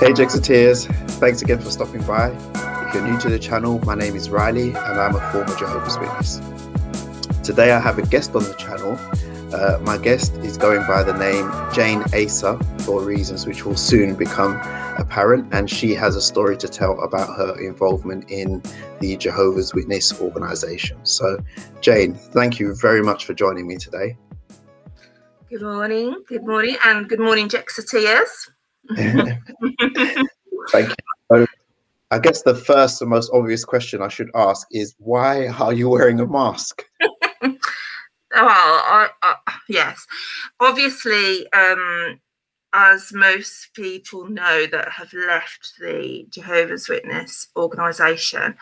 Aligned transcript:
Hey 0.00 0.12
Jexiteers, 0.12 0.86
thanks 1.18 1.42
again 1.42 1.58
for 1.58 1.70
stopping 1.70 2.04
by. 2.04 2.28
If 2.86 2.94
you're 2.94 3.02
new 3.02 3.18
to 3.18 3.28
the 3.28 3.38
channel, 3.38 3.80
my 3.84 3.96
name 3.96 4.14
is 4.14 4.30
Riley 4.30 4.68
and 4.68 4.76
I'm 4.76 5.16
a 5.16 5.32
former 5.32 5.56
Jehovah's 5.56 5.98
Witness. 5.98 6.36
Today 7.42 7.72
I 7.72 7.80
have 7.80 7.98
a 7.98 8.02
guest 8.02 8.32
on 8.36 8.44
the 8.44 8.54
channel. 8.54 8.96
Uh, 9.52 9.80
my 9.82 9.98
guest 9.98 10.34
is 10.36 10.56
going 10.56 10.86
by 10.86 11.02
the 11.02 11.14
name 11.14 11.50
Jane 11.74 12.04
Asa 12.14 12.60
for 12.84 13.02
reasons 13.02 13.44
which 13.44 13.66
will 13.66 13.74
soon 13.74 14.14
become 14.14 14.60
apparent, 14.98 15.52
and 15.52 15.68
she 15.68 15.94
has 15.94 16.14
a 16.14 16.22
story 16.22 16.56
to 16.58 16.68
tell 16.68 17.00
about 17.00 17.36
her 17.36 17.58
involvement 17.58 18.30
in 18.30 18.62
the 19.00 19.16
Jehovah's 19.16 19.74
Witness 19.74 20.20
organization. 20.20 21.04
So, 21.04 21.38
Jane, 21.80 22.14
thank 22.14 22.60
you 22.60 22.76
very 22.76 23.02
much 23.02 23.24
for 23.24 23.34
joining 23.34 23.66
me 23.66 23.76
today. 23.78 24.16
Good 25.50 25.62
morning, 25.62 26.22
good 26.28 26.46
morning, 26.46 26.76
and 26.84 27.08
good 27.08 27.18
morning, 27.18 27.48
Jexiteers. 27.48 28.48
Thank 30.70 30.88
you. 31.30 31.46
I 32.10 32.18
guess 32.18 32.42
the 32.42 32.54
first 32.54 33.02
and 33.02 33.10
most 33.10 33.30
obvious 33.34 33.64
question 33.64 34.00
I 34.00 34.08
should 34.08 34.30
ask 34.34 34.66
is 34.72 34.94
why 34.98 35.48
are 35.48 35.74
you 35.74 35.90
wearing 35.90 36.20
a 36.20 36.26
mask? 36.26 36.84
well, 37.42 37.58
I, 38.32 39.08
I, 39.22 39.34
yes, 39.68 40.06
obviously, 40.58 41.50
um, 41.52 42.18
as 42.72 43.12
most 43.12 43.74
people 43.74 44.28
know 44.28 44.66
that 44.66 44.88
have 44.90 45.12
left 45.12 45.74
the 45.78 46.26
Jehovah's 46.30 46.88
Witness 46.88 47.48
organisation, 47.56 48.56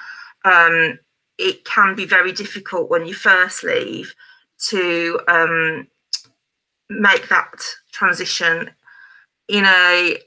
um, 0.45 0.99
it 1.39 1.65
can 1.65 1.95
be 1.95 2.05
very 2.05 2.33
difficult 2.33 2.91
when 2.91 3.07
you 3.07 3.15
first 3.15 3.63
leave 3.63 4.15
to 4.69 5.21
um, 5.29 5.87
make 6.89 7.29
that 7.29 7.63
transition 7.93 8.71
in 9.49 9.65
a 9.65 10.19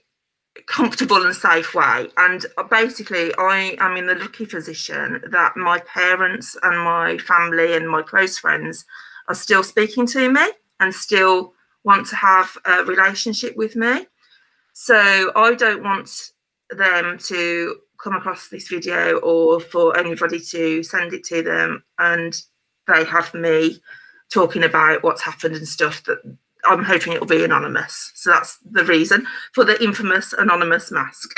comfortable 0.66 1.26
and 1.26 1.36
safe 1.36 1.74
way. 1.74 2.08
And 2.18 2.46
basically, 2.70 3.34
I 3.38 3.76
am 3.80 3.98
in 3.98 4.08
the 4.08 4.16
lucky 4.16 4.46
position 4.46 5.22
that 5.32 5.58
my 5.58 5.80
parents 5.80 6.58
and 6.64 6.78
my 6.80 7.18
family 7.18 7.76
and 7.76 7.90
my 7.90 8.02
close 8.02 8.38
friends 8.38 8.86
are 9.28 9.36
still 9.36 9.64
speaking 9.64 10.06
to 10.08 10.32
me 10.32 10.48
and 10.80 10.94
still 10.94 11.54
want 11.84 12.08
to 12.08 12.16
have 12.16 12.58
a 12.66 12.84
relationship 12.84 13.56
with 13.56 13.76
me. 13.76 14.06
So 14.74 15.32
I 15.36 15.56
don't 15.56 15.84
want 15.84 16.32
them 16.70 17.18
to 17.18 17.78
come 18.02 18.16
across 18.16 18.48
this 18.48 18.68
video 18.68 19.18
or 19.20 19.60
for 19.60 19.98
anybody 19.98 20.40
to 20.40 20.84
send 20.84 21.14
it 21.14 21.24
to 21.26 21.42
them 21.42 21.84
and 21.98 22.42
they 22.88 23.04
have 23.04 23.34
me 23.34 23.82
talking 24.32 24.64
about 24.64 25.04
what's 25.04 25.22
happened 25.22 25.56
and 25.56 25.68
stuff 25.68 26.04
that 26.04 26.20
I'm 26.70 26.84
hoping 26.84 27.14
it'll 27.14 27.26
be 27.26 27.44
anonymous. 27.44 28.12
So 28.16 28.30
that's 28.30 28.60
the 28.72 28.86
reason 28.86 29.26
for 29.54 29.66
the 29.66 29.82
infamous 29.84 30.34
anonymous 30.34 30.92
mask. 30.92 31.38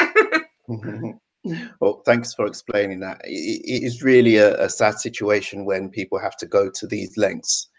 well, 1.79 2.01
thanks 2.05 2.33
for 2.33 2.45
explaining 2.45 2.99
that. 2.99 3.19
it 3.23 3.83
is 3.83 4.03
really 4.03 4.35
a, 4.35 4.61
a, 4.63 4.69
sad 4.69 4.99
situation 4.99 5.65
when 5.65 5.89
people 5.89 6.19
have 6.19 6.37
to 6.37 6.45
go 6.45 6.69
to 6.69 6.85
these 6.85 7.17
lengths 7.17 7.69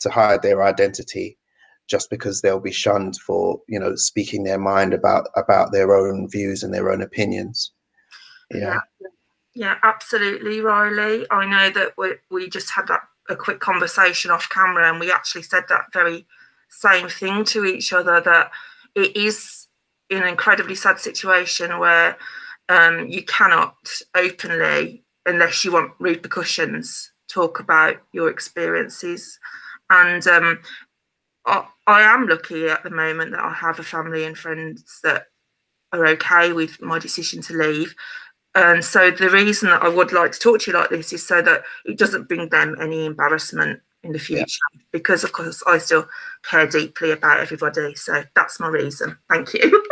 to 0.00 0.10
hide 0.10 0.42
their 0.42 0.62
identity 0.62 1.38
just 1.88 2.10
because 2.10 2.40
they'll 2.40 2.60
be 2.60 2.72
shunned 2.72 3.16
for, 3.24 3.60
you 3.68 3.78
know, 3.78 3.94
speaking 3.94 4.42
their 4.42 4.58
mind 4.58 4.92
about 4.92 5.28
about 5.36 5.72
their 5.72 5.94
own 5.94 6.28
views 6.28 6.62
and 6.62 6.74
their 6.74 6.90
own 6.90 7.00
opinions. 7.00 7.72
Yeah. 8.52 8.80
Yeah, 9.00 9.08
yeah 9.54 9.74
absolutely, 9.82 10.60
Riley. 10.60 11.24
I 11.30 11.46
know 11.46 11.70
that 11.70 11.92
we, 11.96 12.14
we 12.30 12.50
just 12.50 12.70
had 12.70 12.88
that 12.88 13.02
a 13.28 13.36
quick 13.36 13.60
conversation 13.60 14.30
off 14.30 14.48
camera 14.50 14.88
and 14.88 15.00
we 15.00 15.10
actually 15.10 15.42
said 15.42 15.64
that 15.68 15.92
very 15.92 16.26
same 16.76 17.08
thing 17.08 17.44
to 17.44 17.64
each 17.64 17.92
other 17.92 18.20
that 18.20 18.50
it 18.94 19.16
is 19.16 19.66
an 20.10 20.24
incredibly 20.24 20.74
sad 20.74 21.00
situation 21.00 21.78
where 21.78 22.16
um, 22.68 23.06
you 23.08 23.22
cannot 23.24 23.76
openly, 24.14 25.04
unless 25.24 25.64
you 25.64 25.72
want 25.72 25.92
repercussions, 25.98 27.12
talk 27.28 27.60
about 27.60 27.96
your 28.12 28.30
experiences. 28.30 29.38
And 29.90 30.26
um, 30.26 30.60
I, 31.46 31.66
I 31.86 32.02
am 32.02 32.28
lucky 32.28 32.68
at 32.68 32.82
the 32.82 32.90
moment 32.90 33.32
that 33.32 33.40
I 33.40 33.52
have 33.52 33.78
a 33.78 33.84
family 33.84 34.24
and 34.24 34.36
friends 34.36 35.00
that 35.02 35.26
are 35.92 36.06
okay 36.08 36.52
with 36.52 36.80
my 36.82 36.98
decision 36.98 37.40
to 37.42 37.56
leave. 37.56 37.94
And 38.54 38.84
so 38.84 39.10
the 39.10 39.30
reason 39.30 39.68
that 39.70 39.82
I 39.82 39.88
would 39.88 40.12
like 40.12 40.32
to 40.32 40.38
talk 40.38 40.60
to 40.60 40.70
you 40.70 40.76
like 40.76 40.90
this 40.90 41.12
is 41.12 41.26
so 41.26 41.42
that 41.42 41.62
it 41.84 41.98
doesn't 41.98 42.28
bring 42.28 42.48
them 42.48 42.76
any 42.80 43.04
embarrassment 43.04 43.80
in 44.06 44.12
the 44.12 44.18
future 44.18 44.58
yeah. 44.74 44.80
because 44.92 45.24
of 45.24 45.32
course 45.32 45.62
I 45.66 45.78
still 45.78 46.08
care 46.42 46.66
deeply 46.66 47.10
about 47.10 47.40
everybody. 47.40 47.94
So 47.94 48.22
that's 48.34 48.60
my 48.60 48.68
reason. 48.68 49.18
Thank 49.28 49.54
you. 49.54 49.84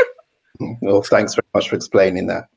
well, 0.81 1.03
thanks 1.03 1.35
very 1.35 1.47
much 1.55 1.69
for 1.69 1.77
explaining 1.77 2.27
that. 2.29 2.49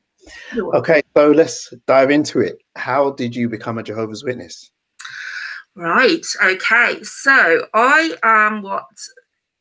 Okay, 0.56 1.02
so 1.16 1.30
let's 1.30 1.72
dive 1.86 2.10
into 2.10 2.40
it. 2.40 2.58
How 2.76 3.12
did 3.12 3.34
you 3.34 3.48
become 3.48 3.78
a 3.78 3.82
Jehovah's 3.82 4.24
Witness? 4.24 4.70
Right. 5.74 6.26
Okay. 6.44 7.02
So 7.02 7.66
I 7.72 8.14
am 8.22 8.62
what 8.62 8.84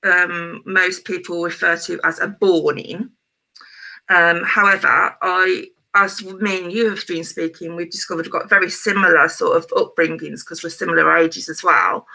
um, 0.04 0.62
most 0.66 1.06
people 1.06 1.44
refer 1.44 1.78
to 1.78 2.00
as 2.04 2.20
a 2.20 2.28
born 2.28 2.80
in. 2.80 3.12
Um, 4.10 4.44
however, 4.44 5.16
I 5.22 5.68
as 5.94 6.24
me 6.24 6.64
and 6.64 6.72
you 6.72 6.90
have 6.90 7.06
been 7.08 7.24
speaking, 7.24 7.76
we've 7.76 7.90
discovered 7.90 8.26
we've 8.26 8.32
got 8.32 8.50
very 8.50 8.70
similar 8.70 9.28
sort 9.30 9.58
of 9.58 9.68
upbringings 9.70 10.42
because 10.42 10.64
we're 10.64 10.70
similar 10.70 11.16
ages 11.18 11.50
as 11.50 11.64
well. 11.64 12.06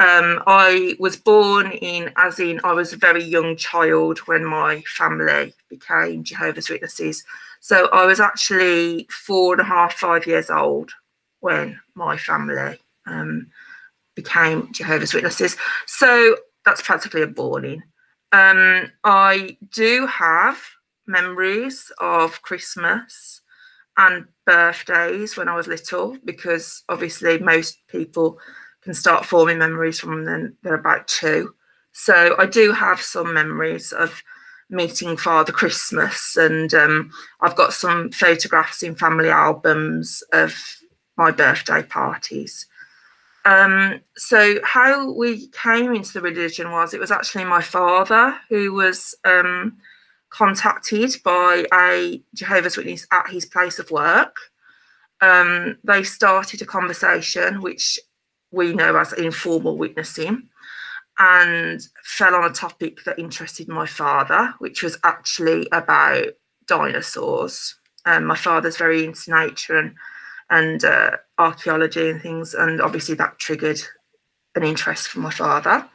Um, 0.00 0.42
I 0.46 0.96
was 1.00 1.16
born 1.16 1.72
in, 1.72 2.12
as 2.16 2.38
in, 2.38 2.60
I 2.62 2.72
was 2.72 2.92
a 2.92 2.96
very 2.96 3.24
young 3.24 3.56
child 3.56 4.18
when 4.20 4.44
my 4.44 4.82
family 4.82 5.54
became 5.68 6.22
Jehovah's 6.22 6.70
Witnesses. 6.70 7.24
So 7.60 7.88
I 7.92 8.06
was 8.06 8.20
actually 8.20 9.08
four 9.10 9.54
and 9.54 9.60
a 9.60 9.64
half, 9.64 9.94
five 9.94 10.26
years 10.26 10.50
old 10.50 10.92
when 11.40 11.80
my 11.96 12.16
family 12.16 12.78
um, 13.06 13.48
became 14.14 14.72
Jehovah's 14.72 15.14
Witnesses. 15.14 15.56
So 15.86 16.36
that's 16.64 16.82
practically 16.82 17.22
a 17.22 17.26
born 17.26 17.64
in. 17.64 17.82
Um, 18.30 18.92
I 19.02 19.56
do 19.72 20.06
have 20.06 20.60
memories 21.08 21.90
of 21.98 22.42
Christmas 22.42 23.40
and 23.96 24.26
birthdays 24.46 25.36
when 25.36 25.48
I 25.48 25.56
was 25.56 25.66
little 25.66 26.16
because 26.24 26.84
obviously 26.88 27.38
most 27.38 27.78
people 27.88 28.38
can 28.82 28.94
start 28.94 29.26
forming 29.26 29.58
memories 29.58 29.98
from 29.98 30.24
when 30.24 30.56
they're 30.62 30.74
about 30.74 31.08
two. 31.08 31.54
So 31.92 32.36
I 32.38 32.46
do 32.46 32.72
have 32.72 33.00
some 33.00 33.34
memories 33.34 33.92
of 33.92 34.22
meeting 34.70 35.16
Father 35.16 35.52
Christmas, 35.52 36.36
and 36.36 36.72
um, 36.74 37.10
I've 37.40 37.56
got 37.56 37.72
some 37.72 38.10
photographs 38.10 38.82
in 38.82 38.94
family 38.94 39.30
albums 39.30 40.22
of 40.32 40.54
my 41.16 41.32
birthday 41.32 41.82
parties. 41.82 42.66
Um, 43.44 44.00
so 44.16 44.56
how 44.62 45.12
we 45.12 45.48
came 45.48 45.94
into 45.94 46.12
the 46.12 46.20
religion 46.20 46.70
was 46.70 46.92
it 46.92 47.00
was 47.00 47.10
actually 47.10 47.44
my 47.44 47.62
father 47.62 48.36
who 48.50 48.72
was 48.74 49.14
um, 49.24 49.78
contacted 50.30 51.16
by 51.24 51.64
a 51.72 52.22
Jehovah's 52.34 52.76
Witness 52.76 53.06
at 53.12 53.30
his 53.30 53.46
place 53.46 53.78
of 53.78 53.90
work. 53.90 54.36
Um, 55.20 55.78
they 55.84 56.02
started 56.02 56.62
a 56.62 56.66
conversation, 56.66 57.60
which 57.60 57.98
we 58.50 58.72
know 58.72 58.96
as 58.96 59.12
informal 59.12 59.76
witnessing, 59.76 60.48
and 61.18 61.80
fell 62.04 62.34
on 62.34 62.44
a 62.44 62.54
topic 62.54 63.04
that 63.04 63.18
interested 63.18 63.68
my 63.68 63.86
father, 63.86 64.54
which 64.58 64.82
was 64.82 64.98
actually 65.02 65.66
about 65.72 66.26
dinosaurs. 66.66 67.74
Um, 68.04 68.24
my 68.26 68.36
father's 68.36 68.76
very 68.76 69.04
into 69.04 69.30
nature 69.30 69.78
and 69.78 69.94
and 70.50 70.82
uh, 70.82 71.10
archaeology 71.36 72.08
and 72.08 72.22
things, 72.22 72.54
and 72.54 72.80
obviously 72.80 73.14
that 73.16 73.38
triggered 73.38 73.80
an 74.54 74.62
interest 74.62 75.08
for 75.08 75.18
my 75.20 75.30
father 75.30 75.86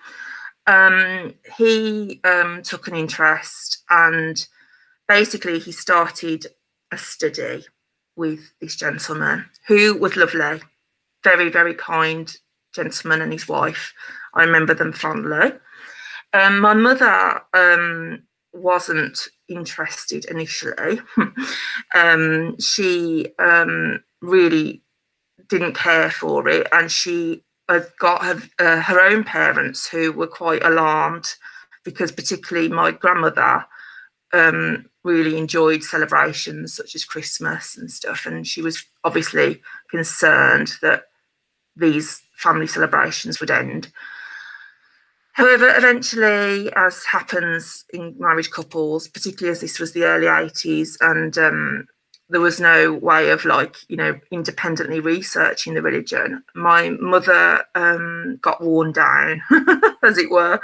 um, 0.68 1.33
he 1.57 2.21
um, 2.24 2.62
took 2.63 2.88
an 2.88 2.95
interest 2.95 3.83
and 3.89 4.48
basically 5.07 5.60
he 5.60 5.71
started 5.71 6.48
a 6.92 6.98
study 6.98 7.65
with 8.15 8.39
this 8.62 8.75
gentleman 8.75 9.45
who 9.68 9.98
was 9.98 10.15
lovely, 10.15 10.62
very, 11.24 11.50
very 11.50 11.74
kind 11.74 12.36
gentleman 12.74 13.21
and 13.21 13.33
his 13.33 13.48
wife. 13.48 13.94
I 14.33 14.44
remember 14.44 14.74
them 14.74 14.94
fondly. 14.94 15.54
Um, 16.33 16.60
my 16.60 16.74
mother 16.74 17.42
um, 17.54 18.24
wasn't 18.54 19.19
interested 19.48 20.25
initially. 20.25 21.01
um, 21.95 22.56
she 22.59 23.27
um, 23.38 24.04
really 24.21 24.81
didn't 25.50 25.74
care 25.74 26.09
for 26.09 26.48
it 26.48 26.68
and 26.71 26.92
she 26.92 27.44
got 28.00 28.24
her, 28.24 28.42
uh, 28.60 28.81
her 28.81 29.00
own 29.01 29.24
parents 29.24 29.88
who 29.88 30.12
were 30.12 30.27
quite 30.27 30.63
alarmed 30.63 31.25
because 31.83 32.12
particularly 32.12 32.69
my 32.69 32.92
grandmother 32.92 33.65
um, 34.33 34.86
really 35.04 35.38
enjoyed 35.38 35.83
celebrations 35.83 36.75
such 36.75 36.95
as 36.95 37.06
Christmas 37.06 37.77
and 37.77 37.92
stuff, 37.92 38.25
and 38.25 38.48
she 38.48 38.62
was 38.62 38.83
obviously 39.04 39.62
concerned 39.89 40.74
that 40.81 41.04
these 41.75 42.21
family 42.38 42.68
celebrations 42.68 43.39
would 43.39 43.51
end. 43.51 43.92
However, 45.33 45.74
eventually, 45.75 46.71
as 46.75 47.06
happens 47.06 47.86
in 47.92 48.16
married 48.19 48.51
couples, 48.51 49.07
particularly 49.07 49.51
as 49.51 49.62
this 49.62 49.80
was 49.80 49.92
the 49.92 50.04
early 50.04 50.27
80s, 50.27 50.95
and 51.01 51.38
um, 51.38 51.88
there 52.33 52.41
was 52.41 52.59
no 52.59 52.94
way 52.94 53.30
of 53.30 53.45
like, 53.45 53.75
you 53.89 53.95
know, 53.95 54.19
independently 54.31 55.00
researching 55.00 55.75
the 55.75 55.83
religion, 55.83 56.44
my 56.56 56.89
mother 56.89 57.63
um, 57.75 58.39
got 58.41 58.59
worn 58.59 58.91
down, 58.91 59.39
as 60.03 60.18
it 60.18 60.31
were. 60.31 60.59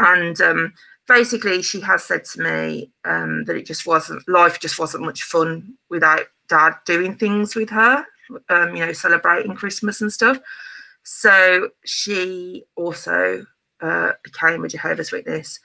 And 0.00 0.40
um, 0.40 0.74
basically, 1.06 1.62
she 1.62 1.80
has 1.82 2.02
said 2.02 2.24
to 2.24 2.42
me 2.42 2.90
um, 3.04 3.44
that 3.44 3.54
it 3.54 3.66
just 3.66 3.86
wasn't, 3.86 4.28
life 4.28 4.58
just 4.58 4.80
wasn't 4.80 5.04
much 5.04 5.22
fun 5.22 5.74
without 5.88 6.22
dad 6.48 6.72
doing 6.86 7.14
things 7.14 7.54
with 7.54 7.70
her, 7.70 8.04
um, 8.48 8.74
you 8.74 8.84
know, 8.84 8.92
celebrating 8.92 9.54
Christmas 9.54 10.00
and 10.00 10.12
stuff. 10.12 10.40
So 11.04 11.68
she 11.84 12.64
also 12.74 13.46
uh, 13.80 14.10
became 14.24 14.64
a 14.64 14.68
Jehovah's 14.68 15.12
Witness. 15.12 15.60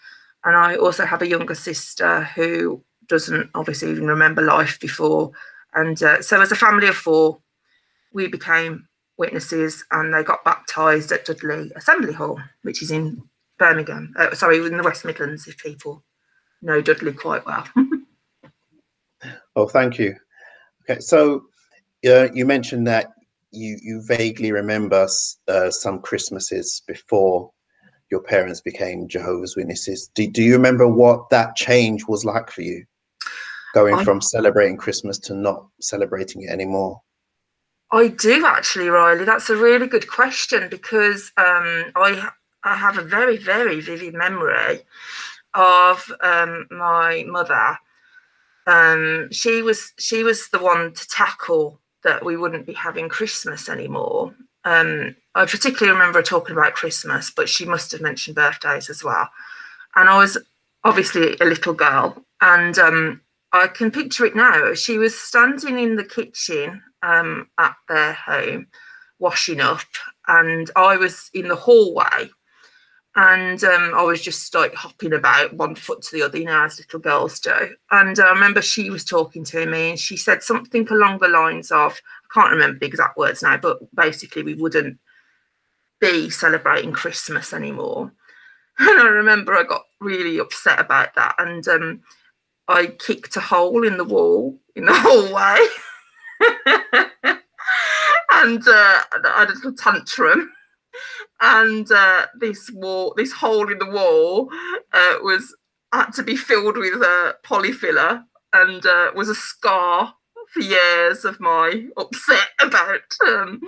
And 0.46 0.56
I 0.56 0.76
also 0.76 1.04
have 1.04 1.24
a 1.24 1.28
younger 1.28 1.56
sister 1.56 2.26
who 2.36 2.84
doesn't 3.08 3.50
obviously 3.56 3.92
even 3.92 4.08
remember 4.08 4.42
life 4.42 4.80
before. 4.80 5.32
And 5.74 6.02
uh, 6.02 6.22
so, 6.22 6.42
as 6.42 6.52
a 6.52 6.56
family 6.56 6.88
of 6.88 6.96
four, 6.96 7.40
we 8.14 8.28
became 8.28 8.88
witnesses 9.18 9.84
and 9.92 10.14
they 10.14 10.24
got 10.24 10.44
baptised 10.44 11.12
at 11.12 11.26
Dudley 11.26 11.72
Assembly 11.76 12.14
Hall, 12.14 12.40
which 12.62 12.82
is 12.82 12.92
in 12.92 13.22
Birmingham. 13.58 14.14
Uh, 14.18 14.34
sorry, 14.34 14.58
in 14.58 14.78
the 14.78 14.84
West 14.84 15.06
Midlands, 15.06 15.48
if 15.48 15.58
people 15.58 16.04
know 16.62 16.82
Dudley 16.82 17.14
quite 17.14 17.46
well. 17.46 17.68
oh, 19.56 19.68
thank 19.68 19.98
you. 20.00 20.16
Okay, 20.84 21.00
so 21.00 21.46
uh, 22.08 22.28
you 22.34 22.46
mentioned 22.46 22.88
that 22.88 23.14
you 23.52 23.78
you 23.82 24.02
vaguely 24.06 24.52
remember 24.52 25.08
uh, 25.48 25.72
some 25.72 26.00
Christmases 26.00 26.82
before 26.88 27.52
your 28.10 28.22
parents 28.22 28.62
became 28.62 29.08
Jehovah's 29.08 29.56
Witnesses. 29.56 30.10
Do, 30.16 30.28
do 30.28 30.42
you 30.42 30.54
remember 30.54 30.88
what 30.88 31.30
that 31.30 31.56
change 31.56 32.08
was 32.08 32.24
like 32.24 32.50
for 32.50 32.62
you? 32.62 32.86
Going 33.78 33.94
I, 33.94 34.04
from 34.04 34.22
celebrating 34.22 34.76
Christmas 34.76 35.20
to 35.20 35.36
not 35.36 35.68
celebrating 35.80 36.42
it 36.42 36.50
anymore? 36.50 37.00
I 37.92 38.08
do 38.08 38.44
actually, 38.44 38.90
Riley. 38.90 39.24
That's 39.24 39.52
a 39.52 39.56
really 39.56 39.86
good 39.86 40.08
question 40.08 40.68
because 40.68 41.32
um, 41.38 41.92
I 41.96 42.28
I 42.64 42.76
have 42.76 42.98
a 42.98 43.04
very 43.04 43.38
very 43.38 43.80
vivid 43.80 44.16
memory 44.16 44.82
of 45.54 46.12
um, 46.22 46.66
my 46.72 47.24
mother. 47.28 47.78
Um, 48.66 49.28
she 49.32 49.62
was 49.62 49.94
she 50.00 50.24
was 50.24 50.50
the 50.50 50.58
one 50.58 50.94
to 50.96 51.08
tackle 51.10 51.80
that 52.04 52.26
we 52.26 52.36
wouldn't 52.36 52.66
be 52.66 52.74
having 52.74 53.10
Christmas 53.10 53.70
anymore. 53.70 54.34
Um, 54.66 55.16
I 55.36 55.46
particularly 55.46 55.96
remember 55.96 56.18
her 56.18 56.24
talking 56.24 56.58
about 56.58 56.74
Christmas, 56.74 57.30
but 57.30 57.48
she 57.48 57.66
must 57.66 57.92
have 57.92 58.02
mentioned 58.02 58.38
birthdays 58.38 58.90
as 58.90 59.04
well. 59.04 59.30
And 59.96 60.10
I 60.10 60.18
was 60.18 60.36
obviously 60.84 61.38
a 61.40 61.46
little 61.46 61.76
girl, 61.76 62.26
and 62.42 62.80
um, 62.80 63.22
I 63.58 63.68
can 63.68 63.92
picture 63.92 64.26
it 64.26 64.36
now. 64.36 64.74
She 64.74 64.98
was 64.98 65.20
standing 65.20 65.78
in 65.80 65.96
the 65.96 66.04
kitchen 66.04 66.82
um, 67.02 67.48
at 67.58 67.76
their 67.88 68.14
home, 68.14 68.68
washing 69.20 69.60
up, 69.60 69.82
and 70.28 70.70
I 70.76 70.98
was 70.98 71.30
in 71.34 71.48
the 71.48 71.56
hallway, 71.56 72.30
and 73.16 73.64
um, 73.64 73.94
I 73.96 74.04
was 74.04 74.22
just 74.22 74.54
like 74.54 74.76
hopping 74.76 75.14
about 75.14 75.54
one 75.54 75.76
foot 75.76 76.04
to 76.04 76.16
the 76.16 76.24
other, 76.24 76.38
you 76.38 76.46
know, 76.46 76.66
as 76.66 76.78
little 76.78 77.00
girls 77.00 77.40
do. 77.40 77.76
And 77.90 78.20
I 78.20 78.30
remember 78.30 78.62
she 78.62 78.90
was 78.90 79.04
talking 79.04 79.44
to 79.46 79.66
me, 79.66 79.92
and 79.92 80.00
she 80.00 80.18
said 80.18 80.44
something 80.44 80.88
along 80.90 81.20
the 81.20 81.28
lines 81.28 81.72
of, 81.72 82.00
I 82.26 82.34
can't 82.34 82.54
remember 82.54 82.80
the 82.80 82.86
exact 82.86 83.18
words 83.18 83.42
now, 83.42 83.58
but 83.58 83.80
basically 83.96 84.44
we 84.44 84.54
wouldn't 84.54 85.00
be 86.00 86.30
celebrating 86.30 86.92
Christmas 86.92 87.54
anymore. 87.54 88.12
And 88.80 89.02
I 89.02 89.08
remember 89.08 89.56
I 89.56 89.64
got 89.64 89.86
really 90.00 90.38
upset 90.38 90.80
about 90.80 91.16
that, 91.16 91.34
and 91.40 91.68
um, 91.68 92.02
I 92.68 92.88
kicked 92.88 93.36
a 93.38 93.42
hole 93.42 93.86
in 93.86 93.98
the 93.98 94.04
wall 94.04 94.60
in 94.76 94.86
the 94.86 94.94
hallway, 94.96 95.66
and 98.32 98.68
uh, 98.68 99.02
I 99.26 99.40
had 99.40 99.50
a 99.50 99.54
little 99.54 99.74
tantrum. 99.74 100.52
And 101.40 101.92
uh, 101.92 102.26
this 102.40 102.72
wall, 102.72 103.14
this 103.16 103.32
hole 103.32 103.72
in 103.72 103.78
the 103.78 103.90
wall, 103.90 104.50
uh, 104.94 105.16
was 105.22 105.56
had 105.94 106.12
to 106.14 106.24
be 106.24 106.36
filled 106.36 106.78
with 106.78 107.02
a 107.02 107.36
Polyfilla, 107.46 108.24
and 108.54 108.86
uh, 108.86 109.12
was 109.16 109.30
a 109.30 109.36
scar 109.36 110.14
for 110.54 110.62
years 110.62 111.26
of 111.26 111.40
my 111.40 111.86
upset 111.98 112.50
about 112.62 113.02
um, 113.28 113.62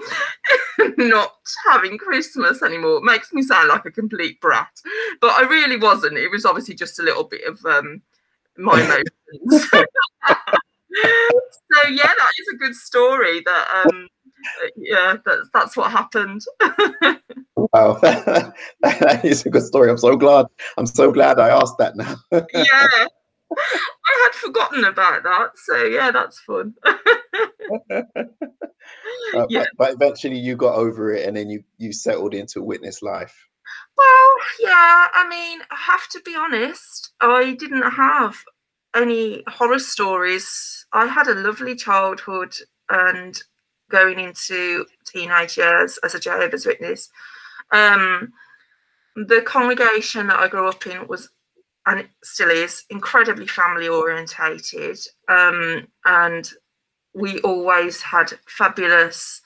not 0.98 1.36
having 1.70 1.98
Christmas 1.98 2.64
anymore. 2.64 2.98
It 2.98 3.04
makes 3.04 3.34
me 3.34 3.42
sound 3.42 3.70
like 3.70 3.86
a 3.86 3.92
complete 3.92 4.40
brat, 4.42 4.72
but 5.22 5.32
I 5.32 5.42
really 5.42 5.78
wasn't. 5.78 6.18
It 6.18 6.32
was 6.32 6.46
obviously 6.46 6.76
just 6.76 7.00
a 7.00 7.04
little 7.04 7.26
bit 7.26 7.44
of 7.46 7.64
um, 7.66 8.02
my 8.60 8.82
emotions. 8.82 9.70
so 9.72 9.84
yeah, 11.90 12.04
that 12.04 12.32
is 12.40 12.48
a 12.54 12.58
good 12.58 12.76
story. 12.76 13.42
That 13.46 13.86
um, 13.86 14.08
yeah, 14.76 15.16
that's 15.26 15.50
that's 15.54 15.78
what 15.78 15.92
happened. 15.92 16.42
wow, 17.56 17.94
that 18.02 19.22
is 19.24 19.46
a 19.46 19.50
good 19.50 19.64
story. 19.64 19.90
I'm 19.90 19.98
so 19.98 20.16
glad. 20.16 20.46
I'm 20.78 20.86
so 20.86 21.12
glad 21.12 21.40
I 21.40 21.50
asked 21.50 21.78
that 21.80 21.96
now. 21.96 22.16
yeah. 22.32 23.08
I 23.52 24.24
had 24.24 24.36
forgotten 24.36 24.86
about 24.86 25.24
that. 25.24 25.50
So 25.56 25.84
yeah, 25.86 26.12
that's 26.12 26.40
fun. 26.40 26.74
uh, 26.86 26.94
yeah. 29.50 29.66
But, 29.78 29.78
but, 29.78 29.94
eventually 29.94 30.38
you 30.38 30.56
got 30.56 30.76
over 30.76 31.14
it 31.14 31.28
and 31.28 31.36
then 31.36 31.50
you 31.50 31.64
you 31.78 31.92
settled 31.92 32.34
into 32.34 32.62
witness 32.62 33.02
life. 33.02 33.49
Well, 33.98 34.36
yeah, 34.60 35.08
I 35.14 35.28
mean, 35.30 35.60
I 35.72 35.76
have 35.76 36.08
to 36.10 36.22
be 36.22 36.36
honest, 36.36 37.12
I 37.22 37.54
didn't 37.54 37.90
have 37.92 38.36
any 38.96 39.44
horror 39.48 39.80
stories. 39.80 40.86
I 40.94 41.06
had 41.08 41.28
a 41.28 41.36
lovely 41.36 41.76
childhood 41.76 42.56
and 42.90 43.40
going 43.90 44.20
into 44.20 44.86
teenage 45.06 45.58
years 45.58 46.00
as 46.04 46.16
a 46.16 46.20
Jehovah's 46.20 46.66
Witness. 46.66 47.10
Um, 47.72 48.32
the 49.16 49.42
congregation 49.42 50.28
that 50.28 50.40
I 50.40 50.48
grew 50.48 50.68
up 50.68 50.86
in 50.88 51.08
was 51.08 51.30
and 51.86 52.08
still 52.24 52.50
is 52.50 52.84
incredibly 52.90 53.48
family 53.48 53.88
orientated 53.88 55.00
um, 55.28 55.88
and 56.06 56.52
we 57.14 57.40
always 57.40 58.02
had 58.02 58.32
fabulous 58.48 59.42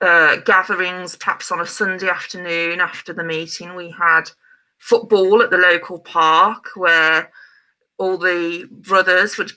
uh, 0.00 0.36
gatherings 0.44 1.16
perhaps 1.16 1.50
on 1.50 1.60
a 1.60 1.66
sunday 1.66 2.08
afternoon 2.08 2.80
after 2.80 3.12
the 3.12 3.24
meeting 3.24 3.74
we 3.74 3.90
had 3.90 4.24
football 4.78 5.42
at 5.42 5.50
the 5.50 5.56
local 5.56 5.98
park 5.98 6.70
where 6.74 7.30
all 7.98 8.18
the 8.18 8.68
brothers 8.70 9.38
would 9.38 9.52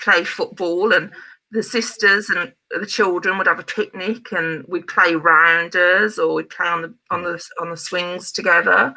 play 0.00 0.24
football 0.24 0.92
and 0.92 1.10
the 1.50 1.62
sisters 1.62 2.30
and 2.30 2.52
the 2.80 2.86
children 2.86 3.36
would 3.36 3.46
have 3.46 3.58
a 3.58 3.64
picnic 3.64 4.32
and 4.32 4.64
we'd 4.66 4.86
play 4.86 5.14
rounders 5.14 6.18
or 6.18 6.34
we'd 6.34 6.48
play 6.48 6.66
on 6.66 6.80
the 6.80 6.94
on 7.10 7.22
the 7.22 7.48
on 7.60 7.68
the 7.68 7.76
swings 7.76 8.32
together 8.32 8.94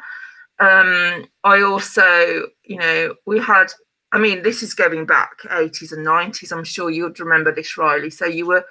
um, 0.58 1.26
I 1.44 1.60
also, 1.62 2.48
you 2.64 2.78
know, 2.78 3.14
we 3.26 3.38
had, 3.38 3.66
I 4.12 4.18
mean, 4.18 4.42
this 4.42 4.62
is 4.62 4.72
going 4.72 5.04
back 5.04 5.42
80s 5.44 5.92
and 5.92 6.06
90s. 6.06 6.52
I'm 6.52 6.64
sure 6.64 6.90
you'd 6.90 7.20
remember 7.20 7.54
this, 7.54 7.76
Riley. 7.76 8.10
So 8.10 8.24
you 8.24 8.46
were 8.46 8.64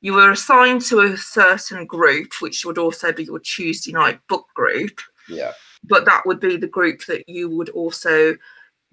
you 0.00 0.14
were 0.14 0.30
assigned 0.30 0.82
to 0.82 1.00
a 1.00 1.16
certain 1.16 1.86
group, 1.86 2.32
which 2.40 2.64
would 2.64 2.78
also 2.78 3.12
be 3.12 3.24
your 3.24 3.38
Tuesday 3.38 3.92
night 3.92 4.20
book 4.28 4.46
group. 4.54 5.00
Yeah. 5.28 5.52
But 5.84 6.04
that 6.06 6.26
would 6.26 6.40
be 6.40 6.56
the 6.56 6.66
group 6.66 7.04
that 7.06 7.28
you 7.28 7.48
would 7.50 7.68
also 7.70 8.36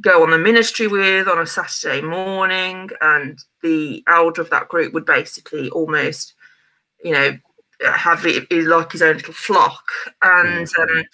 go 0.01 0.23
on 0.23 0.31
the 0.31 0.37
ministry 0.37 0.87
with 0.87 1.27
on 1.27 1.39
a 1.39 1.45
Saturday 1.45 2.01
morning, 2.01 2.89
and 3.01 3.39
the 3.63 4.03
elder 4.07 4.41
of 4.41 4.49
that 4.49 4.67
group 4.67 4.93
would 4.93 5.05
basically 5.05 5.69
almost, 5.69 6.33
you 7.03 7.11
know, 7.11 7.37
have 7.81 8.25
it 8.25 8.51
like 8.51 8.91
his 8.91 9.01
own 9.01 9.15
little 9.17 9.33
flock. 9.33 9.85
And 10.21 10.67
mm-hmm. 10.67 10.97
um, 10.99 11.05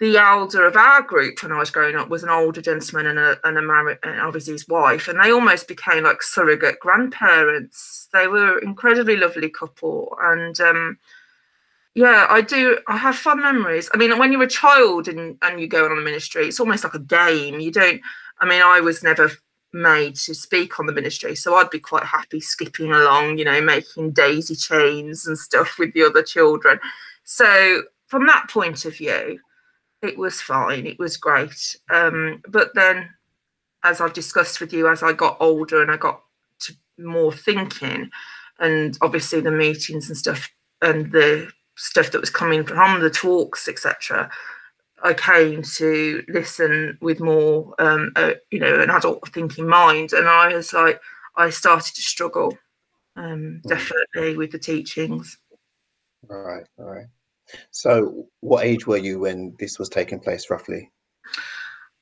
the 0.00 0.16
elder 0.16 0.64
of 0.66 0.76
our 0.76 1.02
group 1.02 1.42
when 1.42 1.50
I 1.50 1.58
was 1.58 1.70
growing 1.70 1.96
up 1.96 2.08
was 2.08 2.22
an 2.22 2.28
older 2.28 2.62
gentleman 2.62 3.06
and 3.06 3.18
a 3.18 3.36
and 3.44 3.58
a 3.58 3.62
married 3.62 3.98
and 4.04 4.20
obviously 4.20 4.52
his 4.52 4.68
wife, 4.68 5.08
and 5.08 5.18
they 5.18 5.32
almost 5.32 5.66
became 5.66 6.04
like 6.04 6.22
surrogate 6.22 6.78
grandparents. 6.80 8.08
They 8.12 8.28
were 8.28 8.58
incredibly 8.58 9.16
lovely 9.16 9.50
couple, 9.50 10.16
and 10.20 10.58
um, 10.60 10.98
yeah, 11.94 12.26
I 12.30 12.42
do. 12.42 12.78
I 12.86 12.96
have 12.96 13.16
fun 13.16 13.40
memories. 13.42 13.90
I 13.92 13.96
mean, 13.96 14.16
when 14.18 14.32
you're 14.32 14.44
a 14.44 14.48
child 14.48 15.08
and 15.08 15.36
and 15.42 15.60
you 15.60 15.66
go 15.66 15.84
on 15.84 15.98
a 15.98 16.00
ministry, 16.00 16.46
it's 16.46 16.60
almost 16.60 16.84
like 16.84 16.94
a 16.94 17.00
game. 17.00 17.58
You 17.58 17.72
don't. 17.72 18.00
I 18.40 18.46
mean, 18.46 18.62
I 18.62 18.80
was 18.80 19.02
never 19.02 19.32
made 19.72 20.14
to 20.14 20.34
speak 20.34 20.78
on 20.78 20.86
the 20.86 20.92
ministry, 20.92 21.34
so 21.34 21.56
I'd 21.56 21.70
be 21.70 21.80
quite 21.80 22.04
happy 22.04 22.40
skipping 22.40 22.92
along, 22.92 23.38
you 23.38 23.44
know, 23.44 23.60
making 23.60 24.12
daisy 24.12 24.54
chains 24.54 25.26
and 25.26 25.36
stuff 25.36 25.76
with 25.78 25.92
the 25.92 26.04
other 26.04 26.22
children. 26.22 26.78
So 27.24 27.82
from 28.06 28.26
that 28.26 28.48
point 28.48 28.84
of 28.84 28.96
view 28.96 29.40
it 30.02 30.18
was 30.18 30.40
fine. 30.40 30.86
It 30.86 30.98
was 30.98 31.16
great. 31.16 31.76
Um, 31.90 32.42
but 32.48 32.74
then, 32.74 33.10
as 33.84 34.00
I've 34.00 34.12
discussed 34.12 34.60
with 34.60 34.72
you, 34.72 34.88
as 34.88 35.02
I 35.02 35.12
got 35.12 35.36
older 35.40 35.82
and 35.82 35.90
I 35.90 35.96
got 35.96 36.22
to 36.60 36.74
more 36.98 37.32
thinking, 37.32 38.10
and 38.58 38.96
obviously 39.00 39.40
the 39.40 39.50
meetings 39.50 40.08
and 40.08 40.16
stuff, 40.16 40.50
and 40.82 41.10
the 41.12 41.50
stuff 41.76 42.10
that 42.12 42.20
was 42.20 42.30
coming 42.30 42.64
from 42.64 43.00
the 43.00 43.10
talks, 43.10 43.68
etc., 43.68 44.30
I 45.02 45.14
came 45.14 45.62
to 45.62 46.24
listen 46.28 46.98
with 47.00 47.20
more, 47.20 47.74
um, 47.78 48.10
uh, 48.16 48.32
you 48.50 48.58
know, 48.58 48.80
an 48.80 48.90
adult 48.90 49.28
thinking 49.32 49.68
mind, 49.68 50.12
and 50.12 50.28
I 50.28 50.54
was 50.54 50.72
like, 50.72 51.00
I 51.36 51.50
started 51.50 51.94
to 51.94 52.02
struggle, 52.02 52.58
um, 53.14 53.62
definitely 53.68 54.36
with 54.36 54.50
the 54.50 54.58
teachings. 54.58 55.38
All 56.28 56.40
right, 56.40 56.66
all 56.78 56.86
right. 56.86 57.06
So, 57.70 58.26
what 58.40 58.64
age 58.64 58.86
were 58.86 58.96
you 58.98 59.20
when 59.20 59.54
this 59.58 59.78
was 59.78 59.88
taking 59.88 60.20
place, 60.20 60.50
roughly? 60.50 60.90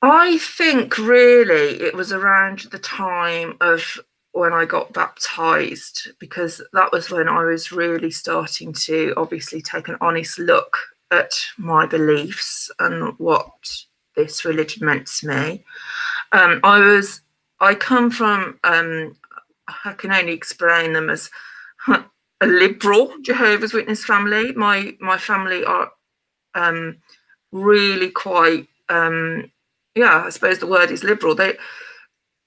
I 0.01 0.37
think 0.37 0.97
really 0.97 1.81
it 1.81 1.95
was 1.95 2.11
around 2.11 2.67
the 2.71 2.79
time 2.79 3.57
of 3.61 3.99
when 4.33 4.53
I 4.53 4.65
got 4.65 4.93
baptized, 4.93 6.09
because 6.19 6.61
that 6.73 6.91
was 6.91 7.09
when 7.09 7.27
I 7.27 7.43
was 7.43 7.71
really 7.71 8.11
starting 8.11 8.71
to 8.73 9.13
obviously 9.17 9.61
take 9.61 9.87
an 9.87 9.97
honest 9.99 10.37
look 10.37 10.77
at 11.11 11.33
my 11.57 11.85
beliefs 11.85 12.69
and 12.79 13.17
what 13.17 13.49
this 14.15 14.45
religion 14.45 14.85
meant 14.85 15.07
to 15.07 15.27
me. 15.27 15.63
Um, 16.33 16.59
I 16.63 16.79
was, 16.79 17.21
I 17.59 17.73
come 17.73 18.11
from, 18.11 18.59
um, 18.63 19.15
I 19.85 19.93
can 19.93 20.11
only 20.11 20.33
explain 20.33 20.93
them 20.93 21.09
as 21.09 21.31
a 22.41 22.47
liberal 22.47 23.13
Jehovah's 23.21 23.73
Witness 23.73 24.05
family. 24.05 24.53
My 24.53 24.95
my 24.99 25.17
family 25.17 25.63
are 25.63 25.91
um, 26.55 26.97
really 27.51 28.09
quite, 28.09 28.67
um, 28.89 29.51
yeah, 29.95 30.23
I 30.25 30.29
suppose 30.29 30.59
the 30.59 30.67
word 30.67 30.91
is 30.91 31.03
liberal. 31.03 31.35
They, 31.35 31.57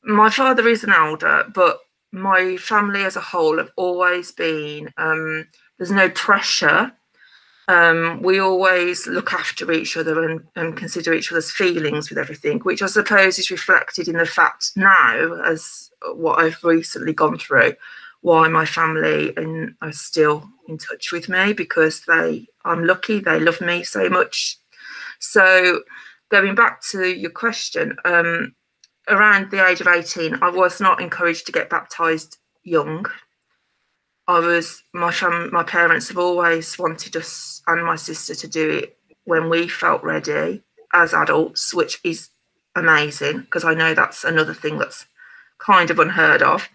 my 0.02 0.30
father 0.30 0.66
is 0.68 0.84
an 0.84 0.92
elder, 0.92 1.44
but 1.54 1.78
my 2.12 2.56
family 2.56 3.04
as 3.04 3.16
a 3.16 3.20
whole 3.20 3.58
have 3.58 3.70
always 3.76 4.32
been. 4.32 4.90
Um, 4.96 5.46
there's 5.78 5.92
no 5.92 6.10
pressure 6.10 6.92
um, 7.70 8.20
we 8.22 8.40
always 8.40 9.06
look 9.06 9.32
after 9.32 9.70
each 9.70 9.96
other 9.96 10.24
and, 10.24 10.40
and, 10.56 10.76
consider 10.76 11.14
each 11.14 11.30
other's 11.30 11.52
feelings 11.52 12.08
with 12.08 12.18
everything, 12.18 12.58
which 12.60 12.82
I 12.82 12.86
suppose 12.86 13.38
is 13.38 13.50
reflected 13.52 14.08
in 14.08 14.16
the 14.16 14.26
fact 14.26 14.72
now, 14.74 15.40
as 15.44 15.90
what 16.14 16.40
I've 16.40 16.64
recently 16.64 17.12
gone 17.12 17.38
through, 17.38 17.74
why 18.22 18.48
my 18.48 18.66
family 18.66 19.32
and 19.36 19.74
are 19.80 19.92
still 19.92 20.48
in 20.68 20.78
touch 20.78 21.12
with 21.12 21.28
me 21.28 21.52
because 21.52 22.02
they, 22.06 22.46
I'm 22.64 22.84
lucky, 22.84 23.20
they 23.20 23.40
love 23.40 23.60
me 23.60 23.82
so 23.82 24.08
much. 24.08 24.58
So, 25.18 25.82
going 26.30 26.54
back 26.54 26.82
to 26.90 27.04
your 27.06 27.30
question, 27.30 27.96
um, 28.04 28.54
around 29.08 29.50
the 29.50 29.66
age 29.66 29.80
of 29.80 29.88
18, 29.88 30.38
I 30.42 30.50
was 30.50 30.80
not 30.80 31.00
encouraged 31.00 31.46
to 31.46 31.52
get 31.52 31.70
baptized 31.70 32.38
young 32.62 33.06
I 34.30 34.38
was 34.38 34.84
my 34.92 35.10
fam, 35.10 35.50
my 35.52 35.64
parents 35.64 36.06
have 36.06 36.18
always 36.18 36.78
wanted 36.78 37.16
us 37.16 37.62
and 37.66 37.84
my 37.84 37.96
sister 37.96 38.32
to 38.36 38.46
do 38.46 38.70
it 38.70 38.96
when 39.24 39.50
we 39.50 39.66
felt 39.66 40.04
ready 40.04 40.62
as 40.92 41.12
adults, 41.12 41.74
which 41.74 41.98
is 42.04 42.28
amazing 42.76 43.40
because 43.40 43.64
I 43.64 43.74
know 43.74 43.92
that's 43.92 44.22
another 44.22 44.54
thing 44.54 44.78
that's 44.78 45.06
kind 45.58 45.90
of 45.90 45.98
unheard 45.98 46.42
of. 46.42 46.68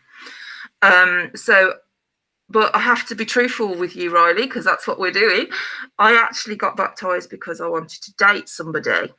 Um, 0.81 1.31
so, 1.35 1.75
but 2.49 2.75
I 2.75 2.79
have 2.79 3.07
to 3.07 3.15
be 3.15 3.25
truthful 3.25 3.75
with 3.75 3.95
you, 3.95 4.13
Riley, 4.13 4.43
because 4.45 4.65
that's 4.65 4.87
what 4.87 4.99
we're 4.99 5.11
doing. 5.11 5.47
I 5.97 6.15
actually 6.15 6.55
got 6.55 6.77
baptized 6.77 7.29
because 7.29 7.59
I 7.59 7.67
wanted 7.67 8.01
to 8.03 8.13
date 8.17 8.49
somebody, 8.49 9.13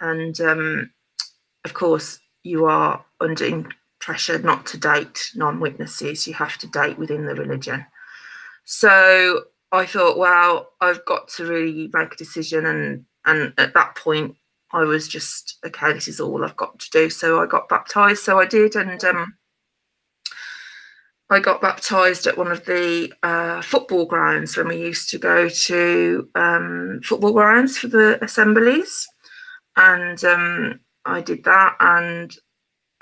and 0.00 0.40
um, 0.40 0.90
of 1.64 1.74
course, 1.74 2.20
you 2.42 2.66
are 2.66 3.04
under 3.20 3.64
pressure 4.00 4.38
not 4.38 4.66
to 4.66 4.78
date 4.78 5.30
non-witnesses. 5.34 6.26
You 6.26 6.34
have 6.34 6.58
to 6.58 6.66
date 6.66 6.98
within 6.98 7.26
the 7.26 7.34
religion. 7.34 7.86
So 8.64 9.44
i 9.72 9.86
thought 9.86 10.18
well 10.18 10.70
i've 10.80 11.04
got 11.04 11.28
to 11.28 11.44
really 11.46 11.88
make 11.92 12.14
a 12.14 12.16
decision. 12.16 12.66
And 12.66 13.04
and 13.26 13.52
at 13.58 13.74
that 13.74 13.94
point 13.96 14.34
i 14.72 14.82
was 14.82 15.06
just 15.06 15.58
okay 15.64 15.92
this 15.92 16.08
is 16.08 16.20
all 16.20 16.44
i've 16.44 16.56
got 16.56 16.78
to 16.78 16.90
do. 16.90 17.10
So 17.10 17.40
i 17.40 17.46
got 17.46 17.68
baptized. 17.68 18.22
So 18.22 18.40
i 18.40 18.46
did. 18.46 18.74
And 18.76 19.02
um, 19.04 19.34
I 21.30 21.38
got 21.38 21.60
baptized 21.60 22.26
at 22.26 22.36
one 22.36 22.50
of 22.50 22.64
the 22.64 23.12
uh, 23.22 23.62
football 23.62 24.04
grounds 24.04 24.56
when 24.56 24.66
we 24.66 24.76
used 24.76 25.10
to 25.10 25.18
go 25.18 25.48
to 25.48 26.28
um, 26.34 27.00
football 27.04 27.32
grounds 27.32 27.78
for 27.78 27.86
the 27.86 28.22
assemblies, 28.22 29.06
and 29.76 30.22
um, 30.24 30.80
I 31.04 31.20
did 31.20 31.44
that. 31.44 31.76
And 31.78 32.36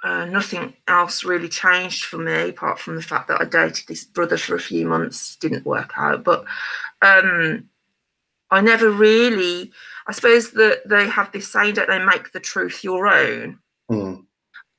uh, 0.04 0.26
nothing 0.26 0.74
else 0.86 1.24
really 1.24 1.48
changed 1.48 2.04
for 2.04 2.18
me 2.18 2.50
apart 2.50 2.78
from 2.78 2.96
the 2.96 3.02
fact 3.02 3.28
that 3.28 3.40
I 3.40 3.44
dated 3.44 3.88
this 3.88 4.04
brother 4.04 4.36
for 4.36 4.54
a 4.54 4.60
few 4.60 4.86
months, 4.86 5.36
didn't 5.36 5.66
work 5.66 5.92
out. 5.96 6.22
But 6.22 6.44
um, 7.02 7.68
I 8.50 8.60
never 8.60 8.90
really, 8.90 9.72
I 10.06 10.12
suppose 10.12 10.52
that 10.52 10.82
they 10.86 11.08
have 11.08 11.32
this 11.32 11.50
saying, 11.50 11.74
don't 11.74 11.88
they, 11.88 11.98
make 11.98 12.32
the 12.32 12.40
truth 12.40 12.84
your 12.84 13.08
own. 13.08 13.58
Mm. 13.90 14.24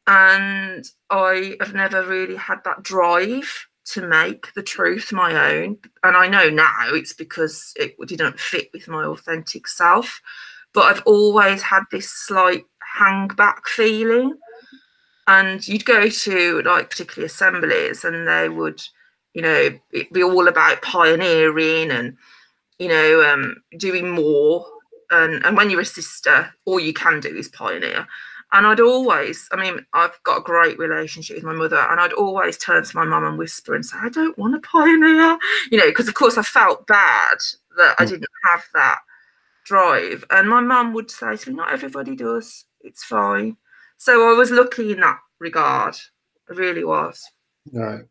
And 0.09 0.83
I 1.11 1.55
have 1.59 1.75
never 1.75 2.03
really 2.03 2.35
had 2.35 2.63
that 2.65 2.81
drive 2.81 3.67
to 3.93 4.07
make 4.07 4.53
the 4.55 4.63
truth 4.63 5.11
my 5.13 5.53
own. 5.53 5.77
And 6.03 6.17
I 6.17 6.27
know 6.27 6.49
now 6.49 6.87
it's 6.89 7.13
because 7.13 7.73
it 7.75 7.95
didn't 8.07 8.39
fit 8.39 8.69
with 8.73 8.87
my 8.87 9.03
authentic 9.03 9.67
self. 9.67 10.19
But 10.73 10.85
I've 10.85 11.03
always 11.05 11.61
had 11.61 11.83
this 11.91 12.09
slight 12.09 12.65
hang 12.97 13.27
back 13.27 13.67
feeling 13.67 14.33
and 15.29 15.67
you'd 15.67 15.85
go 15.85 16.09
to 16.09 16.61
like 16.63 16.89
particularly 16.89 17.27
assemblies 17.27 18.03
and 18.03 18.27
they 18.27 18.49
would 18.49 18.81
you 19.33 19.41
know 19.43 19.69
be 20.11 20.23
all 20.23 20.47
about 20.47 20.81
pioneering 20.81 21.91
and 21.91 22.17
you 22.79 22.87
know 22.87 23.23
um, 23.23 23.55
doing 23.77 24.09
more 24.09 24.65
and, 25.11 25.45
and 25.45 25.55
when 25.55 25.69
you're 25.69 25.81
a 25.81 25.85
sister 25.85 26.51
all 26.65 26.79
you 26.79 26.93
can 26.93 27.19
do 27.19 27.29
is 27.35 27.47
pioneer 27.47 28.07
and 28.51 28.65
I'd 28.65 28.79
always, 28.79 29.47
I 29.51 29.57
mean, 29.57 29.85
I've 29.93 30.21
got 30.23 30.39
a 30.39 30.43
great 30.43 30.79
relationship 30.79 31.35
with 31.35 31.43
my 31.43 31.53
mother, 31.53 31.77
and 31.77 31.99
I'd 31.99 32.13
always 32.13 32.57
turn 32.57 32.83
to 32.83 32.95
my 32.95 33.05
mum 33.05 33.23
and 33.23 33.37
whisper 33.37 33.75
and 33.75 33.85
say, 33.85 33.97
I 34.01 34.09
don't 34.09 34.37
want 34.37 34.55
to 34.55 34.67
pioneer, 34.67 35.37
you 35.71 35.77
know, 35.77 35.87
because 35.87 36.07
of 36.07 36.15
course 36.15 36.37
I 36.37 36.41
felt 36.41 36.87
bad 36.87 37.37
that 37.77 37.95
I 37.99 38.05
mm. 38.05 38.09
didn't 38.09 38.27
have 38.49 38.63
that 38.73 38.99
drive. 39.65 40.25
And 40.31 40.49
my 40.49 40.61
mum 40.61 40.93
would 40.93 41.11
say 41.11 41.37
to 41.37 41.49
me, 41.49 41.55
Not 41.55 41.71
everybody 41.71 42.15
does, 42.15 42.65
it's 42.81 43.03
fine. 43.03 43.57
So 43.97 44.33
I 44.33 44.37
was 44.37 44.49
lucky 44.49 44.93
in 44.93 45.01
that 45.01 45.19
regard. 45.39 45.95
I 46.49 46.53
really 46.53 46.83
was. 46.83 47.23
Right. 47.71 48.01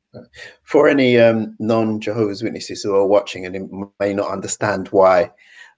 For 0.62 0.88
any 0.88 1.18
um, 1.18 1.56
non 1.58 2.00
Jehovah's 2.00 2.42
Witnesses 2.42 2.82
who 2.82 2.94
are 2.94 3.06
watching 3.06 3.44
and 3.44 3.86
may 3.98 4.14
not 4.14 4.30
understand 4.30 4.88
why 4.88 5.32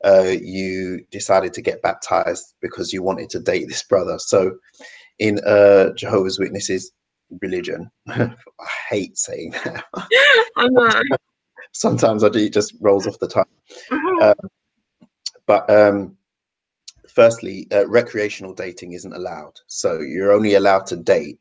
uh, 0.04 0.34
you 0.40 1.04
decided 1.10 1.52
to 1.54 1.62
get 1.62 1.82
baptized 1.82 2.54
because 2.60 2.92
you 2.92 3.02
wanted 3.02 3.30
to 3.30 3.40
date 3.40 3.66
this 3.68 3.82
brother. 3.82 4.18
So, 4.18 4.56
in 5.18 5.38
uh, 5.46 5.90
Jehovah's 5.94 6.38
Witnesses 6.38 6.92
religion, 7.42 7.90
I 8.08 8.32
hate 8.88 9.18
saying 9.18 9.52
that. 9.64 9.84
I. 10.56 11.02
Sometimes 11.72 12.24
I 12.24 12.28
do, 12.28 12.40
it 12.40 12.52
just 12.52 12.74
rolls 12.80 13.06
off 13.06 13.18
the 13.20 13.28
tongue. 13.28 13.44
Mm-hmm. 13.90 14.22
Uh, 14.22 14.48
but 15.46 15.70
um, 15.70 16.16
firstly, 17.08 17.68
uh, 17.72 17.86
recreational 17.86 18.54
dating 18.54 18.92
isn't 18.92 19.12
allowed. 19.12 19.52
So 19.66 20.00
you're 20.00 20.32
only 20.32 20.54
allowed 20.54 20.86
to 20.86 20.96
date 20.96 21.38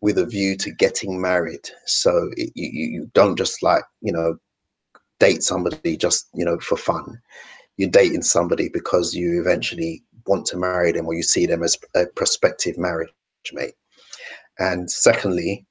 with 0.00 0.18
a 0.18 0.26
view 0.26 0.56
to 0.56 0.70
getting 0.70 1.20
married. 1.20 1.68
So 1.86 2.30
it, 2.36 2.52
you, 2.54 2.68
you 2.68 3.10
don't 3.14 3.36
just 3.36 3.62
like, 3.62 3.84
you 4.00 4.12
know, 4.12 4.36
date 5.18 5.42
somebody 5.42 5.96
just, 5.96 6.28
you 6.34 6.44
know, 6.44 6.58
for 6.58 6.76
fun. 6.76 7.20
You're 7.78 7.90
dating 7.90 8.22
somebody 8.22 8.68
because 8.68 9.14
you 9.14 9.40
eventually 9.40 10.04
want 10.26 10.44
to 10.46 10.58
marry 10.58 10.92
them 10.92 11.06
or 11.06 11.14
you 11.14 11.22
see 11.22 11.46
them 11.46 11.62
as 11.62 11.76
a 11.94 12.06
prospective 12.06 12.76
marriage 12.76 13.10
mate. 13.52 13.74
And 14.58 14.90
secondly, 14.90 15.64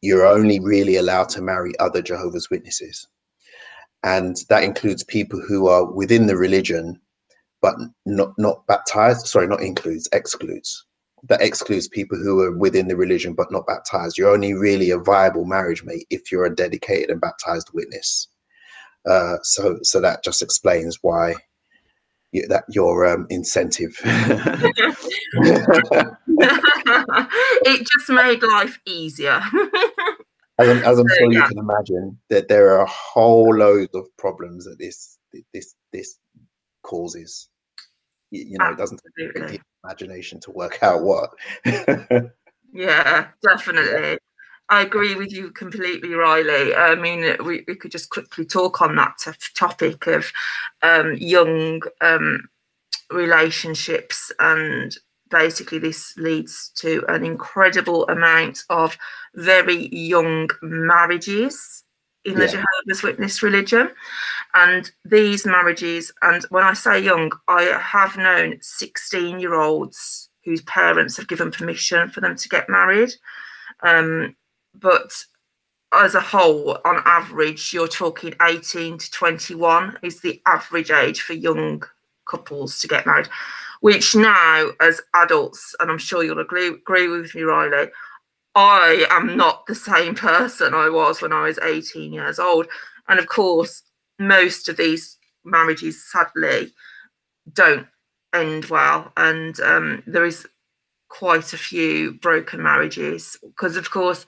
you're 0.00 0.26
only 0.26 0.58
really 0.60 0.96
allowed 0.96 1.28
to 1.30 1.42
marry 1.42 1.78
other 1.78 2.00
Jehovah's 2.00 2.48
Witnesses. 2.50 3.06
And 4.04 4.36
that 4.48 4.64
includes 4.64 5.04
people 5.04 5.40
who 5.40 5.68
are 5.68 5.84
within 5.84 6.26
the 6.26 6.36
religion 6.36 7.00
but 7.60 7.76
not 8.04 8.34
not 8.38 8.66
baptized. 8.66 9.26
Sorry, 9.26 9.46
not 9.46 9.62
includes, 9.62 10.08
excludes. 10.12 10.84
That 11.28 11.40
excludes 11.40 11.86
people 11.86 12.18
who 12.18 12.40
are 12.40 12.50
within 12.50 12.88
the 12.88 12.96
religion 12.96 13.34
but 13.34 13.52
not 13.52 13.66
baptized. 13.66 14.18
You're 14.18 14.34
only 14.34 14.54
really 14.54 14.90
a 14.90 14.98
viable 14.98 15.44
marriage 15.44 15.84
mate 15.84 16.06
if 16.10 16.32
you're 16.32 16.46
a 16.46 16.54
dedicated 16.54 17.10
and 17.10 17.20
baptized 17.20 17.70
witness. 17.72 18.26
Uh, 19.08 19.36
so, 19.42 19.78
so 19.82 20.00
that 20.00 20.22
just 20.22 20.42
explains 20.42 20.98
why 21.02 21.34
you, 22.32 22.46
that 22.48 22.64
your 22.68 23.06
um, 23.06 23.26
incentive. 23.30 23.96
it 27.64 27.86
just 27.86 28.08
made 28.08 28.42
life 28.42 28.78
easier. 28.86 29.40
as 30.58 30.68
I'm, 30.68 30.78
as 30.78 30.98
I'm 30.98 31.08
so, 31.08 31.14
sure 31.18 31.32
yeah. 31.32 31.38
you 31.40 31.48
can 31.48 31.58
imagine, 31.58 32.18
that 32.30 32.48
there 32.48 32.72
are 32.72 32.82
a 32.82 32.90
whole 32.90 33.54
load 33.54 33.88
of 33.94 34.06
problems 34.16 34.64
that 34.64 34.78
this 34.78 35.18
this 35.52 35.74
this 35.92 36.18
causes 36.82 37.48
you 38.32 38.56
know, 38.58 38.70
it 38.70 38.78
doesn't 38.78 39.00
take 39.18 39.34
the 39.34 39.60
imagination 39.84 40.40
to 40.40 40.50
work 40.50 40.82
out 40.82 41.02
what. 41.02 41.30
yeah, 42.72 43.28
definitely. 43.42 44.18
I 44.68 44.82
agree 44.82 45.14
with 45.14 45.32
you 45.32 45.50
completely, 45.50 46.14
Riley. 46.14 46.74
I 46.74 46.94
mean, 46.94 47.36
we, 47.44 47.64
we 47.66 47.74
could 47.74 47.90
just 47.90 48.10
quickly 48.10 48.44
talk 48.44 48.80
on 48.80 48.96
that 48.96 49.18
t- 49.18 49.30
topic 49.54 50.06
of 50.06 50.32
um, 50.82 51.14
young 51.18 51.82
um, 52.00 52.48
relationships 53.10 54.32
and 54.38 54.96
basically 55.30 55.78
this 55.78 56.16
leads 56.16 56.70
to 56.76 57.04
an 57.08 57.24
incredible 57.24 58.06
amount 58.08 58.60
of 58.70 58.96
very 59.34 59.88
young 59.88 60.48
marriages 60.62 61.82
in 62.24 62.36
the. 62.36 62.46
Jehovah's 62.46 63.02
Witness 63.02 63.42
religion. 63.42 63.90
And 64.54 64.90
these 65.04 65.44
marriages, 65.44 66.12
and 66.22 66.44
when 66.50 66.62
I 66.62 66.74
say 66.74 67.00
young, 67.00 67.32
I 67.48 67.62
have 67.62 68.16
known 68.16 68.58
16 68.60 69.40
year 69.40 69.54
olds 69.54 70.28
whose 70.44 70.62
parents 70.62 71.16
have 71.16 71.28
given 71.28 71.50
permission 71.50 72.10
for 72.10 72.20
them 72.20 72.36
to 72.36 72.48
get 72.48 72.68
married. 72.68 73.12
Um, 73.82 74.36
but 74.74 75.12
as 75.92 76.14
a 76.14 76.20
whole, 76.20 76.78
on 76.84 77.02
average, 77.04 77.72
you're 77.72 77.88
talking 77.88 78.34
18 78.40 78.98
to 78.98 79.10
21 79.10 79.98
is 80.02 80.20
the 80.20 80.40
average 80.46 80.90
age 80.90 81.20
for 81.20 81.34
young 81.34 81.82
couples 82.26 82.78
to 82.78 82.88
get 82.88 83.04
married, 83.04 83.28
which 83.80 84.14
now, 84.14 84.70
as 84.80 85.00
adults, 85.14 85.74
and 85.80 85.90
I'm 85.90 85.98
sure 85.98 86.24
you'll 86.24 86.38
agree, 86.38 86.68
agree 86.68 87.08
with 87.08 87.34
me, 87.34 87.42
Riley, 87.42 87.90
I 88.54 89.06
am 89.10 89.36
not 89.36 89.66
the 89.66 89.74
same 89.74 90.14
person 90.14 90.74
I 90.74 90.88
was 90.88 91.22
when 91.22 91.32
I 91.32 91.42
was 91.42 91.58
18 91.58 92.12
years 92.12 92.38
old. 92.38 92.66
And 93.08 93.18
of 93.18 93.26
course, 93.26 93.82
most 94.18 94.68
of 94.68 94.76
these 94.76 95.18
marriages, 95.44 96.04
sadly, 96.10 96.72
don't 97.52 97.86
end 98.34 98.66
well. 98.66 99.12
And 99.16 99.58
um, 99.60 100.02
there 100.06 100.24
is 100.24 100.46
quite 101.08 101.52
a 101.52 101.58
few 101.58 102.12
broken 102.12 102.62
marriages 102.62 103.36
because, 103.42 103.76
of 103.76 103.90
course, 103.90 104.26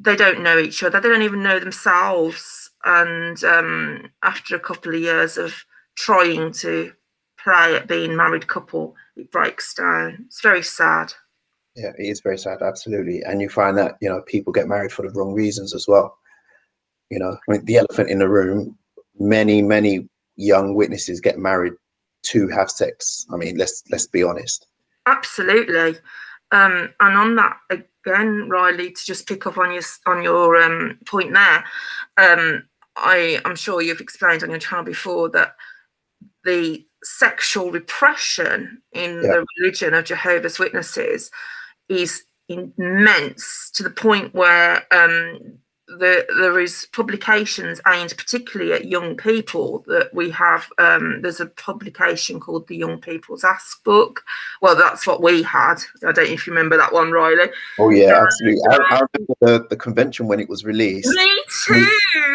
they 0.00 0.16
don't 0.16 0.42
know 0.42 0.58
each 0.58 0.82
other, 0.82 1.00
they 1.00 1.08
don't 1.08 1.22
even 1.22 1.42
know 1.42 1.58
themselves. 1.58 2.70
And 2.84 3.42
um, 3.44 4.10
after 4.22 4.54
a 4.54 4.60
couple 4.60 4.94
of 4.94 5.00
years 5.00 5.36
of 5.36 5.64
trying 5.96 6.52
to 6.52 6.92
play 7.42 7.74
at 7.74 7.88
being 7.88 8.16
married 8.16 8.46
couple, 8.46 8.94
it 9.16 9.30
breaks 9.30 9.74
down. 9.74 10.24
It's 10.26 10.40
very 10.40 10.62
sad. 10.62 11.12
Yeah, 11.74 11.92
it 11.98 12.06
is 12.06 12.20
very 12.20 12.38
sad, 12.38 12.62
absolutely. 12.62 13.22
And 13.22 13.40
you 13.40 13.48
find 13.48 13.76
that, 13.78 13.96
you 14.00 14.08
know, 14.08 14.22
people 14.22 14.52
get 14.52 14.68
married 14.68 14.92
for 14.92 15.02
the 15.02 15.16
wrong 15.18 15.32
reasons 15.32 15.74
as 15.74 15.86
well. 15.86 16.16
You 17.10 17.18
know, 17.18 17.36
I 17.48 17.52
mean, 17.52 17.64
the 17.64 17.78
elephant 17.78 18.10
in 18.10 18.18
the 18.18 18.28
room, 18.28 18.76
many, 19.18 19.62
many 19.62 20.08
young 20.36 20.74
witnesses 20.74 21.20
get 21.20 21.38
married 21.38 21.74
to 22.24 22.48
have 22.48 22.70
sex. 22.70 23.26
I 23.32 23.36
mean, 23.36 23.56
let's 23.56 23.82
let's 23.90 24.06
be 24.06 24.22
honest. 24.22 24.66
Absolutely. 25.06 25.96
Um, 26.50 26.94
and 27.00 27.16
on 27.16 27.36
that 27.36 27.58
again, 27.70 28.48
Riley, 28.48 28.90
to 28.90 29.04
just 29.04 29.26
pick 29.26 29.46
up 29.46 29.58
on 29.58 29.72
your 29.72 29.82
on 30.06 30.22
your 30.22 30.56
um, 30.56 30.98
point 31.06 31.34
there, 31.34 31.64
um, 32.16 32.64
I 32.96 33.40
am 33.44 33.54
sure 33.54 33.82
you've 33.82 34.00
explained 34.00 34.42
on 34.42 34.50
your 34.50 34.58
channel 34.58 34.84
before 34.84 35.28
that 35.30 35.54
the 36.44 36.84
sexual 37.02 37.70
repression 37.70 38.82
in 38.92 39.16
yeah. 39.16 39.20
the 39.20 39.46
religion 39.58 39.94
of 39.94 40.04
Jehovah's 40.04 40.58
Witnesses 40.58 41.30
is 41.88 42.24
immense 42.48 43.70
to 43.74 43.82
the 43.82 43.90
point 43.90 44.34
where 44.34 44.86
um, 44.92 45.58
the, 45.88 46.26
there 46.38 46.60
is 46.60 46.86
publications 46.92 47.80
aimed 47.86 48.14
particularly 48.16 48.72
at 48.72 48.86
young 48.86 49.16
people 49.16 49.84
that 49.86 50.12
we 50.12 50.30
have 50.30 50.68
um, 50.78 51.22
there's 51.22 51.40
a 51.40 51.46
publication 51.46 52.38
called 52.38 52.68
the 52.68 52.76
young 52.76 53.00
people's 53.00 53.44
ask 53.44 53.82
book. 53.84 54.22
Well 54.60 54.76
that's 54.76 55.06
what 55.06 55.22
we 55.22 55.42
had. 55.42 55.76
I 56.06 56.12
don't 56.12 56.16
know 56.16 56.32
if 56.34 56.46
you 56.46 56.52
remember 56.52 56.76
that 56.76 56.92
one 56.92 57.10
riley. 57.10 57.50
Oh 57.78 57.90
yeah 57.90 58.18
um, 58.18 58.26
absolutely. 58.26 58.60
I, 58.70 58.76
I, 58.76 59.00
remember 59.14 59.34
the, 59.40 59.66
the 59.70 59.76
convention 59.76 60.28
when 60.28 60.40
it 60.40 60.48
was 60.48 60.64
released. 60.64 61.08
Me 61.08 61.42
too 61.66 61.88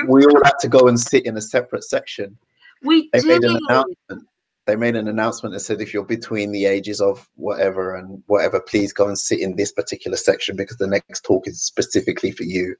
we, 0.07 0.25
we 0.25 0.25
all 0.25 0.41
had 0.43 0.57
to 0.61 0.67
go 0.67 0.87
and 0.87 0.99
sit 0.99 1.25
in 1.25 1.37
a 1.37 1.41
separate 1.41 1.83
section. 1.83 2.37
We 2.81 3.09
they 3.13 3.19
did. 3.19 3.27
made 3.27 3.43
an 3.43 3.59
announcement. 3.69 4.27
They 4.65 4.75
made 4.77 4.95
an 4.95 5.09
announcement 5.09 5.53
that 5.53 5.59
said 5.59 5.81
if 5.81 5.93
you're 5.93 6.05
between 6.05 6.51
the 6.51 6.65
ages 6.65 7.01
of 7.01 7.29
whatever 7.35 7.95
and 7.95 8.23
whatever, 8.27 8.61
please 8.61 8.93
go 8.93 9.07
and 9.07 9.19
sit 9.19 9.41
in 9.41 9.57
this 9.57 9.73
particular 9.73 10.15
section 10.15 10.55
because 10.55 10.77
the 10.77 10.87
next 10.87 11.25
talk 11.25 11.47
is 11.47 11.61
specifically 11.61 12.31
for 12.31 12.43
you. 12.43 12.75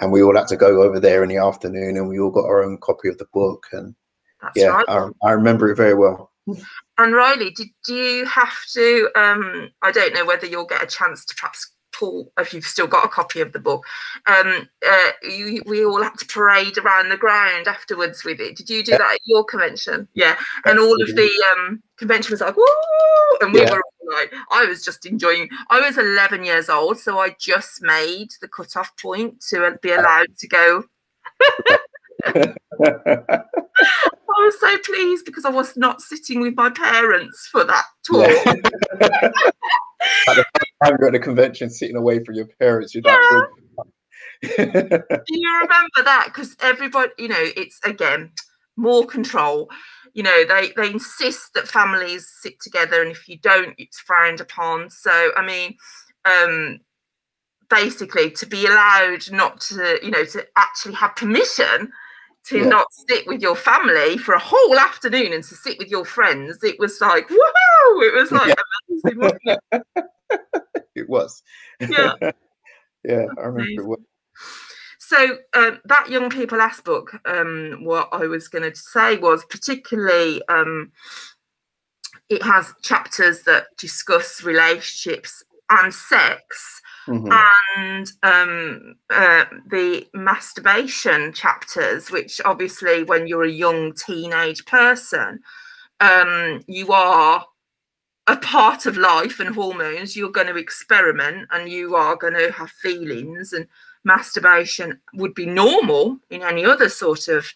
And 0.00 0.10
we 0.10 0.22
all 0.22 0.36
had 0.36 0.48
to 0.48 0.56
go 0.56 0.82
over 0.82 0.98
there 0.98 1.22
in 1.22 1.28
the 1.28 1.36
afternoon, 1.36 1.96
and 1.96 2.08
we 2.08 2.18
all 2.18 2.30
got 2.30 2.46
our 2.46 2.62
own 2.62 2.78
copy 2.78 3.08
of 3.08 3.18
the 3.18 3.26
book. 3.32 3.66
And 3.72 3.94
That's 4.42 4.56
yeah, 4.56 4.68
right. 4.68 4.84
I, 4.88 5.08
I 5.22 5.32
remember 5.32 5.70
it 5.70 5.76
very 5.76 5.94
well. 5.94 6.32
And 6.98 7.14
Riley, 7.14 7.50
did 7.50 7.68
you 7.86 8.24
have 8.26 8.56
to? 8.72 9.10
Um, 9.14 9.70
I 9.82 9.90
don't 9.92 10.14
know 10.14 10.24
whether 10.24 10.46
you'll 10.46 10.66
get 10.66 10.82
a 10.82 10.86
chance 10.86 11.24
to 11.26 11.34
perhaps 11.34 11.70
if 12.38 12.54
you've 12.54 12.64
still 12.64 12.86
got 12.86 13.04
a 13.04 13.08
copy 13.08 13.40
of 13.40 13.52
the 13.52 13.58
book. 13.58 13.84
Um, 14.26 14.68
uh, 14.86 15.10
you, 15.22 15.62
we 15.66 15.84
all 15.84 16.02
had 16.02 16.18
to 16.18 16.26
parade 16.26 16.78
around 16.78 17.08
the 17.08 17.16
ground 17.16 17.68
afterwards 17.68 18.24
with 18.24 18.40
it. 18.40 18.56
Did 18.56 18.70
you 18.70 18.82
do 18.82 18.92
that 18.92 19.14
at 19.14 19.20
your 19.24 19.44
convention? 19.44 20.08
Yeah, 20.14 20.36
and 20.64 20.78
all 20.78 21.00
of 21.02 21.08
the 21.14 21.44
um, 21.56 21.82
convention 21.96 22.32
was 22.32 22.40
like 22.40 22.56
woo, 22.56 22.64
and 23.40 23.52
we 23.52 23.60
yeah. 23.60 23.70
were 23.70 23.82
all 23.82 24.14
like, 24.14 24.32
I 24.50 24.64
was 24.64 24.84
just 24.84 25.06
enjoying. 25.06 25.48
I 25.70 25.80
was 25.80 25.98
11 25.98 26.44
years 26.44 26.68
old, 26.68 26.98
so 26.98 27.18
I 27.18 27.36
just 27.38 27.82
made 27.82 28.28
the 28.40 28.48
cut-off 28.48 28.96
point 28.96 29.40
to 29.50 29.78
be 29.82 29.92
allowed 29.92 30.36
to 30.38 30.48
go. 30.48 30.84
I 34.32 34.44
was 34.44 34.60
so 34.60 34.76
pleased 34.84 35.24
because 35.24 35.44
I 35.44 35.50
was 35.50 35.76
not 35.76 36.00
sitting 36.00 36.40
with 36.40 36.54
my 36.54 36.70
parents 36.70 37.48
for 37.50 37.64
that 37.64 37.84
talk. 38.06 38.30
Yeah. 39.00 39.30
At 40.28 40.36
the 41.12 41.18
convention, 41.18 41.70
sitting 41.70 41.96
away 41.96 42.24
from 42.24 42.34
your 42.34 42.46
parents, 42.58 42.94
you're 42.94 43.02
yeah. 43.04 43.46
Do 44.42 45.24
you 45.28 45.52
remember 45.62 46.02
that? 46.04 46.24
Because 46.26 46.56
everybody, 46.60 47.10
you 47.18 47.28
know, 47.28 47.36
it's 47.56 47.78
again 47.84 48.32
more 48.76 49.06
control. 49.06 49.68
You 50.14 50.22
know, 50.22 50.44
they 50.46 50.72
they 50.76 50.90
insist 50.90 51.54
that 51.54 51.68
families 51.68 52.28
sit 52.40 52.60
together, 52.60 53.02
and 53.02 53.10
if 53.10 53.28
you 53.28 53.38
don't, 53.38 53.74
it's 53.78 54.00
frowned 54.00 54.40
upon. 54.40 54.90
So, 54.90 55.30
I 55.36 55.44
mean, 55.44 55.76
um, 56.24 56.78
basically, 57.68 58.30
to 58.32 58.46
be 58.46 58.66
allowed 58.66 59.30
not 59.30 59.60
to, 59.62 59.98
you 60.02 60.10
know, 60.10 60.24
to 60.24 60.46
actually 60.56 60.94
have 60.94 61.16
permission 61.16 61.92
to 62.50 62.58
yeah. 62.58 62.64
not 62.64 62.86
sit 63.08 63.26
with 63.28 63.40
your 63.40 63.54
family 63.54 64.18
for 64.18 64.34
a 64.34 64.38
whole 64.38 64.76
afternoon 64.76 65.32
and 65.32 65.44
to 65.44 65.54
sit 65.54 65.78
with 65.78 65.88
your 65.88 66.04
friends, 66.04 66.62
it 66.64 66.78
was 66.80 67.00
like, 67.00 67.28
woohoo! 67.28 68.02
It 68.02 68.14
was 68.14 68.32
like 68.32 68.48
yeah. 68.48 68.54
amazing, 69.12 69.38
it? 69.44 69.82
it? 70.96 71.08
was. 71.08 71.42
Yeah. 71.80 72.14
yeah, 73.04 73.26
I 73.38 73.42
remember 73.42 73.82
it 73.82 73.86
was. 73.86 74.00
So 74.98 75.38
um, 75.54 75.80
that 75.84 76.10
young 76.10 76.28
people 76.28 76.60
ask 76.60 76.84
book, 76.84 77.12
um, 77.24 77.78
what 77.82 78.08
I 78.12 78.26
was 78.26 78.48
going 78.48 78.68
to 78.68 78.76
say 78.76 79.16
was 79.16 79.44
particularly 79.44 80.42
um, 80.48 80.90
it 82.28 82.42
has 82.42 82.72
chapters 82.82 83.42
that 83.42 83.66
discuss 83.78 84.42
relationships 84.42 85.42
and 85.70 85.94
sex 85.94 86.82
mm-hmm. 87.06 87.32
and 87.76 88.12
um, 88.22 88.96
uh, 89.10 89.44
the 89.70 90.06
masturbation 90.12 91.32
chapters, 91.32 92.10
which 92.10 92.40
obviously, 92.44 93.04
when 93.04 93.26
you're 93.26 93.44
a 93.44 93.50
young 93.50 93.92
teenage 93.94 94.64
person, 94.66 95.40
um, 96.00 96.60
you 96.66 96.92
are 96.92 97.46
a 98.26 98.36
part 98.36 98.86
of 98.86 98.96
life 98.96 99.40
and 99.40 99.54
hormones. 99.54 100.16
You're 100.16 100.30
going 100.30 100.48
to 100.48 100.56
experiment 100.56 101.48
and 101.50 101.68
you 101.68 101.94
are 101.94 102.16
going 102.16 102.34
to 102.34 102.52
have 102.52 102.70
feelings, 102.70 103.52
and 103.52 103.66
masturbation 104.04 105.00
would 105.14 105.34
be 105.34 105.46
normal 105.46 106.18
in 106.30 106.42
any 106.42 106.64
other 106.64 106.88
sort 106.88 107.28
of. 107.28 107.46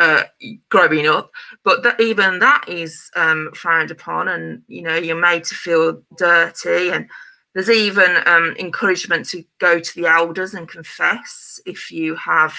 Uh, 0.00 0.22
growing 0.68 1.08
up, 1.08 1.32
but 1.64 1.82
that 1.82 2.00
even 2.00 2.38
that 2.38 2.64
is 2.68 3.10
um, 3.16 3.50
frowned 3.52 3.90
upon, 3.90 4.28
and 4.28 4.62
you 4.68 4.80
know 4.80 4.94
you're 4.94 5.20
made 5.20 5.42
to 5.42 5.56
feel 5.56 6.00
dirty, 6.16 6.90
and 6.90 7.08
there's 7.54 7.70
even 7.70 8.18
um, 8.26 8.54
encouragement 8.58 9.28
to 9.30 9.44
go 9.58 9.80
to 9.80 9.94
the 9.94 10.06
elders 10.06 10.54
and 10.54 10.68
confess 10.68 11.60
if 11.66 11.90
you 11.90 12.14
have, 12.16 12.54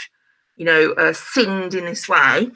you 0.56 0.65
know, 0.65 0.91
uh, 0.93 1.13
sinned 1.13 1.73
in 1.73 1.86
this 1.86 2.10
way. 2.10 2.49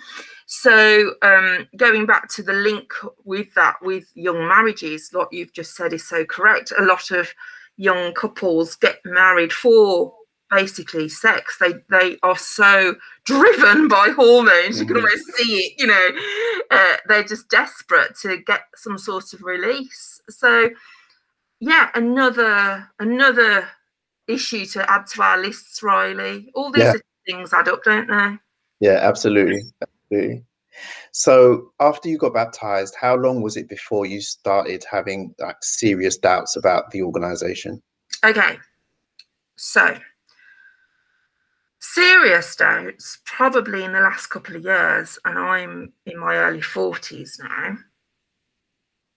So 0.45 1.15
um, 1.21 1.67
going 1.77 2.05
back 2.05 2.29
to 2.33 2.43
the 2.43 2.53
link 2.53 2.91
with 3.23 3.53
that, 3.55 3.75
with 3.81 4.05
young 4.13 4.47
marriages, 4.47 5.09
what 5.11 5.31
you've 5.31 5.53
just 5.53 5.75
said 5.75 5.93
is 5.93 6.07
so 6.07 6.25
correct. 6.25 6.73
A 6.77 6.83
lot 6.83 7.11
of 7.11 7.33
young 7.77 8.13
couples 8.13 8.75
get 8.75 8.99
married 9.05 9.53
for 9.53 10.13
basically 10.51 11.09
sex. 11.09 11.57
They 11.59 11.73
they 11.89 12.17
are 12.23 12.37
so 12.37 12.95
driven 13.25 13.87
by 13.97 14.09
hormones. 14.09 14.79
You 14.79 14.85
can 14.85 14.97
mm-hmm. 14.97 15.05
almost 15.05 15.33
see 15.35 15.55
it. 15.55 15.73
You 15.77 15.87
know, 15.87 16.09
uh, 16.71 16.97
they're 17.07 17.23
just 17.23 17.49
desperate 17.49 18.15
to 18.21 18.37
get 18.37 18.61
some 18.75 18.97
sort 18.97 19.33
of 19.33 19.41
release. 19.43 20.21
So 20.29 20.69
yeah, 21.65 21.89
another 21.95 22.89
another 22.99 23.69
issue 24.27 24.65
to 24.65 24.91
add 24.91 25.07
to 25.07 25.21
our 25.21 25.37
lists, 25.37 25.81
Riley. 25.81 26.51
All 26.55 26.71
these 26.71 26.83
yeah. 26.83 26.93
things 27.25 27.53
add 27.53 27.69
up, 27.69 27.83
don't 27.83 28.07
they? 28.07 28.37
Yeah, 28.85 28.99
absolutely. 29.01 29.61
Absolutely. 29.81 30.43
So 31.13 31.71
after 31.79 32.09
you 32.09 32.17
got 32.17 32.33
baptized, 32.33 32.95
how 32.99 33.15
long 33.15 33.41
was 33.41 33.55
it 33.55 33.69
before 33.69 34.05
you 34.05 34.19
started 34.19 34.83
having 34.91 35.33
like 35.39 35.55
serious 35.61 36.17
doubts 36.17 36.57
about 36.57 36.91
the 36.91 37.01
organization? 37.01 37.81
Okay. 38.25 38.57
So 39.55 39.97
serious 41.79 42.57
doubts 42.57 43.19
probably 43.23 43.85
in 43.85 43.93
the 43.93 44.01
last 44.01 44.27
couple 44.27 44.57
of 44.57 44.65
years, 44.65 45.17
and 45.23 45.39
I'm 45.39 45.93
in 46.05 46.19
my 46.19 46.35
early 46.35 46.59
40s 46.59 47.39
now. 47.39 47.77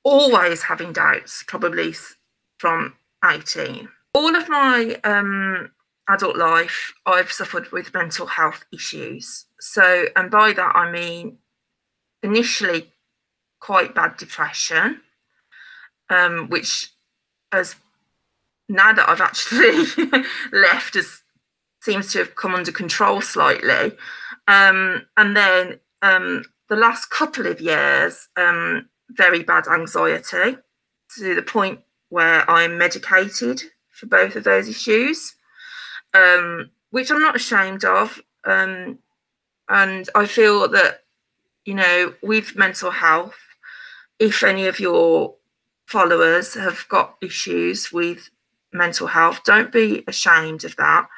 always 0.04 0.62
having 0.62 0.92
doubts, 0.92 1.42
probably 1.48 1.92
from 2.58 2.94
18. 3.24 3.88
All 4.14 4.34
of 4.34 4.48
my 4.48 4.98
um, 5.04 5.70
adult 6.08 6.36
life, 6.36 6.94
I've 7.04 7.32
suffered 7.32 7.70
with 7.72 7.94
mental 7.94 8.26
health 8.26 8.64
issues. 8.72 9.46
So, 9.60 10.06
and 10.14 10.30
by 10.30 10.52
that 10.52 10.72
I 10.74 10.90
mean 10.90 11.38
initially 12.22 12.92
quite 13.60 13.94
bad 13.94 14.16
depression, 14.16 15.00
um, 16.08 16.48
which 16.48 16.90
as 17.52 17.76
now 18.68 18.92
that 18.92 19.08
I've 19.08 19.20
actually 19.20 19.84
left 20.52 20.94
has 20.94 21.22
seems 21.82 22.12
to 22.12 22.18
have 22.18 22.34
come 22.34 22.54
under 22.54 22.72
control 22.72 23.20
slightly. 23.20 23.96
Um, 24.48 25.06
and 25.16 25.36
then 25.36 25.78
um, 26.02 26.44
the 26.68 26.74
last 26.76 27.10
couple 27.10 27.46
of 27.46 27.60
years, 27.60 28.28
um, 28.36 28.88
very 29.10 29.44
bad 29.44 29.68
anxiety 29.68 30.58
to 31.16 31.34
the 31.34 31.42
point 31.42 31.80
where 32.08 32.48
I'm 32.50 32.78
medicated 32.78 33.62
for 33.90 34.06
both 34.06 34.36
of 34.36 34.44
those 34.44 34.68
issues, 34.68 35.34
um, 36.14 36.70
which 36.90 37.10
I'm 37.10 37.20
not 37.20 37.36
ashamed 37.36 37.84
of. 37.84 38.20
Um, 38.44 38.98
and 39.68 40.08
I 40.14 40.26
feel 40.26 40.68
that, 40.68 41.04
you 41.64 41.74
know, 41.74 42.14
with 42.22 42.56
mental 42.56 42.90
health, 42.90 43.34
if 44.18 44.42
any 44.42 44.66
of 44.66 44.78
your 44.78 45.34
followers 45.86 46.54
have 46.54 46.86
got 46.88 47.16
issues 47.20 47.92
with 47.92 48.30
mental 48.72 49.06
health, 49.06 49.42
don't 49.44 49.72
be 49.72 50.04
ashamed 50.06 50.64
of 50.64 50.76
that. 50.76 51.08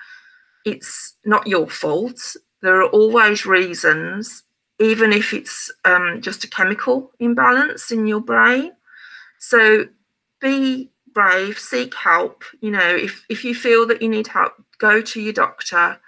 It's 0.64 1.14
not 1.24 1.46
your 1.46 1.68
fault. 1.68 2.36
There 2.62 2.80
are 2.80 2.88
always 2.88 3.46
reasons, 3.46 4.42
even 4.78 5.12
if 5.12 5.32
it's 5.32 5.70
um, 5.84 6.20
just 6.20 6.44
a 6.44 6.48
chemical 6.48 7.12
imbalance 7.20 7.90
in 7.90 8.06
your 8.06 8.20
brain. 8.20 8.72
So 9.38 9.86
be 10.40 10.90
brave, 11.12 11.58
seek 11.58 11.94
help. 11.94 12.44
You 12.60 12.70
know, 12.70 12.96
if, 12.96 13.24
if 13.28 13.44
you 13.44 13.54
feel 13.54 13.86
that 13.86 14.02
you 14.02 14.08
need 14.08 14.28
help, 14.28 14.52
go 14.78 15.00
to 15.00 15.20
your 15.20 15.32
doctor 15.32 15.98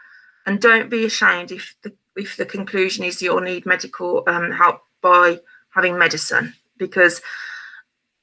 and 0.47 0.61
don't 0.61 0.91
be 0.91 1.05
ashamed 1.05 1.51
if 1.51 1.77
the, 1.83 1.93
if 2.17 2.37
the 2.37 2.47
conclusion 2.47 3.05
is 3.05 3.21
you'll 3.21 3.41
need 3.41 3.67
medical 3.67 4.23
um, 4.27 4.53
help 4.53 4.83
by 5.01 5.41
having 5.71 5.99
medicine. 5.99 6.55
Because 6.79 7.21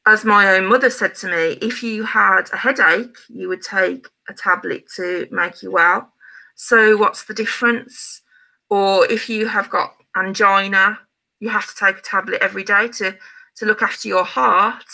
as 0.06 0.24
my 0.24 0.56
own 0.56 0.66
mother 0.66 0.90
said 0.90 1.16
to 1.16 1.28
me, 1.28 1.58
if 1.62 1.84
you 1.84 2.04
had 2.04 2.50
a 2.54 2.58
headache, 2.58 3.18
you 3.28 3.50
would 3.50 3.62
take 3.62 4.08
a 4.30 4.34
tablet 4.34 4.86
to 4.96 5.28
make 5.32 5.62
you 5.62 5.72
well. 5.72 6.14
So, 6.56 6.98
what's 6.98 7.26
the 7.26 7.34
difference? 7.34 8.22
Or 8.70 9.06
if 9.12 9.30
you 9.30 9.48
have 9.48 9.70
got 9.70 9.94
angina, 10.16 11.00
you 11.40 11.50
have 11.50 11.68
to 11.68 11.76
take 11.76 11.98
a 11.98 12.02
tablet 12.02 12.42
every 12.42 12.64
day 12.64 12.88
to, 12.88 13.18
to 13.58 13.66
look 13.66 13.82
after 13.82 14.08
your 14.08 14.24
heart. 14.24 14.86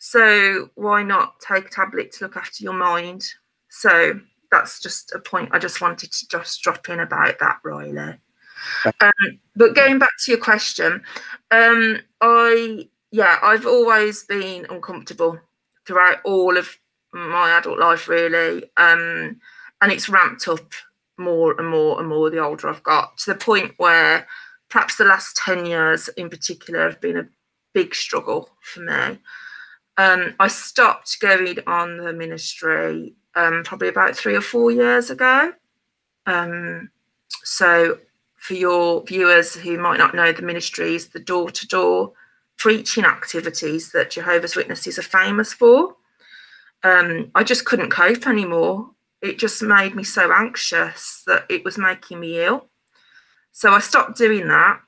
So, 0.00 0.70
why 0.74 1.02
not 1.02 1.38
take 1.40 1.66
a 1.66 1.70
tablet 1.70 2.10
to 2.12 2.24
look 2.24 2.36
after 2.36 2.64
your 2.64 2.72
mind? 2.72 3.28
So, 3.68 4.18
that's 4.50 4.80
just 4.80 5.12
a 5.14 5.20
point 5.20 5.50
I 5.52 5.58
just 5.58 5.80
wanted 5.80 6.10
to 6.10 6.28
just 6.28 6.62
drop 6.62 6.88
in 6.88 7.00
about 7.00 7.38
that, 7.38 7.60
Riley. 7.62 8.18
Um, 9.00 9.12
but 9.54 9.74
going 9.74 9.98
back 9.98 10.10
to 10.24 10.32
your 10.32 10.40
question, 10.40 11.02
um, 11.50 11.98
I 12.20 12.88
yeah, 13.12 13.38
I've 13.42 13.66
always 13.66 14.24
been 14.24 14.66
uncomfortable 14.70 15.38
throughout 15.86 16.18
all 16.24 16.56
of 16.56 16.76
my 17.12 17.50
adult 17.50 17.78
life, 17.78 18.08
really. 18.08 18.64
Um, 18.76 19.40
and 19.82 19.92
it's 19.92 20.08
ramped 20.08 20.48
up 20.48 20.72
more 21.18 21.58
and 21.58 21.68
more 21.68 21.98
and 22.00 22.08
more 22.08 22.30
the 22.30 22.38
older 22.38 22.68
I've 22.68 22.82
got 22.82 23.18
to 23.18 23.32
the 23.32 23.38
point 23.38 23.74
where 23.76 24.26
perhaps 24.68 24.96
the 24.96 25.04
last 25.04 25.36
10 25.36 25.66
years 25.66 26.08
in 26.16 26.30
particular 26.30 26.82
have 26.88 27.00
been 27.00 27.18
a 27.18 27.28
big 27.74 27.94
struggle 27.94 28.50
for 28.62 28.80
me. 28.80 29.18
Um, 30.00 30.34
I 30.40 30.48
stopped 30.48 31.20
going 31.20 31.58
on 31.66 31.98
the 31.98 32.14
ministry 32.14 33.12
um, 33.34 33.62
probably 33.64 33.88
about 33.88 34.16
three 34.16 34.34
or 34.34 34.40
four 34.40 34.70
years 34.70 35.10
ago. 35.10 35.52
Um, 36.24 36.88
so, 37.44 37.98
for 38.38 38.54
your 38.54 39.04
viewers 39.04 39.54
who 39.54 39.76
might 39.76 39.98
not 39.98 40.14
know, 40.14 40.32
the 40.32 40.40
ministry 40.40 40.94
is 40.94 41.08
the 41.08 41.20
door 41.20 41.50
to 41.50 41.66
door 41.66 42.14
preaching 42.56 43.04
activities 43.04 43.92
that 43.92 44.10
Jehovah's 44.10 44.56
Witnesses 44.56 44.98
are 44.98 45.02
famous 45.02 45.52
for. 45.52 45.96
Um, 46.82 47.30
I 47.34 47.44
just 47.44 47.66
couldn't 47.66 47.90
cope 47.90 48.26
anymore. 48.26 48.92
It 49.20 49.38
just 49.38 49.62
made 49.62 49.94
me 49.94 50.02
so 50.02 50.32
anxious 50.32 51.22
that 51.26 51.44
it 51.50 51.62
was 51.62 51.76
making 51.76 52.20
me 52.20 52.42
ill. 52.42 52.70
So 53.52 53.74
I 53.74 53.80
stopped 53.80 54.16
doing 54.16 54.48
that. 54.48 54.80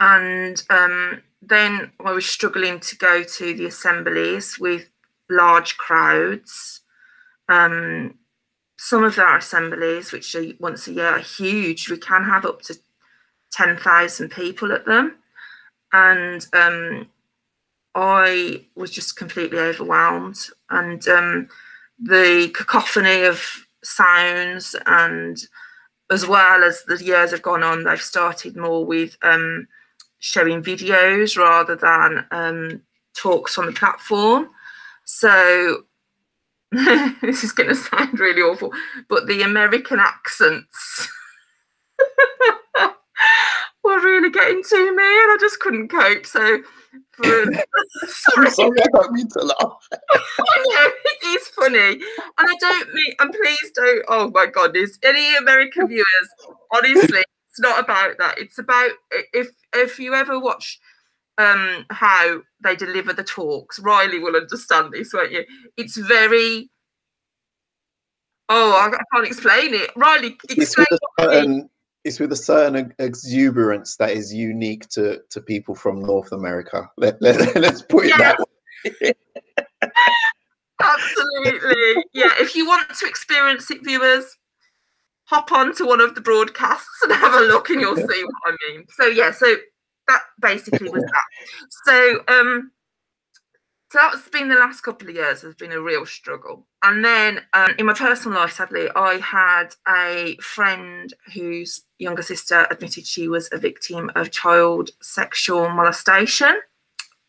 And 0.00 0.62
um, 0.70 1.22
then 1.42 1.90
I 2.04 2.12
was 2.12 2.26
struggling 2.26 2.80
to 2.80 2.96
go 2.96 3.22
to 3.22 3.54
the 3.54 3.66
assemblies 3.66 4.58
with 4.58 4.88
large 5.28 5.76
crowds. 5.76 6.80
Um, 7.48 8.14
some 8.78 9.04
of 9.04 9.18
our 9.18 9.38
assemblies, 9.38 10.12
which 10.12 10.34
are 10.34 10.44
once 10.58 10.86
a 10.86 10.92
year, 10.92 11.06
are 11.06 11.18
huge. 11.18 11.90
We 11.90 11.98
can 11.98 12.24
have 12.24 12.44
up 12.44 12.62
to 12.62 12.78
10,000 13.52 14.30
people 14.30 14.72
at 14.72 14.86
them 14.86 15.16
and 15.92 16.46
um, 16.52 17.06
I 17.94 18.64
was 18.74 18.90
just 18.90 19.16
completely 19.16 19.58
overwhelmed. 19.58 20.38
And 20.70 21.06
um, 21.08 21.48
the 21.98 22.50
cacophony 22.54 23.24
of 23.24 23.66
sounds, 23.84 24.74
and 24.86 25.38
as 26.10 26.26
well 26.26 26.64
as 26.64 26.84
the 26.84 27.02
years 27.02 27.32
have 27.32 27.42
gone 27.42 27.62
on, 27.62 27.84
they've 27.84 28.00
started 28.00 28.56
more 28.56 28.84
with 28.84 29.16
um, 29.22 29.68
showing 30.22 30.62
videos 30.62 31.36
rather 31.36 31.74
than 31.74 32.24
um, 32.30 32.80
talks 33.12 33.58
on 33.58 33.66
the 33.66 33.72
platform. 33.72 34.48
So 35.04 35.82
this 36.70 37.42
is 37.42 37.50
going 37.50 37.68
to 37.68 37.74
sound 37.74 38.20
really 38.20 38.40
awful, 38.40 38.72
but 39.08 39.26
the 39.26 39.42
American 39.42 39.98
accents. 39.98 41.08
were 43.84 44.00
really 44.00 44.30
getting 44.30 44.62
to 44.62 44.76
me 44.76 45.02
and 45.02 45.32
I 45.32 45.36
just 45.40 45.58
couldn't 45.58 45.88
cope. 45.88 46.24
So 46.24 46.62
for, 47.12 47.24
sorry. 48.06 48.46
I'm 48.46 48.50
sorry, 48.50 48.80
I 48.80 48.86
don't 48.92 49.12
mean 49.12 49.28
to 49.30 49.42
laugh. 49.42 49.88
I 49.92 50.64
know, 50.68 50.92
it 51.04 51.26
is 51.26 51.48
funny. 51.48 51.78
And 51.78 52.00
I 52.38 52.54
don't 52.60 52.94
mean 52.94 53.14
and 53.18 53.32
please 53.32 53.72
don't 53.74 54.04
oh 54.08 54.30
my 54.32 54.46
goodness. 54.46 54.98
Any 55.02 55.36
American 55.36 55.88
viewers, 55.88 56.28
honestly, 56.72 57.24
it's 57.52 57.60
not 57.60 57.78
about 57.78 58.16
that. 58.18 58.38
It's 58.38 58.58
about 58.58 58.92
if 59.34 59.48
if 59.74 59.98
you 59.98 60.14
ever 60.14 60.40
watch 60.40 60.80
um 61.36 61.84
how 61.90 62.40
they 62.64 62.74
deliver 62.74 63.12
the 63.12 63.22
talks, 63.22 63.78
Riley 63.78 64.18
will 64.18 64.36
understand 64.36 64.92
this, 64.92 65.12
won't 65.12 65.32
you? 65.32 65.44
It's 65.76 65.98
very 65.98 66.70
Oh, 68.48 68.72
I, 68.72 68.90
can't 69.14 69.26
explain 69.26 69.72
it. 69.72 69.90
Riley, 69.96 70.36
explain 70.50 70.86
certain, 71.18 71.70
it's 72.04 72.20
with 72.20 72.32
a 72.32 72.36
certain 72.36 72.92
exuberance 72.98 73.96
that 73.96 74.10
is 74.10 74.32
unique 74.32 74.88
to 74.90 75.20
to 75.28 75.40
people 75.40 75.74
from 75.74 76.00
North 76.00 76.32
America. 76.32 76.90
Let, 76.96 77.20
let, 77.20 77.54
let's 77.60 77.82
put 77.82 78.06
it 78.06 78.10
yeah. 78.10 78.18
that 78.18 78.40
way. 79.00 79.12
Absolutely. 80.82 82.04
Yeah. 82.12 82.30
If 82.40 82.56
you 82.56 82.66
want 82.66 82.94
to 82.94 83.06
experience 83.06 83.70
it, 83.70 83.84
viewers, 83.84 84.36
hop 85.32 85.50
on 85.50 85.74
to 85.74 85.86
one 85.86 86.00
of 86.02 86.14
the 86.14 86.20
broadcasts 86.20 87.02
and 87.02 87.10
have 87.12 87.32
a 87.32 87.40
look 87.40 87.70
and 87.70 87.80
you'll 87.80 87.96
see 87.96 88.02
what 88.02 88.54
I 88.54 88.56
mean. 88.68 88.84
So 88.90 89.06
yeah, 89.06 89.30
so 89.30 89.54
that 90.08 90.20
basically 90.40 90.90
was 90.90 91.02
that. 91.02 91.24
So 91.86 92.20
um 92.28 92.70
so 93.90 93.98
that's 94.00 94.28
been 94.28 94.48
the 94.48 94.54
last 94.54 94.82
couple 94.82 95.08
of 95.08 95.14
years 95.14 95.42
has 95.42 95.54
been 95.54 95.72
a 95.72 95.80
real 95.80 96.06
struggle 96.06 96.66
and 96.82 97.04
then 97.04 97.40
um, 97.52 97.74
in 97.78 97.84
my 97.84 97.92
personal 97.92 98.38
life 98.38 98.52
sadly 98.52 98.88
i 98.96 99.16
had 99.16 99.74
a 99.86 100.34
friend 100.40 101.12
whose 101.34 101.82
younger 101.98 102.22
sister 102.22 102.66
admitted 102.70 103.06
she 103.06 103.28
was 103.28 103.50
a 103.52 103.58
victim 103.58 104.10
of 104.14 104.30
child 104.30 104.88
sexual 105.02 105.68
molestation 105.68 106.58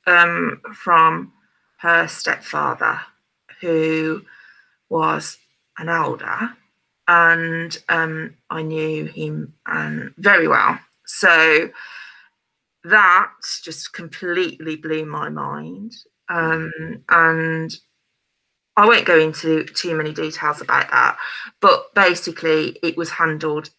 um, 0.08 0.62
from 0.74 1.34
her 1.80 2.08
stepfather 2.08 2.98
who 3.60 4.22
was 4.88 5.38
an 5.78 5.90
elder 5.90 6.56
and 7.08 7.78
um, 7.90 8.36
i 8.50 8.62
knew 8.62 9.06
him 9.06 9.54
um, 9.66 10.14
very 10.18 10.48
well 10.48 10.80
so 11.06 11.70
that 12.84 13.32
just 13.64 13.94
completely 13.94 14.76
blew 14.76 15.06
my 15.06 15.30
mind 15.30 15.94
um, 16.30 16.72
and 17.10 17.76
I 18.76 18.88
won't 18.88 19.06
go 19.06 19.20
into 19.20 19.66
too 19.66 19.96
many 19.96 20.14
details 20.14 20.62
about 20.62 20.90
that, 20.90 21.18
but 21.62 21.94
basically 21.94 22.78
it 22.82 22.98
was 22.98 23.12
handled 23.12 23.70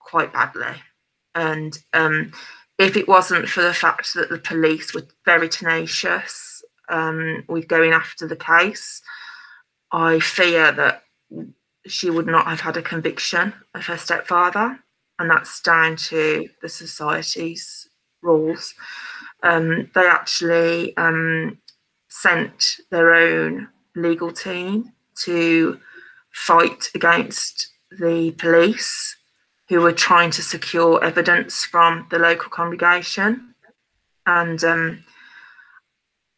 quite 0.00 0.32
badly. 0.32 0.82
And 1.34 1.76
um, 1.94 2.32
if 2.78 2.96
it 2.96 3.08
wasn't 3.08 3.48
for 3.48 3.62
the 3.62 3.72
fact 3.72 4.14
that 4.14 4.28
the 4.28 4.38
police 4.38 4.92
were 4.92 5.06
very 5.24 5.48
tenacious 5.48 6.62
um, 6.90 7.44
with 7.48 7.68
going 7.68 7.92
after 7.92 8.28
the 8.28 8.36
case, 8.36 9.00
I 9.90 10.20
fear 10.20 10.72
that 10.72 11.04
she 11.86 12.10
would 12.10 12.26
not 12.26 12.46
have 12.46 12.60
had 12.60 12.76
a 12.76 12.82
conviction 12.82 13.52
of 13.74 13.86
her 13.86 13.96
stepfather. 13.96 14.78
And 15.18 15.30
that's 15.30 15.60
down 15.60 15.96
to 15.96 16.48
the 16.60 16.68
society's 16.68 17.88
rules. 18.22 18.74
um, 19.44 19.90
they 19.94 20.06
actually 20.06 20.96
um, 20.96 21.58
sent 22.08 22.78
their 22.90 23.14
own 23.14 23.68
legal 23.94 24.32
team 24.32 24.92
to 25.24 25.78
fight 26.32 26.88
against 26.94 27.68
the 27.90 28.32
police 28.32 29.16
who 29.68 29.80
were 29.80 29.92
trying 29.92 30.30
to 30.30 30.42
secure 30.42 31.02
evidence 31.04 31.64
from 31.64 32.06
the 32.10 32.18
local 32.18 32.50
congregation. 32.50 33.54
And 34.26 34.64
um, 34.64 35.04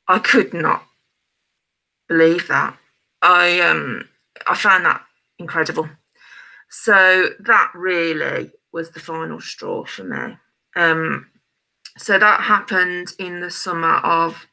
I 0.09 0.19
could 0.19 0.53
not 0.53 0.85
believe 2.09 2.49
that. 2.49 2.77
I 3.23 3.61
um, 3.61 4.09
I 4.47 4.55
found 4.55 4.85
that 4.85 5.06
incredible. 5.39 5.89
So 6.71 7.31
that 7.41 7.71
really 7.75 8.51
was 8.73 8.91
the 8.91 9.01
final 9.01 9.41
straw 9.41 9.85
for 9.85 10.05
me. 10.05 10.37
Um, 10.75 11.27
so 11.99 12.19
that 12.19 12.43
happened 12.43 13.13
in 13.19 13.41
the 13.41 13.51
summer 13.51 13.97
of, 13.97 14.47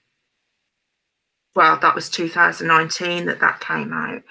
well, 1.56 1.78
that 1.80 1.96
was 1.96 2.10
2019 2.10 3.26
that 3.26 3.40
that 3.42 3.60
came 3.60 3.92
out. 3.92 4.24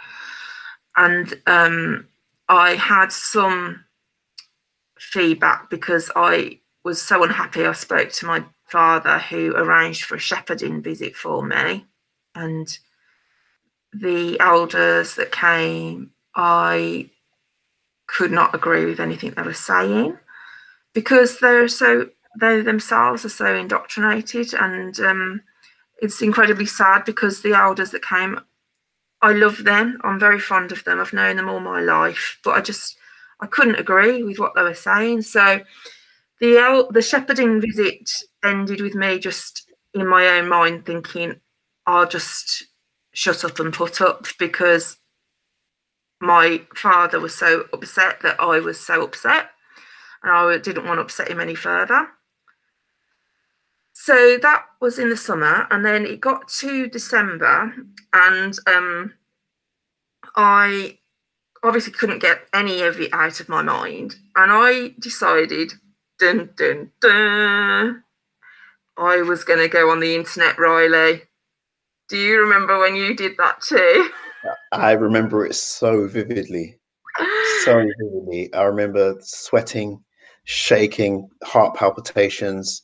And 0.96 1.40
um, 1.46 2.08
I 2.48 2.74
had 2.74 3.12
some 3.12 3.84
feedback 4.98 5.68
because 5.68 6.10
I 6.16 6.60
was 6.84 7.00
so 7.00 7.22
unhappy. 7.22 7.66
I 7.66 7.72
spoke 7.72 8.10
to 8.12 8.26
my 8.26 8.44
father 8.64 9.18
who 9.18 9.54
arranged 9.54 10.04
for 10.04 10.14
a 10.14 10.20
shepherding 10.20 10.82
visit 10.82 11.14
for 11.14 11.44
me. 11.44 11.86
And 12.34 12.66
the 13.92 14.40
elders 14.40 15.16
that 15.16 15.32
came, 15.32 16.12
I 16.34 17.10
could 18.06 18.32
not 18.32 18.54
agree 18.54 18.84
with 18.84 19.00
anything 19.00 19.30
they 19.32 19.42
were 19.42 19.54
saying 19.54 20.16
because 20.92 21.38
they're 21.38 21.68
so 21.68 22.08
they 22.40 22.60
themselves 22.60 23.24
are 23.24 23.30
so 23.30 23.54
indoctrinated 23.54 24.54
and 24.54 24.98
um, 25.00 25.42
it's 26.00 26.22
incredibly 26.22 26.66
sad 26.66 27.04
because 27.04 27.42
the 27.42 27.52
elders 27.52 27.90
that 27.90 28.02
came 28.04 28.40
i 29.20 29.32
love 29.32 29.64
them. 29.64 29.98
I'm 30.02 30.18
very 30.18 30.40
fond 30.40 30.72
of 30.72 30.82
them. 30.84 30.98
I've 31.00 31.12
known 31.12 31.36
them 31.36 31.48
all 31.48 31.60
my 31.60 31.80
life 31.80 32.38
but 32.44 32.56
i 32.56 32.60
just 32.60 32.96
i 33.40 33.46
couldn't 33.46 33.76
agree 33.76 34.22
with 34.22 34.38
what 34.38 34.54
they 34.54 34.62
were 34.62 34.74
saying. 34.74 35.22
So 35.22 35.60
the 36.40 36.86
the 36.90 37.02
shepherding 37.02 37.60
visit 37.60 38.10
ended 38.44 38.80
with 38.80 38.94
me 38.94 39.18
just 39.18 39.70
in 39.94 40.06
my 40.06 40.26
own 40.26 40.48
mind 40.48 40.84
thinking 40.84 41.38
i'll 41.86 42.08
just 42.08 42.64
shut 43.12 43.44
up 43.44 43.60
and 43.60 43.72
put 43.72 44.00
up 44.00 44.26
because 44.38 44.96
my 46.22 46.62
father 46.72 47.18
was 47.18 47.35
so 47.35 47.64
upset 47.72 48.20
that 48.22 48.37
i 48.38 48.61
was 48.61 48.78
so 48.78 49.02
upset 49.02 49.50
and 50.22 50.32
i 50.32 50.56
didn't 50.56 50.87
want 50.87 50.98
to 50.98 51.02
upset 51.02 51.28
him 51.28 51.40
any 51.40 51.54
further. 51.54 52.06
So 53.92 54.38
that 54.40 54.64
was 54.80 54.98
in 54.98 55.11
the 55.11 55.16
summer 55.16 55.66
and 55.70 55.85
then 55.85 56.06
it 56.06 56.20
got 56.20 56.48
to 56.61 56.88
december 56.88 57.74
and 58.12 58.56
um, 58.66 59.14
i 60.37 60.98
obviously 61.64 61.92
couldn't 61.92 62.22
get 62.22 62.46
any 62.54 62.82
of 62.82 63.00
it 63.00 63.12
out 63.12 63.40
of 63.40 63.48
my 63.48 63.62
mind 63.62 64.14
and 64.37 64.50
i 64.52 64.94
decided 65.00 65.72
dun 66.18 66.50
dun 66.56 66.90
dun 67.00 68.02
i 68.96 69.20
was 69.22 69.44
going 69.44 69.58
to 69.58 69.68
go 69.68 69.90
on 69.90 70.00
the 70.00 70.14
internet 70.14 70.56
riley. 70.58 71.22
Do 72.08 72.16
you 72.16 72.40
remember 72.40 72.78
when 72.78 72.94
you 72.94 73.14
did 73.16 73.37
that 73.38 73.61
too 73.61 74.11
i 74.72 74.92
remember 74.92 75.44
it 75.44 75.55
so 75.55 76.07
vividly 76.07 76.78
so 77.64 77.85
vividly 77.98 78.52
i 78.55 78.62
remember 78.62 79.16
sweating 79.20 80.02
shaking 80.44 81.28
heart 81.44 81.74
palpitations 81.76 82.83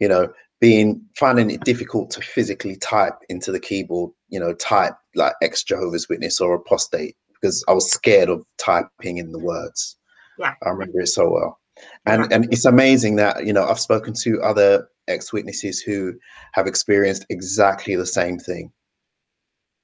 you 0.00 0.08
know 0.08 0.28
being 0.64 0.98
finding 1.18 1.50
it 1.50 1.60
difficult 1.62 2.10
to 2.10 2.22
physically 2.22 2.76
type 2.76 3.18
into 3.28 3.52
the 3.52 3.60
keyboard, 3.60 4.10
you 4.30 4.40
know, 4.40 4.54
type 4.54 4.94
like 5.14 5.34
ex 5.42 5.62
Jehovah's 5.62 6.08
Witness 6.08 6.40
or 6.40 6.54
apostate 6.54 7.16
because 7.34 7.62
I 7.68 7.74
was 7.74 7.90
scared 7.90 8.30
of 8.30 8.46
typing 8.56 9.18
in 9.18 9.30
the 9.32 9.38
words. 9.38 9.98
Yeah. 10.38 10.54
I 10.64 10.70
remember 10.70 11.00
it 11.00 11.08
so 11.08 11.30
well. 11.30 11.58
And 12.06 12.22
yeah. 12.22 12.36
and 12.36 12.52
it's 12.52 12.64
amazing 12.64 13.16
that, 13.16 13.44
you 13.44 13.52
know, 13.52 13.66
I've 13.66 13.78
spoken 13.78 14.14
to 14.22 14.40
other 14.40 14.88
ex-witnesses 15.06 15.80
who 15.80 16.14
have 16.52 16.66
experienced 16.66 17.26
exactly 17.28 17.94
the 17.94 18.06
same 18.06 18.38
thing. 18.38 18.72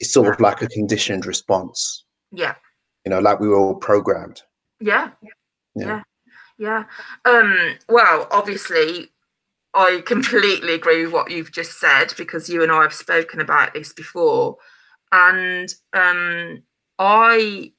It's 0.01 0.13
sort 0.13 0.35
of 0.35 0.41
like 0.41 0.63
a 0.63 0.69
conditioned 0.69 1.27
response. 1.27 2.05
Yeah. 2.33 2.55
You 3.05 3.11
know, 3.11 3.21
like 3.21 3.41
we 3.41 3.49
were 3.49 3.59
all 3.59 3.77
programmed. 3.77 4.43
Yeah. 4.81 5.11
Yeah. 5.23 5.31
Yeah. 5.77 6.03
yeah. 6.59 6.85
Um, 7.25 7.79
well, 7.89 8.27
obviously 8.31 9.11
I 9.75 10.03
completely 10.07 10.75
agree 10.75 11.05
with 11.05 11.13
what 11.13 11.31
you've 11.31 11.53
just 11.53 11.79
said 11.79 12.13
because 12.17 12.49
you 12.49 12.63
and 12.63 12.73
I 12.73 12.83
have 12.83 12.95
spoken 12.95 13.41
about 13.41 13.73
this 13.73 13.93
before, 13.93 14.57
and 15.13 15.73
um, 15.93 16.63
I 16.99 17.73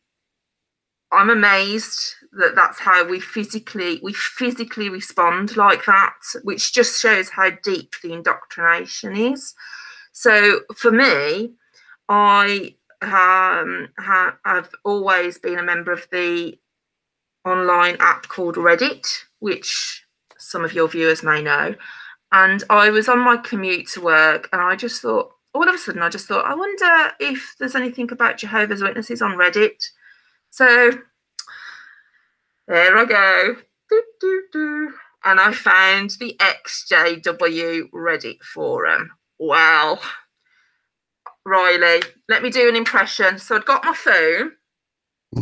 I'm 1.11 1.29
amazed 1.29 2.15
that 2.33 2.55
that's 2.55 2.79
how 2.79 3.05
we 3.05 3.19
physically 3.19 3.99
we 4.01 4.13
physically 4.13 4.87
respond 4.87 5.57
like 5.57 5.85
that, 5.85 6.15
which 6.43 6.73
just 6.73 7.01
shows 7.01 7.29
how 7.29 7.49
deep 7.63 7.93
the 8.01 8.13
indoctrination 8.13 9.15
is. 9.15 9.53
So 10.13 10.61
for 10.75 10.91
me, 10.91 11.51
I 12.09 12.75
um, 13.01 13.89
ha, 13.97 14.37
have 14.45 14.69
always 14.83 15.37
been 15.37 15.59
a 15.59 15.63
member 15.63 15.91
of 15.91 16.07
the 16.11 16.57
online 17.45 17.97
app 17.99 18.27
called 18.27 18.55
Reddit, 18.55 19.07
which 19.39 20.05
some 20.37 20.63
of 20.63 20.73
your 20.73 20.87
viewers 20.87 21.23
may 21.23 21.41
know. 21.41 21.75
And 22.31 22.63
I 22.69 22.89
was 22.89 23.09
on 23.09 23.19
my 23.19 23.37
commute 23.37 23.87
to 23.89 24.01
work 24.01 24.49
and 24.53 24.61
I 24.61 24.75
just 24.75 25.01
thought, 25.01 25.31
all 25.53 25.67
of 25.67 25.75
a 25.75 25.77
sudden, 25.77 26.01
I 26.01 26.09
just 26.09 26.27
thought, 26.27 26.45
I 26.45 26.55
wonder 26.55 27.11
if 27.19 27.55
there's 27.59 27.75
anything 27.75 28.11
about 28.11 28.37
Jehovah's 28.37 28.81
Witnesses 28.81 29.21
on 29.21 29.31
Reddit. 29.31 29.83
So 30.49 30.91
there 32.67 32.97
I 32.97 33.05
go. 33.05 33.55
Do, 33.89 34.03
do, 34.21 34.43
do. 34.53 34.93
And 35.25 35.39
I 35.39 35.51
found 35.51 36.11
the 36.11 36.37
XJW 36.39 37.89
Reddit 37.91 38.41
forum. 38.41 39.11
Wow. 39.39 39.99
Riley, 41.45 42.01
let 42.29 42.43
me 42.43 42.49
do 42.49 42.69
an 42.69 42.75
impression. 42.75 43.37
So 43.39 43.55
I'd 43.55 43.65
got 43.65 43.85
my 43.85 43.93
phone. 43.93 44.51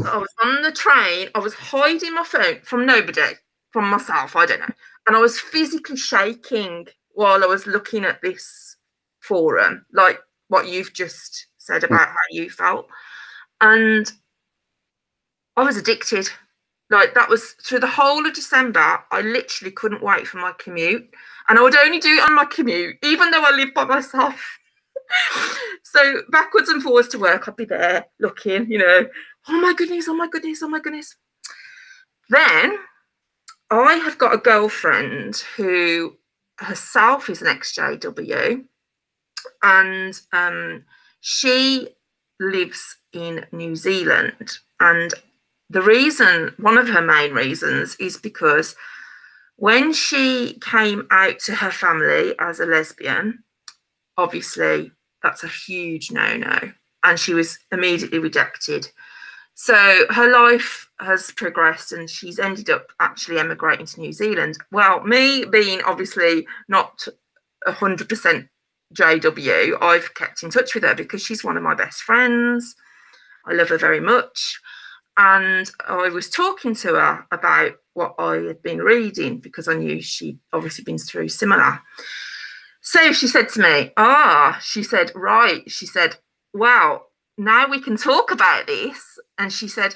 I 0.06 0.18
was 0.18 0.34
on 0.44 0.62
the 0.62 0.72
train. 0.72 1.30
I 1.34 1.40
was 1.40 1.54
hiding 1.54 2.14
my 2.14 2.24
phone 2.24 2.60
from 2.64 2.86
nobody, 2.86 3.34
from 3.72 3.90
myself. 3.90 4.36
I 4.36 4.46
don't 4.46 4.60
know 4.60 4.74
and 5.10 5.18
I 5.18 5.22
was 5.22 5.40
physically 5.40 5.98
shaking 5.98 6.88
while 7.14 7.44
I 7.44 7.48
was 7.48 7.66
looking 7.66 8.06
at 8.06 8.22
this 8.22 8.78
forum, 9.22 9.84
like 9.92 10.20
what 10.50 10.68
you've 10.68 10.94
just 10.94 11.48
said 11.58 11.84
about 11.84 12.10
how 12.10 12.16
you 12.30 12.52
felt. 12.52 12.86
And 13.60 14.12
I 15.58 15.64
was 15.64 15.78
addicted. 15.78 16.30
Like 16.92 17.16
that 17.16 17.28
was 17.28 17.56
through 17.64 17.80
the 17.80 17.88
whole 17.88 18.24
of 18.24 18.36
December, 18.36 19.00
I 19.12 19.22
literally 19.22 19.72
couldn't 19.72 20.04
wait 20.04 20.28
for 20.28 20.38
my 20.38 20.54
commute. 20.60 21.10
And 21.48 21.58
I 21.58 21.64
would 21.64 21.76
only 21.76 21.98
do 22.00 22.10
it 22.10 22.30
on 22.30 22.36
my 22.36 22.46
commute, 22.46 22.98
even 23.04 23.32
though 23.32 23.44
I 23.44 23.50
live 23.50 23.74
by 23.74 23.86
myself. 23.86 24.59
So 25.84 26.22
backwards 26.32 26.70
and 26.70 26.82
forwards 26.82 27.08
to 27.10 27.20
work, 27.20 27.48
I'd 27.48 27.56
be 27.56 27.66
there 27.66 28.06
looking, 28.20 28.72
you 28.72 28.78
know, 28.78 29.08
oh 29.48 29.62
my 29.62 29.74
goodness, 29.74 30.08
oh 30.08 30.14
my 30.14 30.28
goodness, 30.28 30.62
oh 30.64 30.70
my 30.70 30.80
goodness. 30.80 31.16
Then 32.30 32.78
I 33.72 33.96
have 33.96 34.18
got 34.18 34.34
a 34.34 34.38
girlfriend 34.38 35.44
who 35.56 36.18
herself 36.58 37.30
is 37.30 37.42
an 37.42 37.48
XJW, 37.48 38.66
and 39.64 40.20
um, 40.34 40.84
she 41.22 41.90
lives 42.40 42.98
in 43.14 43.46
New 43.52 43.76
Zealand. 43.76 44.58
And 44.80 45.14
the 45.70 45.82
reason, 45.82 46.54
one 46.58 46.78
of 46.78 46.90
her 46.90 47.02
main 47.02 47.34
reasons, 47.34 47.96
is 48.00 48.18
because 48.18 48.76
when 49.56 49.94
she 49.94 50.58
came 50.62 51.08
out 51.12 51.40
to 51.40 51.56
her 51.56 51.72
family 51.72 52.34
as 52.40 52.60
a 52.60 52.66
lesbian, 52.66 53.44
obviously 54.18 54.92
that's 55.24 55.44
a 55.44 55.48
huge 55.48 56.12
no 56.12 56.38
no. 56.38 56.72
And 57.04 57.20
she 57.20 57.34
was 57.34 57.58
immediately 57.72 58.20
rejected. 58.20 58.90
So 59.56 60.06
her 60.10 60.32
life 60.32 60.90
has 61.02 61.32
progressed 61.32 61.92
and 61.92 62.10
she's 62.10 62.40
ended 62.40 62.70
up 62.70 62.88
actually 63.00 63.40
emigrating 63.40 63.86
to 63.88 64.00
New 64.00 64.14
Zealand. 64.14 64.58
Well, 64.72 65.04
me 65.04 65.44
being 65.46 65.82
obviously 65.86 66.48
not 66.68 67.06
100% 67.68 68.50
JW, 68.96 69.78
I've 69.82 70.14
kept 70.14 70.44
in 70.44 70.50
touch 70.50 70.74
with 70.74 70.84
her 70.84 70.96
because 70.96 71.22
she's 71.22 71.44
one 71.44 71.58
of 71.58 71.64
my 71.64 71.76
best 71.76 72.02
friends. 72.02 72.76
I 73.46 73.54
love 73.54 73.70
her 73.70 73.78
very 73.78 74.00
much. 74.00 74.60
And 75.18 75.70
I 75.88 76.08
was 76.08 76.30
talking 76.30 76.74
to 76.76 76.96
her 76.96 77.26
about 77.32 77.74
what 77.94 78.16
I 78.18 78.38
had 78.38 78.62
been 78.62 78.80
reading 78.80 79.40
because 79.40 79.68
I 79.68 79.74
knew 79.74 80.02
she'd 80.02 80.40
obviously 80.54 80.86
been 80.86 80.98
through 80.98 81.28
similar. 81.28 81.82
So 82.90 83.12
she 83.12 83.28
said 83.28 83.50
to 83.50 83.62
me, 83.62 83.92
Ah, 83.98 84.58
she 84.64 84.82
said, 84.82 85.12
right. 85.14 85.62
She 85.70 85.86
said, 85.86 86.16
Wow, 86.56 87.04
now 87.38 87.68
we 87.70 87.80
can 87.80 87.98
talk 87.98 88.32
about 88.32 88.66
this. 88.66 89.20
And 89.38 89.54
she 89.54 89.68
said, 89.68 89.94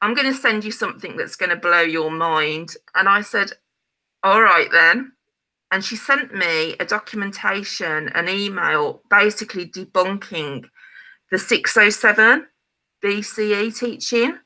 I'm 0.00 0.14
going 0.14 0.32
to 0.32 0.38
send 0.38 0.62
you 0.62 0.70
something 0.70 1.16
that's 1.16 1.34
going 1.34 1.50
to 1.50 1.56
blow 1.56 1.80
your 1.80 2.12
mind. 2.12 2.76
And 2.94 3.08
I 3.08 3.22
said, 3.22 3.50
All 4.22 4.40
right, 4.40 4.68
then. 4.70 5.14
and 5.72 5.84
she 5.84 5.96
sent 5.96 6.32
me 6.32 6.76
a 6.78 6.84
documentation, 6.84 8.08
an 8.10 8.28
email, 8.28 9.02
basically 9.10 9.66
debunking 9.66 10.66
the 11.32 11.40
607 11.40 12.46
BCE 13.04 13.76
teaching. 13.76 14.38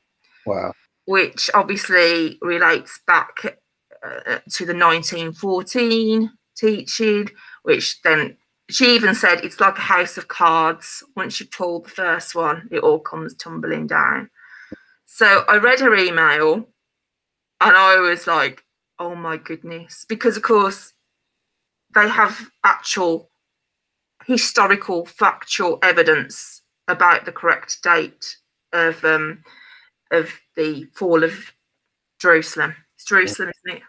Wow. 0.47 0.73
Which 1.05 1.51
obviously 1.53 2.39
relates 2.41 2.99
back 3.05 3.59
uh, 4.03 4.39
to 4.49 4.65
the 4.65 4.73
1914 4.73 6.31
teaching, 6.57 7.29
which 7.67 8.01
then 8.01 8.37
she 8.69 8.95
even 8.95 9.13
said 9.13 9.43
it's 9.43 9.59
like 9.59 9.77
a 9.77 9.81
house 9.81 10.17
of 10.17 10.29
cards. 10.29 11.03
Once 11.17 11.37
you've 11.37 11.51
told 11.51 11.83
the 11.83 11.89
first 11.89 12.33
one, 12.33 12.69
it 12.71 12.79
all 12.79 12.99
comes 12.99 13.33
tumbling 13.33 13.87
down. 13.87 14.29
So 15.05 15.43
I 15.49 15.57
read 15.57 15.81
her 15.81 15.93
email 15.93 16.69
and 17.59 17.75
I 17.75 17.97
was 17.97 18.25
like, 18.25 18.63
oh 18.99 19.15
my 19.15 19.35
goodness. 19.35 20.05
Because, 20.07 20.37
of 20.37 20.43
course, 20.43 20.93
they 21.93 22.07
have 22.07 22.49
actual 22.63 23.29
historical, 24.25 25.05
factual 25.05 25.77
evidence 25.83 26.61
about 26.87 27.25
the 27.25 27.33
correct 27.33 27.83
date 27.83 28.37
of 28.71 29.03
um, 29.03 29.43
of 30.11 30.31
the 30.55 30.85
fall 30.93 31.21
of 31.21 31.51
Jerusalem. 32.21 32.73
It's 32.95 33.03
Jerusalem, 33.03 33.51
isn't 33.65 33.79
it? 33.79 33.83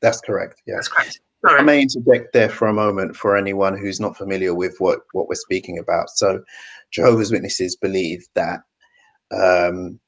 That's 0.00 0.20
correct. 0.20 0.62
Yes. 0.64 0.76
That's 0.76 0.88
correct. 0.88 1.20
Sorry. 1.46 1.60
I 1.60 1.62
may 1.62 1.82
interject 1.82 2.32
there 2.32 2.48
for 2.48 2.66
a 2.66 2.74
moment 2.74 3.16
for 3.16 3.36
anyone 3.36 3.78
who's 3.78 4.00
not 4.00 4.16
familiar 4.16 4.54
with 4.54 4.76
what, 4.78 5.00
what 5.12 5.28
we're 5.28 5.36
speaking 5.36 5.78
about. 5.78 6.10
So, 6.10 6.42
Jehovah's 6.90 7.30
Witnesses 7.30 7.76
believe 7.76 8.26
that 8.34 8.60
um, 9.30 10.00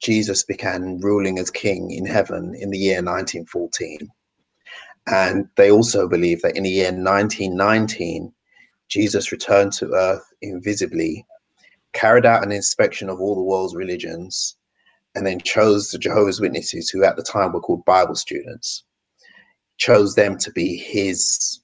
Jesus 0.00 0.42
began 0.42 0.98
ruling 1.00 1.38
as 1.38 1.50
king 1.50 1.92
in 1.92 2.04
heaven 2.04 2.54
in 2.58 2.70
the 2.70 2.78
year 2.78 2.96
1914. 2.96 4.08
And 5.06 5.48
they 5.56 5.70
also 5.70 6.08
believe 6.08 6.42
that 6.42 6.56
in 6.56 6.64
the 6.64 6.70
year 6.70 6.92
1919, 6.92 8.32
Jesus 8.88 9.32
returned 9.32 9.72
to 9.74 9.92
earth 9.92 10.24
invisibly, 10.42 11.24
carried 11.92 12.26
out 12.26 12.44
an 12.44 12.52
inspection 12.52 13.08
of 13.08 13.20
all 13.20 13.34
the 13.34 13.42
world's 13.42 13.74
religions, 13.74 14.56
and 15.14 15.26
then 15.26 15.40
chose 15.40 15.90
the 15.90 15.98
Jehovah's 15.98 16.40
Witnesses, 16.40 16.90
who 16.90 17.04
at 17.04 17.16
the 17.16 17.22
time 17.22 17.52
were 17.52 17.60
called 17.60 17.84
Bible 17.84 18.14
students, 18.14 18.84
chose 19.78 20.14
them 20.14 20.36
to 20.38 20.50
be 20.52 20.76
his 20.76 21.60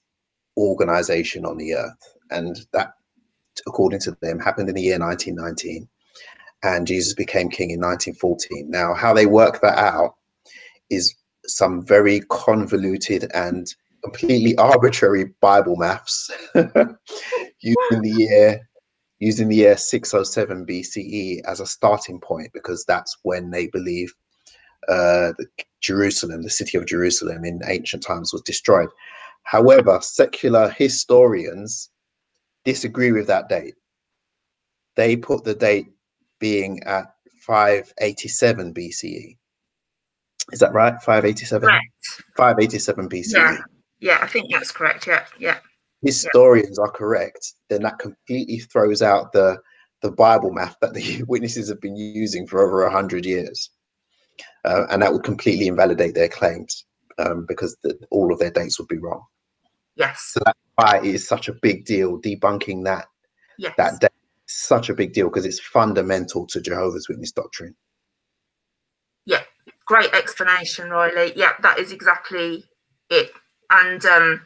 organization 0.56 1.44
on 1.44 1.56
the 1.56 1.74
earth. 1.74 2.16
And 2.30 2.58
that, 2.72 2.94
according 3.66 4.00
to 4.00 4.16
them, 4.20 4.38
happened 4.38 4.68
in 4.68 4.74
the 4.74 4.82
year 4.82 4.98
1919. 4.98 5.88
And 6.62 6.86
Jesus 6.86 7.14
became 7.14 7.48
king 7.48 7.70
in 7.70 7.80
1914. 7.80 8.70
Now, 8.70 8.94
how 8.94 9.14
they 9.14 9.26
work 9.26 9.60
that 9.60 9.78
out 9.78 10.16
is 10.90 11.14
some 11.46 11.84
very 11.86 12.20
convoluted 12.28 13.30
and 13.32 13.66
completely 14.02 14.56
arbitrary 14.56 15.32
Bible 15.40 15.76
maths 15.76 16.30
using 16.54 18.02
the 18.02 18.14
year 18.16 18.68
using 19.20 19.48
the 19.48 19.56
year 19.56 19.76
607 19.76 20.64
BCE 20.64 21.40
as 21.44 21.58
a 21.58 21.66
starting 21.66 22.20
point 22.20 22.52
because 22.52 22.84
that's 22.84 23.18
when 23.22 23.50
they 23.50 23.66
believe 23.66 24.14
uh, 24.88 25.32
Jerusalem, 25.80 26.42
the 26.42 26.50
city 26.50 26.76
of 26.78 26.86
Jerusalem 26.86 27.44
in 27.44 27.60
ancient 27.66 28.02
times 28.02 28.32
was 28.32 28.42
destroyed. 28.42 28.88
However, 29.44 29.98
secular 30.02 30.68
historians 30.70 31.90
disagree 32.64 33.12
with 33.12 33.26
that 33.28 33.48
date. 33.48 33.74
They 34.96 35.16
put 35.16 35.44
the 35.44 35.54
date 35.54 35.88
being 36.38 36.82
at 36.84 37.06
587 37.46 38.74
BCE. 38.74 39.36
Is 40.52 40.60
that 40.60 40.72
right? 40.72 40.94
587? 41.02 41.68
Correct. 41.68 41.84
587 42.36 43.08
BCE. 43.08 43.32
Yeah. 43.32 43.56
yeah, 44.00 44.18
I 44.20 44.26
think 44.26 44.50
that's 44.52 44.72
correct. 44.72 45.06
Yeah, 45.06 45.24
yeah. 45.38 45.58
Historians 46.02 46.78
yeah. 46.78 46.84
are 46.84 46.90
correct, 46.90 47.54
then 47.68 47.82
that 47.82 47.98
completely 47.98 48.58
throws 48.58 49.02
out 49.02 49.32
the 49.32 49.58
the 50.00 50.10
Bible 50.12 50.52
math 50.52 50.76
that 50.80 50.94
the 50.94 51.24
witnesses 51.28 51.68
have 51.68 51.80
been 51.80 51.96
using 51.96 52.46
for 52.46 52.64
over 52.64 52.84
a 52.84 52.92
hundred 52.92 53.26
years, 53.26 53.70
uh, 54.68 54.86
and 54.90 55.02
that 55.02 55.12
would 55.12 55.24
completely 55.24 55.66
invalidate 55.66 56.14
their 56.14 56.28
claims 56.28 56.84
um, 57.18 57.46
because 57.48 57.76
the, 57.82 57.98
all 58.10 58.32
of 58.32 58.38
their 58.38 58.50
dates 58.50 58.78
would 58.78 58.88
be 58.88 58.98
wrong. 58.98 59.22
Yes. 59.96 60.30
So 60.32 60.40
that's 60.44 60.58
why 60.76 60.98
it 60.98 61.14
is 61.14 61.26
such 61.26 61.48
a 61.48 61.54
big 61.54 61.84
deal 61.84 62.20
debunking 62.20 62.84
that 62.84 63.06
yes. 63.58 63.74
that 63.78 64.00
date. 64.00 64.10
Such 64.50 64.88
a 64.88 64.94
big 64.94 65.12
deal 65.12 65.28
because 65.28 65.44
it's 65.44 65.60
fundamental 65.60 66.46
to 66.46 66.60
Jehovah's 66.60 67.06
Witness 67.06 67.32
doctrine. 67.32 67.74
Yeah, 69.26 69.42
great 69.84 70.14
explanation, 70.14 70.88
Riley. 70.88 71.34
Yeah, 71.36 71.52
that 71.60 71.78
is 71.78 71.92
exactly 71.92 72.64
it. 73.10 73.30
And 73.68 74.02
um, 74.06 74.40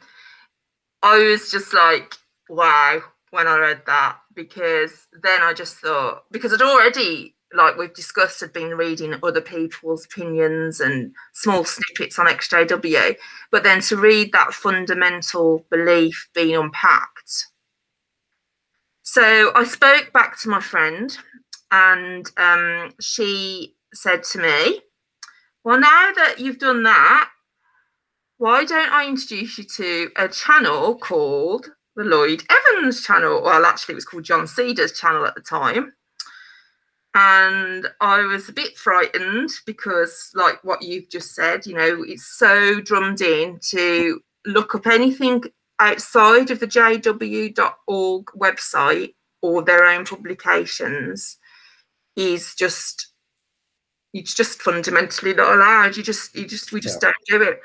I 1.01 1.19
was 1.19 1.49
just 1.49 1.73
like, 1.73 2.15
wow, 2.49 3.01
when 3.31 3.47
I 3.47 3.57
read 3.57 3.83
that, 3.85 4.17
because 4.33 5.07
then 5.21 5.41
I 5.41 5.53
just 5.53 5.77
thought, 5.77 6.25
because 6.31 6.53
I'd 6.53 6.61
already, 6.61 7.35
like 7.53 7.77
we've 7.77 7.93
discussed, 7.93 8.41
had 8.41 8.53
been 8.53 8.75
reading 8.75 9.15
other 9.23 9.41
people's 9.41 10.05
opinions 10.05 10.79
and 10.79 11.13
small 11.33 11.63
snippets 11.65 12.17
on 12.19 12.27
XJW, 12.27 13.15
but 13.51 13.63
then 13.63 13.81
to 13.81 13.97
read 13.97 14.31
that 14.31 14.53
fundamental 14.53 15.65
belief 15.69 16.29
being 16.33 16.55
unpacked. 16.55 17.47
So 19.03 19.51
I 19.53 19.63
spoke 19.65 20.11
back 20.13 20.39
to 20.41 20.49
my 20.49 20.59
friend, 20.59 21.15
and 21.71 22.29
um, 22.37 22.93
she 22.99 23.75
said 23.93 24.23
to 24.23 24.39
me, 24.39 24.81
well, 25.63 25.79
now 25.79 26.11
that 26.15 26.35
you've 26.39 26.59
done 26.59 26.83
that, 26.83 27.29
why 28.37 28.65
don't 28.65 28.91
I 28.91 29.07
introduce 29.07 29.57
you 29.57 29.63
to 29.75 30.09
a 30.17 30.27
channel 30.27 30.95
called 30.95 31.67
the 31.95 32.03
Lloyd 32.03 32.43
Evans 32.49 33.05
channel? 33.05 33.41
Well, 33.41 33.65
actually, 33.65 33.93
it 33.93 33.95
was 33.95 34.05
called 34.05 34.25
John 34.25 34.47
Cedars' 34.47 34.99
channel 34.99 35.25
at 35.25 35.35
the 35.35 35.41
time. 35.41 35.93
And 37.15 37.87
I 38.01 38.21
was 38.21 38.49
a 38.49 38.53
bit 38.53 38.75
frightened 38.75 39.49
because, 39.65 40.31
like 40.33 40.63
what 40.63 40.81
you've 40.81 41.09
just 41.09 41.35
said, 41.35 41.65
you 41.65 41.75
know, 41.75 42.03
it's 42.07 42.25
so 42.25 42.81
drummed 42.81 43.21
in 43.21 43.59
to 43.69 44.19
look 44.45 44.73
up 44.73 44.87
anything 44.87 45.43
outside 45.79 46.49
of 46.49 46.59
the 46.59 46.67
jw.org 46.67 48.25
website 48.35 49.13
or 49.41 49.61
their 49.61 49.85
own 49.85 50.05
publications 50.05 51.37
is 52.15 52.55
just 52.55 53.13
it's 54.13 54.33
just 54.33 54.61
fundamentally 54.61 55.33
not 55.33 55.53
allowed. 55.53 55.97
You 55.97 56.03
just, 56.03 56.35
you 56.35 56.45
just, 56.45 56.71
we 56.71 56.79
just 56.79 57.01
yeah. 57.01 57.11
don't 57.29 57.41
do 57.41 57.49
it. 57.49 57.59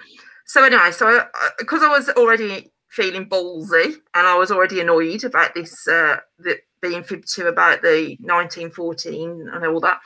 So 0.47 0.65
anyway, 0.65 0.91
so 0.93 1.27
because 1.59 1.83
I, 1.83 1.87
I, 1.87 1.89
was 1.91 2.09
already 2.11 2.73
feeling 2.89 3.29
ballsy 3.29 3.95
and 4.15 4.27
I 4.27 4.37
was 4.37 4.51
already 4.51 4.81
annoyed 4.81 5.25
about 5.25 5.55
this, 5.55 5.87
uh, 5.87 6.17
the, 6.39 6.59
being 6.81 7.03
fibbed 7.03 7.33
to 7.35 7.49
about 7.49 7.83
the 7.83 8.17
1914 8.21 9.51
and 9.53 9.65
all 9.67 9.81
that, 9.81 10.01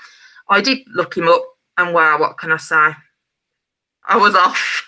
I 0.49 0.61
did 0.61 0.79
look 0.95 1.17
him 1.17 1.29
up, 1.29 1.43
and 1.79 1.95
wow, 1.95 2.19
what 2.19 2.39
can 2.39 2.53
I 2.53 2.57
say? 2.57 2.91
I 4.07 4.17
was 4.17 4.35
off. 4.35 4.87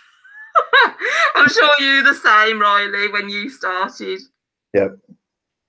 I'm 1.37 1.49
sure 1.49 1.81
you 1.81 2.03
the 2.03 2.15
same, 2.15 2.61
Riley, 2.61 3.09
when 3.09 3.29
you 3.29 3.49
started. 3.49 4.21
Yep. 4.75 4.97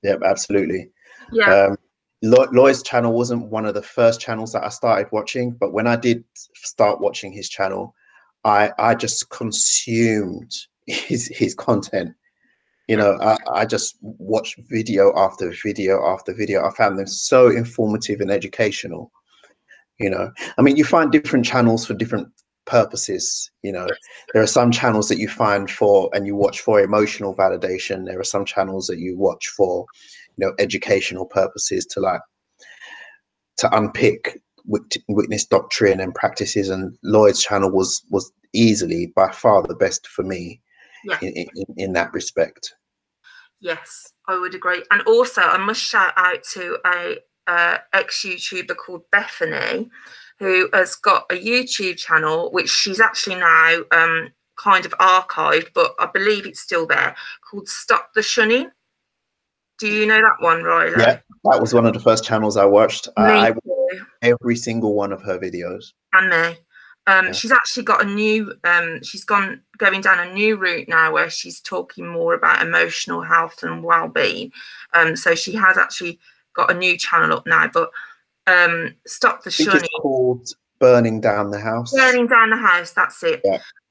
Yep, 0.03 0.21
absolutely. 0.23 0.89
Yeah. 1.31 1.67
Um, 1.67 1.77
Lloyd's 2.21 2.83
channel 2.83 3.13
wasn't 3.13 3.49
one 3.49 3.65
of 3.65 3.73
the 3.73 3.81
first 3.81 4.19
channels 4.19 4.51
that 4.53 4.63
I 4.63 4.69
started 4.69 5.11
watching, 5.11 5.51
but 5.51 5.73
when 5.73 5.87
I 5.87 5.95
did 5.95 6.23
start 6.55 6.99
watching 6.99 7.31
his 7.31 7.49
channel, 7.49 7.93
I 8.43 8.71
I 8.79 8.95
just 8.95 9.29
consumed 9.29 10.51
his 10.87 11.27
his 11.27 11.53
content. 11.53 12.13
You 12.87 12.97
know, 12.97 13.17
I, 13.19 13.37
I 13.51 13.65
just 13.65 13.97
watched 14.01 14.59
video 14.69 15.11
after 15.17 15.51
video 15.63 16.05
after 16.05 16.33
video. 16.33 16.63
I 16.63 16.71
found 16.75 16.99
them 16.99 17.07
so 17.07 17.49
informative 17.49 18.21
and 18.21 18.31
educational. 18.31 19.11
You 19.99 20.09
know, 20.09 20.31
I 20.57 20.61
mean, 20.61 20.75
you 20.75 20.83
find 20.83 21.11
different 21.11 21.45
channels 21.45 21.85
for 21.85 21.93
different 21.93 22.27
purposes. 22.65 23.49
You 23.63 23.71
know, 23.71 23.87
there 24.33 24.43
are 24.43 24.47
some 24.47 24.71
channels 24.71 25.07
that 25.07 25.17
you 25.17 25.27
find 25.29 25.71
for 25.71 26.09
and 26.13 26.27
you 26.27 26.35
watch 26.35 26.59
for 26.59 26.79
emotional 26.79 27.35
validation. 27.35 28.05
There 28.05 28.19
are 28.19 28.25
some 28.25 28.45
channels 28.45 28.87
that 28.87 28.99
you 28.99 29.17
watch 29.17 29.47
for 29.57 29.85
you 30.37 30.45
know 30.45 30.53
educational 30.59 31.25
purposes 31.25 31.85
to 31.87 31.99
like 31.99 32.21
to 33.57 33.75
unpick 33.75 34.39
witness 34.67 35.45
doctrine 35.45 35.99
and 35.99 36.15
practices 36.15 36.69
and 36.69 36.97
lloyd's 37.03 37.41
channel 37.41 37.71
was 37.71 38.03
was 38.09 38.31
easily 38.53 39.13
by 39.15 39.31
far 39.31 39.61
the 39.61 39.75
best 39.75 40.07
for 40.07 40.23
me 40.23 40.59
yeah. 41.05 41.17
in, 41.21 41.33
in, 41.55 41.65
in 41.77 41.93
that 41.93 42.13
respect 42.13 42.73
yes 43.59 44.11
i 44.27 44.37
would 44.37 44.55
agree 44.55 44.83
and 44.91 45.01
also 45.03 45.41
i 45.41 45.57
must 45.57 45.81
shout 45.81 46.13
out 46.17 46.43
to 46.43 46.77
a 46.85 47.17
uh, 47.47 47.77
ex 47.93 48.23
youtuber 48.25 48.75
called 48.75 49.03
bethany 49.11 49.89
who 50.39 50.67
has 50.73 50.95
got 50.95 51.25
a 51.31 51.35
youtube 51.35 51.97
channel 51.97 52.51
which 52.51 52.69
she's 52.69 52.99
actually 52.99 53.35
now 53.35 53.81
um, 53.91 54.29
kind 54.57 54.85
of 54.85 54.91
archived 54.93 55.67
but 55.75 55.93
i 55.99 56.07
believe 56.11 56.47
it's 56.47 56.59
still 56.59 56.87
there 56.87 57.15
called 57.49 57.67
stop 57.67 58.13
the 58.15 58.23
shunning 58.23 58.71
do 59.77 59.87
you 59.87 60.05
know 60.05 60.15
that 60.15 60.37
one, 60.39 60.63
Riley? 60.63 60.93
Yeah, 60.97 61.19
that 61.43 61.59
was 61.59 61.73
one 61.73 61.85
of 61.85 61.93
the 61.93 61.99
first 61.99 62.23
channels 62.23 62.55
I 62.55 62.65
watched. 62.65 63.09
I, 63.17 63.49
I 63.49 63.53
every 64.21 64.55
single 64.55 64.95
one 64.95 65.11
of 65.11 65.21
her 65.21 65.37
videos. 65.37 65.91
And 66.13 66.29
me. 66.29 66.57
Um, 67.07 67.27
Yeah. 67.27 67.31
She's 67.33 67.51
actually 67.51 67.83
got 67.83 68.01
a 68.03 68.05
new. 68.05 68.53
Um, 68.63 69.01
she's 69.03 69.23
gone 69.23 69.61
going 69.77 70.01
down 70.01 70.19
a 70.27 70.33
new 70.33 70.55
route 70.57 70.87
now, 70.89 71.13
where 71.13 71.29
she's 71.29 71.59
talking 71.59 72.07
more 72.07 72.33
about 72.33 72.61
emotional 72.65 73.21
health 73.21 73.61
and 73.63 73.83
well-being. 73.83 74.51
Um, 74.93 75.15
so 75.15 75.35
she 75.35 75.53
has 75.53 75.77
actually 75.77 76.19
got 76.53 76.71
a 76.71 76.73
new 76.73 76.97
channel 76.97 77.37
up 77.37 77.45
now. 77.45 77.67
But 77.71 77.91
um, 78.47 78.95
stop 79.05 79.43
the 79.43 79.51
shunning, 79.51 79.83
it's 79.83 79.89
called 80.01 80.47
Burning 80.79 81.21
Down 81.21 81.51
the 81.51 81.59
House. 81.59 81.93
burning 81.93 82.27
down 82.27 82.49
the 82.49 82.57
house. 82.57 82.91
That's 82.91 83.21
it. 83.23 83.41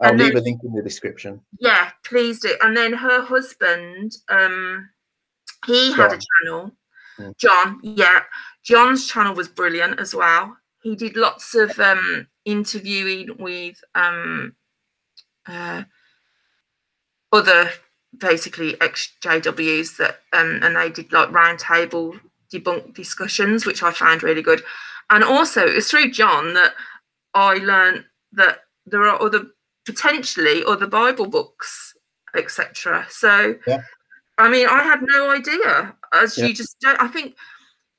I'll 0.01 0.11
and 0.11 0.19
leave 0.19 0.35
then- 0.35 0.43
a 0.43 0.45
link 0.45 0.61
in 0.65 0.73
the 0.75 0.83
description. 0.83 1.41
Yeah, 1.59 1.91
please 2.05 2.41
do. 2.41 2.55
And 2.63 2.77
then 2.77 2.93
her 2.93 3.23
husband, 3.23 4.17
um, 4.29 4.89
he 5.67 5.93
had 5.93 6.13
a 6.13 6.19
channel. 6.43 6.73
Mm. 7.19 7.37
John, 7.39 7.79
yeah. 7.83 8.23
John's 8.65 9.07
channel 9.07 9.35
was 9.35 9.47
brilliant 9.49 10.01
as 10.01 10.15
well. 10.15 10.57
He 10.85 10.95
did 10.95 11.17
lots 11.17 11.55
of 11.55 11.77
um 11.81 12.29
interviewing 12.45 13.37
with 13.39 13.83
um 13.95 14.55
uh 15.47 15.83
other 17.33 17.71
basically 18.19 18.81
ex 18.81 19.11
JWs 19.23 19.97
that 19.97 20.21
um 20.33 20.61
and 20.63 20.77
they 20.77 20.91
did 20.91 21.11
like 21.13 21.31
roundtable 21.31 22.21
debunk 22.53 22.95
discussions, 22.95 23.65
which 23.67 23.83
I 23.83 23.93
found 23.93 24.23
really 24.23 24.43
good. 24.43 24.63
And 25.11 25.25
also 25.25 25.67
it 25.67 25.75
was 25.75 25.91
through 25.91 26.11
John 26.13 26.55
that 26.55 26.75
I 27.33 27.55
learned 27.55 28.05
that 28.33 28.61
there 28.87 29.03
are 29.09 29.21
other 29.21 29.47
potentially 29.87 30.63
other 30.67 30.87
Bible 30.87 31.27
books, 31.27 31.95
etc. 32.37 33.07
So, 33.11 33.57
Yeah. 33.67 33.83
I 34.39 34.51
mean, 34.51 34.67
I 34.67 34.83
had 34.83 35.01
no 35.03 35.31
idea. 35.31 35.95
As 36.13 36.37
Yeah. 36.37 36.47
you 36.47 36.55
just 36.55 36.77
don't, 36.81 37.01
I 37.01 37.09
think, 37.09 37.37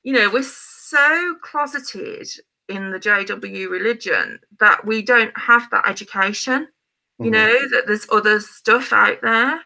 you 0.04 0.14
know, 0.14 0.30
we're 0.30 0.44
so 0.44 1.36
closeted 1.42 2.28
in 2.70 2.92
the 2.92 3.00
JW 3.00 3.70
religion 3.70 4.40
that 4.60 4.86
we 4.86 5.02
don't 5.02 5.38
have 5.38 5.70
that 5.72 5.88
education. 5.88 6.68
You 7.20 7.30
Mhm. 7.30 7.34
know 7.34 7.70
that 7.70 7.88
there's 7.88 8.08
other 8.12 8.40
stuff 8.40 8.92
out 8.92 9.22
there. 9.22 9.62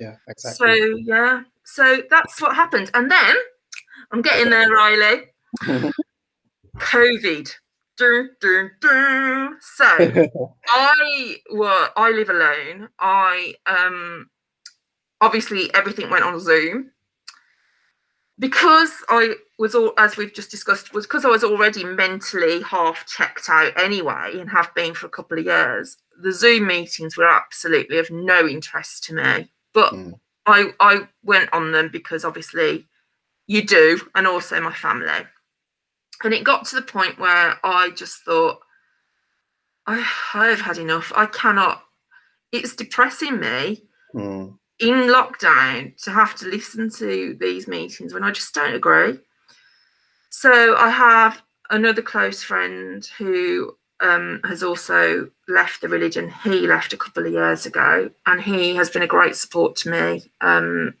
Yeah, 0.00 0.16
exactly. 0.26 0.80
So 0.80 0.96
yeah, 0.98 1.42
so 1.64 2.02
that's 2.10 2.40
what 2.40 2.54
happened, 2.56 2.90
and 2.94 3.10
then 3.10 3.36
I'm 4.10 4.22
getting 4.22 4.50
there, 4.50 4.68
Riley. 4.68 5.32
COVID. 6.78 7.54
Dun, 7.96 8.30
dun, 8.40 8.70
dun. 8.80 9.56
So 9.60 9.84
I 10.68 11.36
were 11.50 11.90
I 11.96 12.10
live 12.10 12.30
alone. 12.30 12.88
I 12.98 13.54
um 13.66 14.30
obviously 15.20 15.72
everything 15.74 16.08
went 16.10 16.24
on 16.24 16.38
Zoom 16.38 16.92
because 18.38 18.92
I 19.08 19.34
was 19.58 19.74
all 19.74 19.92
as 19.98 20.16
we've 20.16 20.32
just 20.32 20.50
discussed 20.50 20.94
was 20.94 21.06
because 21.06 21.24
I 21.24 21.28
was 21.28 21.44
already 21.44 21.84
mentally 21.84 22.62
half 22.62 23.06
checked 23.06 23.48
out 23.48 23.72
anyway 23.78 24.38
and 24.38 24.48
have 24.50 24.74
been 24.74 24.94
for 24.94 25.06
a 25.06 25.10
couple 25.10 25.38
of 25.38 25.44
years. 25.44 25.96
The 26.20 26.32
Zoom 26.32 26.66
meetings 26.66 27.16
were 27.16 27.28
absolutely 27.28 27.98
of 27.98 28.10
no 28.10 28.46
interest 28.46 29.04
to 29.04 29.14
me, 29.14 29.50
but 29.72 29.92
Mm. 29.92 30.18
I 30.46 30.72
I 30.80 31.08
went 31.22 31.52
on 31.52 31.72
them 31.72 31.88
because 31.92 32.24
obviously 32.24 32.86
you 33.46 33.62
do, 33.66 34.00
and 34.14 34.26
also 34.26 34.60
my 34.60 34.72
family. 34.74 35.26
And 36.24 36.34
it 36.34 36.44
got 36.44 36.66
to 36.66 36.76
the 36.76 36.82
point 36.82 37.18
where 37.18 37.58
I 37.64 37.90
just 37.90 38.22
thought, 38.22 38.58
I, 39.86 40.04
I've 40.34 40.60
had 40.60 40.76
enough. 40.78 41.12
I 41.14 41.26
cannot. 41.26 41.82
It's 42.52 42.74
depressing 42.76 43.40
me 43.40 43.82
Mm. 44.14 44.58
In 44.80 45.08
lockdown 45.08 45.96
to 46.04 46.10
have 46.10 46.34
to 46.36 46.46
listen 46.46 46.90
to 46.90 47.36
these 47.40 47.66
meetings 47.66 48.14
when 48.14 48.24
I 48.24 48.30
just 48.30 48.54
don't 48.54 48.74
agree. 48.74 49.18
So 50.30 50.76
I 50.76 50.90
have 50.90 51.42
another 51.70 52.02
close 52.02 52.42
friend 52.42 53.04
who 53.18 53.76
um, 54.00 54.40
has 54.44 54.62
also 54.62 55.30
left 55.48 55.80
the 55.80 55.88
religion. 55.88 56.32
He 56.44 56.66
left 56.66 56.92
a 56.92 56.96
couple 56.96 57.26
of 57.26 57.32
years 57.32 57.66
ago, 57.66 58.10
and 58.26 58.40
he 58.40 58.76
has 58.76 58.90
been 58.90 59.02
a 59.02 59.08
great 59.08 59.34
support 59.34 59.76
to 59.76 59.90
me 59.90 60.30
um, 60.40 60.94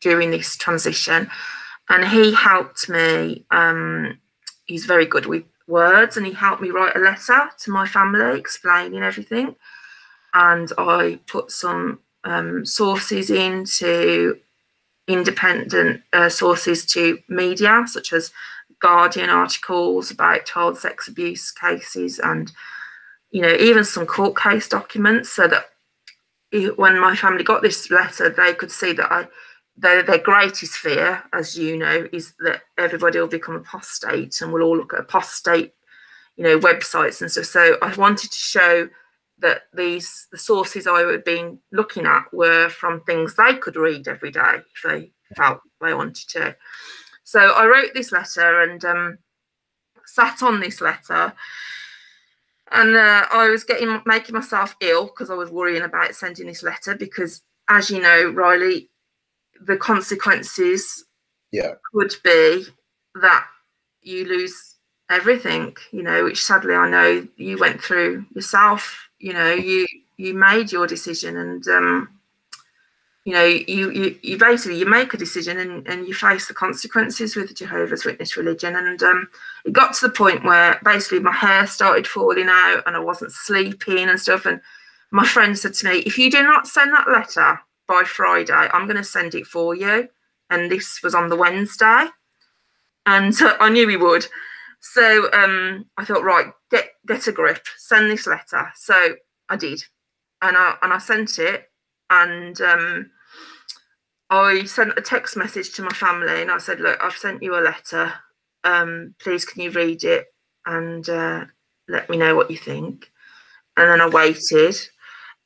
during 0.00 0.30
this 0.30 0.56
transition. 0.56 1.28
And 1.88 2.06
he 2.06 2.32
helped 2.32 2.88
me. 2.88 3.44
Um, 3.50 4.18
he's 4.66 4.84
very 4.84 5.06
good 5.06 5.26
with 5.26 5.44
words, 5.66 6.16
and 6.16 6.24
he 6.24 6.32
helped 6.32 6.62
me 6.62 6.70
write 6.70 6.94
a 6.94 7.00
letter 7.00 7.50
to 7.58 7.70
my 7.70 7.86
family 7.86 8.38
explaining 8.38 9.02
everything. 9.02 9.56
And 10.32 10.70
I 10.78 11.18
put 11.26 11.50
some 11.50 11.98
um, 12.24 12.64
sources 12.64 13.30
into 13.30 14.38
independent 15.08 16.02
uh, 16.12 16.28
sources 16.28 16.84
to 16.86 17.18
media, 17.28 17.82
such 17.86 18.12
as 18.12 18.32
Guardian 18.80 19.30
articles 19.30 20.10
about 20.10 20.46
child 20.46 20.78
sex 20.78 21.08
abuse 21.08 21.50
cases, 21.50 22.18
and 22.18 22.52
you 23.30 23.42
know 23.42 23.54
even 23.54 23.84
some 23.84 24.06
court 24.06 24.36
case 24.36 24.68
documents, 24.68 25.30
so 25.30 25.48
that 25.48 25.70
when 26.76 26.98
my 26.98 27.14
family 27.14 27.44
got 27.44 27.62
this 27.62 27.90
letter, 27.90 28.28
they 28.28 28.54
could 28.54 28.70
see 28.70 28.92
that 28.92 29.12
I. 29.12 29.28
Their, 29.76 30.02
their 30.02 30.18
greatest 30.18 30.74
fear, 30.74 31.22
as 31.32 31.56
you 31.56 31.74
know, 31.74 32.06
is 32.12 32.34
that 32.40 32.60
everybody 32.76 33.18
will 33.18 33.28
become 33.28 33.56
apostate 33.56 34.42
and 34.42 34.52
we'll 34.52 34.64
all 34.64 34.76
look 34.76 34.92
at 34.92 35.00
apostate, 35.00 35.72
you 36.36 36.44
know, 36.44 36.58
websites 36.58 37.22
and 37.22 37.30
stuff. 37.30 37.46
So 37.46 37.78
I 37.80 37.94
wanted 37.94 38.30
to 38.30 38.36
show 38.36 38.90
that 39.40 39.62
these 39.74 40.26
the 40.32 40.38
sources 40.38 40.86
I 40.86 41.00
had 41.00 41.24
been 41.24 41.58
looking 41.72 42.06
at 42.06 42.32
were 42.32 42.68
from 42.68 43.00
things 43.02 43.34
they 43.34 43.54
could 43.54 43.76
read 43.76 44.08
every 44.08 44.30
day 44.30 44.56
if 44.74 44.82
they 44.84 45.12
felt 45.36 45.60
they 45.80 45.94
wanted 45.94 46.28
to. 46.30 46.56
So 47.24 47.40
I 47.52 47.66
wrote 47.66 47.94
this 47.94 48.12
letter 48.12 48.62
and 48.62 48.84
um, 48.84 49.18
sat 50.06 50.42
on 50.42 50.60
this 50.60 50.80
letter, 50.80 51.32
and 52.70 52.96
uh, 52.96 53.26
I 53.32 53.48
was 53.48 53.64
getting 53.64 54.00
making 54.06 54.34
myself 54.34 54.76
ill 54.80 55.06
because 55.06 55.30
I 55.30 55.34
was 55.34 55.50
worrying 55.50 55.82
about 55.82 56.14
sending 56.14 56.46
this 56.46 56.62
letter 56.62 56.94
because, 56.96 57.42
as 57.68 57.90
you 57.90 58.00
know, 58.00 58.30
Riley, 58.30 58.90
the 59.60 59.76
consequences 59.76 61.04
Yeah. 61.52 61.74
could 61.92 62.14
be 62.24 62.64
that 63.20 63.46
you 64.02 64.24
lose 64.24 64.76
everything 65.10 65.76
you 65.90 66.02
know 66.02 66.22
which 66.22 66.42
sadly 66.44 66.72
i 66.74 66.88
know 66.88 67.26
you 67.36 67.58
went 67.58 67.82
through 67.82 68.24
yourself 68.32 69.09
you 69.20 69.32
know 69.32 69.52
you 69.52 69.86
you 70.16 70.34
made 70.34 70.72
your 70.72 70.86
decision 70.86 71.36
and 71.36 71.68
um 71.68 72.08
you 73.24 73.34
know 73.34 73.44
you 73.44 73.90
you, 73.90 74.18
you 74.22 74.38
basically 74.38 74.78
you 74.78 74.86
make 74.86 75.12
a 75.12 75.18
decision 75.18 75.58
and, 75.58 75.86
and 75.86 76.08
you 76.08 76.14
face 76.14 76.48
the 76.48 76.54
consequences 76.54 77.36
with 77.36 77.54
jehovah's 77.54 78.04
witness 78.04 78.36
religion. 78.36 78.74
And 78.74 79.00
um 79.02 79.28
it 79.64 79.72
got 79.72 79.94
to 79.94 80.08
the 80.08 80.12
point 80.12 80.42
where 80.42 80.80
basically 80.82 81.20
my 81.20 81.32
hair 81.32 81.66
started 81.66 82.06
falling 82.06 82.48
out 82.48 82.82
and 82.86 82.96
i 82.96 83.00
wasn't 83.00 83.32
sleeping 83.32 84.08
and 84.08 84.18
stuff. 84.18 84.46
And 84.46 84.60
my 85.10 85.26
friend 85.26 85.56
said 85.56 85.74
to 85.74 85.86
me 85.88 85.98
if 85.98 86.18
you 86.18 86.30
do 86.30 86.42
not 86.42 86.66
send 86.66 86.92
that 86.92 87.08
letter 87.08 87.60
by 87.86 88.04
friday 88.04 88.52
i'm 88.52 88.86
going 88.86 88.96
to 88.96 89.04
send 89.04 89.34
it 89.34 89.46
for 89.46 89.74
you. 89.74 90.08
And 90.48 90.70
this 90.70 91.02
was 91.02 91.14
on 91.14 91.28
the 91.28 91.36
wednesday. 91.36 92.06
And 93.04 93.40
uh, 93.42 93.56
i 93.60 93.68
knew 93.68 93.86
he 93.86 93.98
would 93.98 94.26
so 94.80 95.30
um, 95.32 95.86
I 95.96 96.04
thought, 96.04 96.24
right, 96.24 96.46
get 96.70 96.90
get 97.06 97.26
a 97.26 97.32
grip, 97.32 97.64
send 97.76 98.10
this 98.10 98.26
letter. 98.26 98.70
So 98.74 99.14
I 99.48 99.56
did, 99.56 99.82
and 100.42 100.56
I 100.56 100.76
and 100.82 100.92
I 100.92 100.98
sent 100.98 101.38
it, 101.38 101.70
and 102.08 102.60
um, 102.60 103.10
I 104.30 104.64
sent 104.64 104.98
a 104.98 105.02
text 105.02 105.36
message 105.36 105.72
to 105.74 105.82
my 105.82 105.90
family, 105.90 106.40
and 106.40 106.50
I 106.50 106.58
said, 106.58 106.80
look, 106.80 106.98
I've 107.02 107.16
sent 107.16 107.42
you 107.42 107.56
a 107.56 107.60
letter. 107.60 108.12
Um, 108.64 109.14
please, 109.20 109.44
can 109.44 109.62
you 109.62 109.70
read 109.70 110.04
it 110.04 110.26
and 110.66 111.08
uh, 111.08 111.44
let 111.88 112.10
me 112.10 112.16
know 112.16 112.34
what 112.34 112.50
you 112.50 112.56
think? 112.56 113.10
And 113.76 113.88
then 113.88 114.00
I 114.00 114.08
waited, 114.08 114.76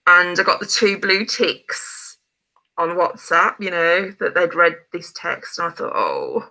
and 0.06 0.38
I 0.38 0.42
got 0.44 0.60
the 0.60 0.66
two 0.66 0.98
blue 0.98 1.24
ticks 1.24 2.18
on 2.78 2.90
WhatsApp, 2.90 3.54
you 3.60 3.70
know, 3.70 4.12
that 4.20 4.34
they'd 4.34 4.54
read 4.54 4.76
this 4.92 5.12
text, 5.12 5.58
and 5.58 5.68
I 5.68 5.70
thought, 5.72 5.92
oh 5.94 6.50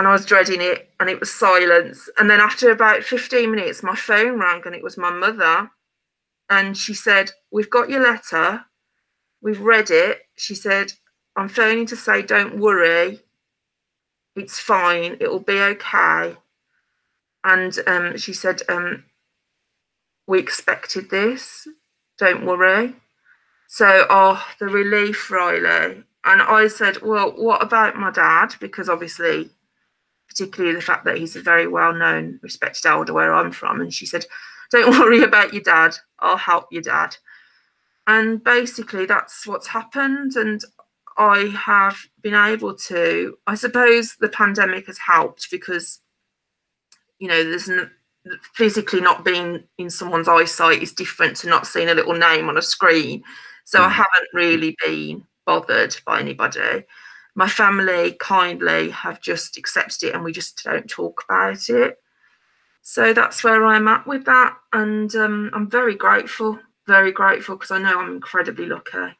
and 0.00 0.08
I 0.08 0.12
was 0.12 0.24
dreading 0.24 0.62
it, 0.62 0.88
and 0.98 1.10
it 1.10 1.20
was 1.20 1.30
silence. 1.30 2.08
And 2.16 2.30
then 2.30 2.40
after 2.40 2.70
about 2.70 3.02
15 3.02 3.50
minutes, 3.50 3.82
my 3.82 3.94
phone 3.94 4.40
rang, 4.40 4.62
and 4.64 4.74
it 4.74 4.82
was 4.82 4.96
my 4.96 5.10
mother. 5.10 5.70
And 6.48 6.74
she 6.74 6.94
said, 6.94 7.32
We've 7.50 7.68
got 7.68 7.90
your 7.90 8.02
letter, 8.02 8.64
we've 9.42 9.60
read 9.60 9.90
it. 9.90 10.22
She 10.36 10.54
said, 10.54 10.94
I'm 11.36 11.50
phoning 11.50 11.84
to 11.84 11.96
say, 11.96 12.22
Don't 12.22 12.58
worry, 12.58 13.20
it's 14.34 14.58
fine, 14.58 15.18
it'll 15.20 15.38
be 15.38 15.60
okay. 15.60 16.34
And 17.44 17.78
um, 17.86 18.16
she 18.16 18.32
said, 18.32 18.62
um, 18.70 19.04
We 20.26 20.38
expected 20.38 21.10
this, 21.10 21.68
don't 22.16 22.46
worry. 22.46 22.94
So, 23.68 24.06
oh, 24.08 24.42
the 24.58 24.64
relief, 24.64 25.30
Riley. 25.30 26.04
And 26.24 26.40
I 26.40 26.68
said, 26.68 27.02
Well, 27.02 27.32
what 27.32 27.62
about 27.62 27.96
my 27.96 28.10
dad? 28.10 28.54
Because 28.60 28.88
obviously, 28.88 29.50
particularly 30.30 30.74
the 30.74 30.80
fact 30.80 31.04
that 31.04 31.18
he's 31.18 31.36
a 31.36 31.42
very 31.42 31.66
well 31.66 31.92
known, 31.92 32.38
respected 32.42 32.86
elder 32.86 33.12
where 33.12 33.34
I'm 33.34 33.50
from. 33.52 33.80
And 33.80 33.92
she 33.92 34.06
said, 34.06 34.24
Don't 34.70 34.90
worry 34.98 35.22
about 35.22 35.52
your 35.52 35.62
dad, 35.62 35.96
I'll 36.20 36.38
help 36.38 36.66
your 36.70 36.82
dad. 36.82 37.16
And 38.06 38.42
basically, 38.42 39.06
that's 39.06 39.46
what's 39.46 39.66
happened. 39.66 40.36
And 40.36 40.64
I 41.18 41.52
have 41.56 41.98
been 42.22 42.34
able 42.34 42.74
to, 42.74 43.36
I 43.46 43.54
suppose 43.54 44.16
the 44.16 44.28
pandemic 44.28 44.86
has 44.86 44.98
helped 44.98 45.50
because, 45.50 46.00
you 47.18 47.28
know, 47.28 47.44
there's 47.44 47.68
n- 47.68 47.90
physically 48.54 49.00
not 49.00 49.24
being 49.24 49.64
in 49.78 49.90
someone's 49.90 50.28
eyesight 50.28 50.82
is 50.82 50.92
different 50.92 51.36
to 51.38 51.48
not 51.48 51.66
seeing 51.66 51.88
a 51.88 51.94
little 51.94 52.14
name 52.14 52.48
on 52.48 52.56
a 52.56 52.62
screen. 52.62 53.22
So 53.64 53.80
mm. 53.80 53.84
I 53.84 53.88
haven't 53.90 54.28
really 54.32 54.76
been 54.84 55.24
bothered 55.44 55.96
by 56.06 56.20
anybody. 56.20 56.84
My 57.34 57.48
family 57.48 58.12
kindly 58.18 58.90
have 58.90 59.20
just 59.20 59.56
accepted 59.56 60.08
it 60.08 60.14
and 60.14 60.24
we 60.24 60.32
just 60.32 60.62
don't 60.64 60.88
talk 60.88 61.24
about 61.28 61.68
it. 61.68 61.96
So 62.82 63.12
that's 63.12 63.44
where 63.44 63.64
I'm 63.64 63.88
at 63.88 64.06
with 64.06 64.24
that. 64.24 64.56
And 64.72 65.14
um, 65.14 65.50
I'm 65.52 65.68
very 65.70 65.94
grateful, 65.94 66.58
very 66.86 67.12
grateful 67.12 67.56
because 67.56 67.70
I 67.70 67.78
know 67.78 68.00
I'm 68.00 68.12
incredibly 68.12 68.66
lucky. 68.66 69.16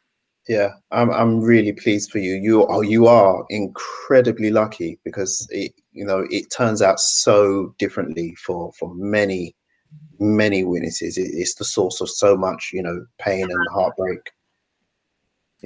Yeah, 0.48 0.70
I'm 0.90 1.11
I'm 1.11 1.40
really 1.40 1.72
pleased 1.72 2.11
for 2.11 2.18
you. 2.18 2.34
You 2.34 2.66
are 2.66 2.82
you 2.82 3.06
are 3.06 3.44
incredibly 3.50 4.50
lucky 4.50 4.98
because 5.04 5.46
it 5.50 5.72
you 5.92 6.04
know 6.04 6.26
it 6.30 6.50
turns 6.50 6.82
out 6.82 6.98
so 6.98 7.74
differently 7.78 8.34
for 8.44 8.72
for 8.78 8.92
many 8.94 9.54
many 10.18 10.64
witnesses. 10.64 11.18
It, 11.18 11.30
it's 11.32 11.54
the 11.54 11.64
source 11.64 12.00
of 12.00 12.08
so 12.11 12.36
much 12.36 12.70
you 12.72 12.82
know 12.82 13.04
pain 13.18 13.42
and 13.42 13.66
heartbreak. 13.72 14.32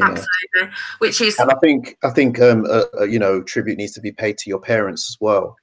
Absolutely, 0.00 0.26
know. 0.56 0.70
which 0.98 1.20
is 1.20 1.38
and 1.38 1.50
I 1.50 1.54
think 1.62 1.96
I 2.02 2.10
think 2.10 2.40
um 2.40 2.64
uh, 2.66 2.84
uh, 3.00 3.04
you 3.04 3.18
know 3.18 3.42
tribute 3.42 3.78
needs 3.78 3.92
to 3.92 4.00
be 4.00 4.12
paid 4.12 4.38
to 4.38 4.50
your 4.50 4.60
parents 4.60 5.08
as 5.10 5.16
well 5.20 5.56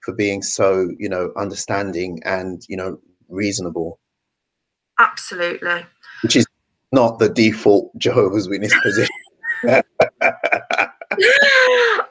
for 0.00 0.12
being 0.14 0.42
so 0.42 0.90
you 0.98 1.08
know 1.08 1.32
understanding 1.36 2.20
and 2.24 2.62
you 2.68 2.76
know 2.76 2.98
reasonable. 3.28 3.98
Absolutely. 4.98 5.84
Which 6.22 6.36
is 6.36 6.46
not 6.92 7.18
the 7.18 7.28
default 7.28 7.90
Jehovah's 7.98 8.48
Witness 8.48 8.74
position. 8.82 9.14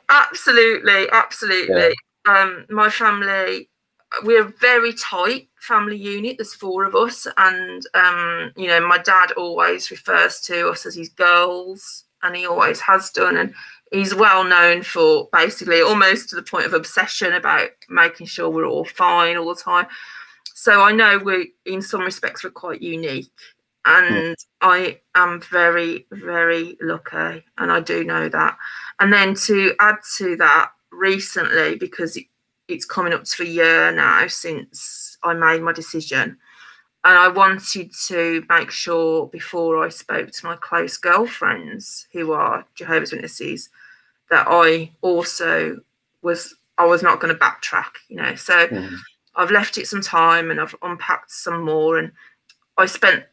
absolutely, 0.09 1.09
absolutely. 1.11 1.75
Yeah. 1.75 1.91
Um, 2.25 2.65
my 2.69 2.89
family, 2.89 3.69
we're 4.23 4.45
a 4.45 4.53
very 4.59 4.93
tight 4.93 5.49
family 5.59 5.97
unit. 5.97 6.37
There's 6.37 6.53
four 6.53 6.85
of 6.85 6.95
us, 6.95 7.27
and 7.37 7.85
um, 7.93 8.51
you 8.55 8.67
know, 8.67 8.85
my 8.85 8.97
dad 8.97 9.31
always 9.33 9.89
refers 9.91 10.39
to 10.41 10.69
us 10.69 10.85
as 10.85 10.95
his 10.95 11.09
girls, 11.09 12.05
and 12.21 12.35
he 12.35 12.45
always 12.45 12.79
has 12.81 13.09
done. 13.09 13.37
And 13.37 13.53
he's 13.91 14.13
well 14.13 14.43
known 14.43 14.83
for 14.83 15.29
basically 15.31 15.81
almost 15.81 16.29
to 16.29 16.35
the 16.35 16.43
point 16.43 16.65
of 16.65 16.73
obsession 16.73 17.33
about 17.33 17.69
making 17.89 18.27
sure 18.27 18.49
we're 18.49 18.65
all 18.65 18.85
fine 18.85 19.37
all 19.37 19.53
the 19.53 19.61
time. 19.61 19.87
So 20.55 20.81
I 20.81 20.91
know 20.91 21.17
we, 21.17 21.53
in 21.65 21.81
some 21.81 22.01
respects, 22.01 22.43
we're 22.43 22.51
quite 22.51 22.81
unique 22.81 23.31
and 23.85 24.35
I 24.61 25.01
am 25.15 25.41
very, 25.41 26.07
very 26.11 26.77
lucky, 26.81 27.43
and 27.57 27.71
I 27.71 27.81
do 27.81 28.03
know 28.05 28.29
that. 28.29 28.57
And 28.99 29.11
then 29.11 29.35
to 29.35 29.75
add 29.79 29.97
to 30.17 30.37
that, 30.37 30.71
recently, 30.93 31.75
because 31.75 32.17
it's 32.73 32.85
coming 32.85 33.13
up 33.13 33.23
to 33.23 33.43
a 33.43 33.47
year 33.47 33.91
now 33.91 34.27
since 34.27 35.17
I 35.23 35.33
made 35.33 35.61
my 35.61 35.71
decision, 35.71 36.37
and 37.05 37.17
I 37.17 37.27
wanted 37.27 37.91
to 38.07 38.45
make 38.49 38.71
sure 38.71 39.27
before 39.27 39.83
I 39.83 39.89
spoke 39.89 40.31
to 40.31 40.45
my 40.45 40.55
close 40.55 40.97
girlfriends 40.97 42.07
who 42.11 42.31
are 42.33 42.65
Jehovah's 42.75 43.11
Witnesses 43.11 43.69
that 44.29 44.47
I 44.49 44.91
also 45.01 45.79
was 46.21 46.55
I 46.77 46.85
was 46.85 47.03
not 47.03 47.19
going 47.19 47.33
to 47.33 47.39
backtrack, 47.39 47.91
you 48.09 48.15
know. 48.15 48.35
So 48.35 48.67
mm. 48.67 48.95
I've 49.35 49.51
left 49.51 49.77
it 49.77 49.87
some 49.87 50.01
time 50.01 50.49
and 50.49 50.59
I've 50.59 50.75
unpacked 50.81 51.31
some 51.31 51.63
more, 51.63 51.97
and 51.97 52.11
I 52.77 52.85
spent 52.87 53.25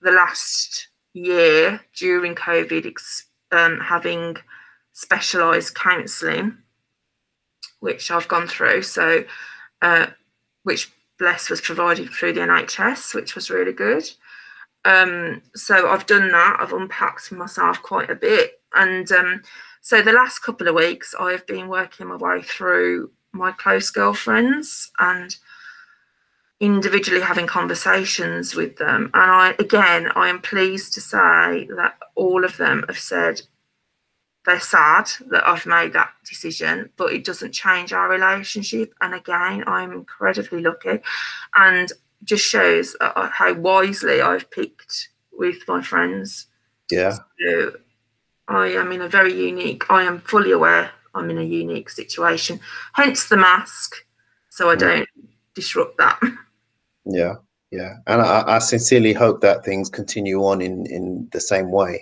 the 0.00 0.10
last 0.10 0.88
year 1.12 1.80
during 1.94 2.34
COVID 2.34 2.92
um, 3.52 3.78
having 3.80 4.36
specialised 4.92 5.74
counselling, 5.74 6.58
which 7.82 8.12
I've 8.12 8.28
gone 8.28 8.46
through. 8.46 8.82
So, 8.82 9.24
uh, 9.82 10.06
which 10.62 10.92
bless 11.18 11.50
was 11.50 11.60
provided 11.60 12.10
through 12.10 12.32
the 12.32 12.40
NHS, 12.40 13.12
which 13.12 13.34
was 13.34 13.50
really 13.50 13.72
good. 13.72 14.08
Um, 14.84 15.42
so 15.54 15.88
I've 15.88 16.06
done 16.06 16.30
that. 16.30 16.58
I've 16.60 16.72
unpacked 16.72 17.32
myself 17.32 17.82
quite 17.82 18.08
a 18.08 18.14
bit, 18.14 18.60
and 18.74 19.10
um, 19.12 19.42
so 19.80 20.00
the 20.00 20.12
last 20.12 20.38
couple 20.40 20.68
of 20.68 20.76
weeks 20.76 21.14
I've 21.18 21.46
been 21.46 21.68
working 21.68 22.06
my 22.06 22.16
way 22.16 22.42
through 22.42 23.10
my 23.32 23.50
close 23.50 23.90
girlfriends 23.90 24.90
and 25.00 25.36
individually 26.60 27.20
having 27.20 27.48
conversations 27.48 28.54
with 28.54 28.76
them. 28.76 29.10
And 29.14 29.30
I, 29.30 29.54
again, 29.58 30.08
I 30.14 30.28
am 30.28 30.40
pleased 30.40 30.94
to 30.94 31.00
say 31.00 31.68
that 31.76 31.96
all 32.14 32.44
of 32.44 32.56
them 32.56 32.84
have 32.86 32.98
said 32.98 33.42
they're 34.44 34.60
sad 34.60 35.08
that 35.30 35.46
I've 35.46 35.66
made 35.66 35.92
that 35.92 36.10
decision, 36.28 36.90
but 36.96 37.12
it 37.12 37.24
doesn't 37.24 37.52
change 37.52 37.92
our 37.92 38.08
relationship. 38.08 38.92
And 39.00 39.14
again, 39.14 39.64
I'm 39.66 39.92
incredibly 39.92 40.60
lucky 40.60 40.98
and 41.54 41.92
just 42.24 42.44
shows 42.44 42.96
uh, 43.00 43.28
how 43.28 43.54
wisely 43.54 44.20
I've 44.20 44.50
picked 44.50 45.08
with 45.32 45.56
my 45.68 45.82
friends. 45.82 46.46
Yeah. 46.90 47.16
So 47.40 47.76
I 48.48 48.68
am 48.68 48.92
in 48.92 49.02
a 49.02 49.08
very 49.08 49.32
unique, 49.34 49.90
I 49.90 50.02
am 50.02 50.20
fully 50.20 50.50
aware 50.50 50.90
I'm 51.14 51.30
in 51.30 51.38
a 51.38 51.42
unique 51.42 51.90
situation, 51.90 52.60
hence 52.94 53.28
the 53.28 53.36
mask, 53.36 53.96
so 54.48 54.70
I 54.70 54.76
don't 54.76 55.08
disrupt 55.54 55.98
that. 55.98 56.20
Yeah, 57.04 57.34
yeah, 57.72 57.94
and 58.06 58.22
I, 58.22 58.44
I 58.46 58.58
sincerely 58.60 59.12
hope 59.12 59.40
that 59.40 59.64
things 59.64 59.90
continue 59.90 60.44
on 60.44 60.62
in 60.62 60.86
in 60.86 61.28
the 61.32 61.40
same 61.40 61.72
way, 61.72 62.00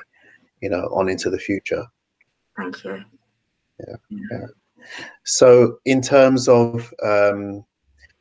you 0.60 0.68
know, 0.68 0.90
on 0.92 1.08
into 1.08 1.30
the 1.30 1.38
future. 1.38 1.86
Thank 2.60 2.84
you. 2.84 3.02
Yeah, 3.78 3.96
yeah. 4.10 4.46
So, 5.24 5.78
in 5.86 6.02
terms 6.02 6.46
of 6.46 6.92
um, 7.02 7.64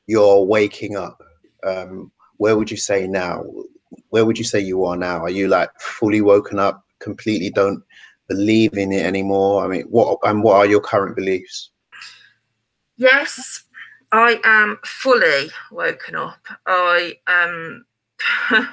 your 0.07 0.47
waking 0.47 0.95
up, 0.95 1.21
um, 1.63 2.11
where 2.37 2.55
would 2.57 2.71
you 2.71 2.77
say 2.77 3.05
now? 3.05 3.43
Where 4.09 4.25
would 4.25 4.37
you 4.37 4.45
say 4.45 4.61
you 4.61 4.85
are 4.85 4.95
now? 4.95 5.19
Are 5.19 5.29
you 5.29 5.49
like 5.49 5.69
fully 5.79 6.21
woken 6.21 6.57
up, 6.57 6.85
completely 6.99 7.49
don't 7.49 7.83
believe 8.29 8.77
in 8.77 8.93
it 8.93 9.05
anymore? 9.05 9.65
I 9.65 9.67
mean, 9.67 9.83
what 9.83 10.19
and 10.23 10.41
what 10.41 10.55
are 10.55 10.65
your 10.65 10.81
current 10.81 11.17
beliefs? 11.17 11.71
Yes, 12.95 13.63
I 14.13 14.39
am 14.45 14.79
fully 14.85 15.51
woken 15.69 16.15
up. 16.15 16.39
I 16.65 17.15
um 17.27 17.85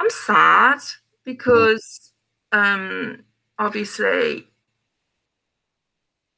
I'm 0.00 0.10
sad 0.10 0.78
because 1.24 2.12
um 2.52 3.24
obviously 3.58 4.46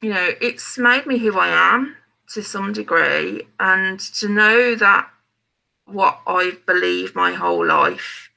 you 0.01 0.09
know 0.09 0.29
it's 0.39 0.77
made 0.77 1.05
me 1.05 1.17
who 1.17 1.37
I 1.37 1.49
am 1.49 1.95
to 2.33 2.41
some 2.41 2.73
degree 2.73 3.47
and 3.59 3.99
to 3.99 4.29
know 4.29 4.75
that 4.75 5.09
what 5.85 6.21
I've 6.25 6.65
believed 6.65 7.15
my 7.15 7.33
whole 7.33 7.65
life 7.65 8.29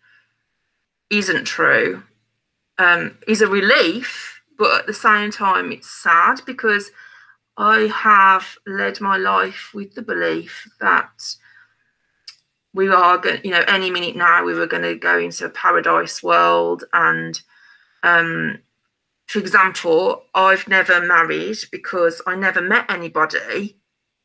isn't 1.11 1.45
true 1.45 2.03
um, 2.79 3.19
is 3.27 3.41
a 3.41 3.47
relief, 3.47 4.41
but 4.59 4.81
at 4.81 4.87
the 4.87 4.95
same 4.95 5.31
time, 5.31 5.73
it's 5.73 5.91
sad 5.91 6.41
because 6.47 6.91
I 7.57 7.91
have 7.95 8.57
led 8.67 9.01
my 9.01 9.17
life 9.17 9.71
with 9.75 9.95
the 9.95 10.03
belief 10.03 10.69
that 10.81 11.37
we 12.73 12.89
are 12.89 13.19
going, 13.19 13.41
you 13.45 13.53
know, 13.53 13.65
any 13.69 13.91
minute 13.91 14.17
now 14.17 14.45
we 14.45 14.55
were 14.55 14.67
going 14.67 14.83
to 14.83 14.97
go 14.97 15.19
into 15.19 15.45
a 15.45 15.51
paradise 15.51 16.23
world. 16.23 16.85
And 16.93 17.41
um, 18.03 18.59
for 19.27 19.39
example, 19.39 20.25
I've 20.35 20.69
never 20.69 21.01
married 21.01 21.59
because 21.73 22.21
I 22.27 22.37
never 22.37 22.61
met 22.61 22.91
anybody 22.91 23.77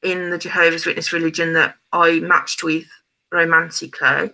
in 0.04 0.30
the 0.30 0.38
Jehovah's 0.38 0.86
Witness 0.86 1.14
religion 1.14 1.54
that 1.54 1.76
I 1.92 2.20
matched 2.20 2.64
with 2.64 2.86
romantically. 3.32 4.32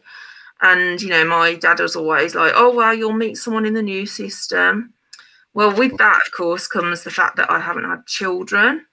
And, 0.61 1.01
you 1.01 1.09
know, 1.09 1.25
my 1.25 1.55
dad 1.55 1.79
was 1.79 1.95
always 1.95 2.33
like, 2.33 2.53
oh, 2.55 2.73
well, 2.73 2.93
you'll 2.93 3.13
meet 3.13 3.35
someone 3.35 3.65
in 3.65 3.73
the 3.73 3.81
new 3.81 4.05
system. 4.05 4.93
Well, 5.53 5.75
with 5.75 5.97
that, 5.97 6.21
of 6.25 6.31
course, 6.31 6.67
comes 6.67 7.03
the 7.03 7.11
fact 7.11 7.35
that 7.37 7.49
I 7.49 7.59
haven't 7.59 7.85
had 7.85 8.05
children. 8.05 8.85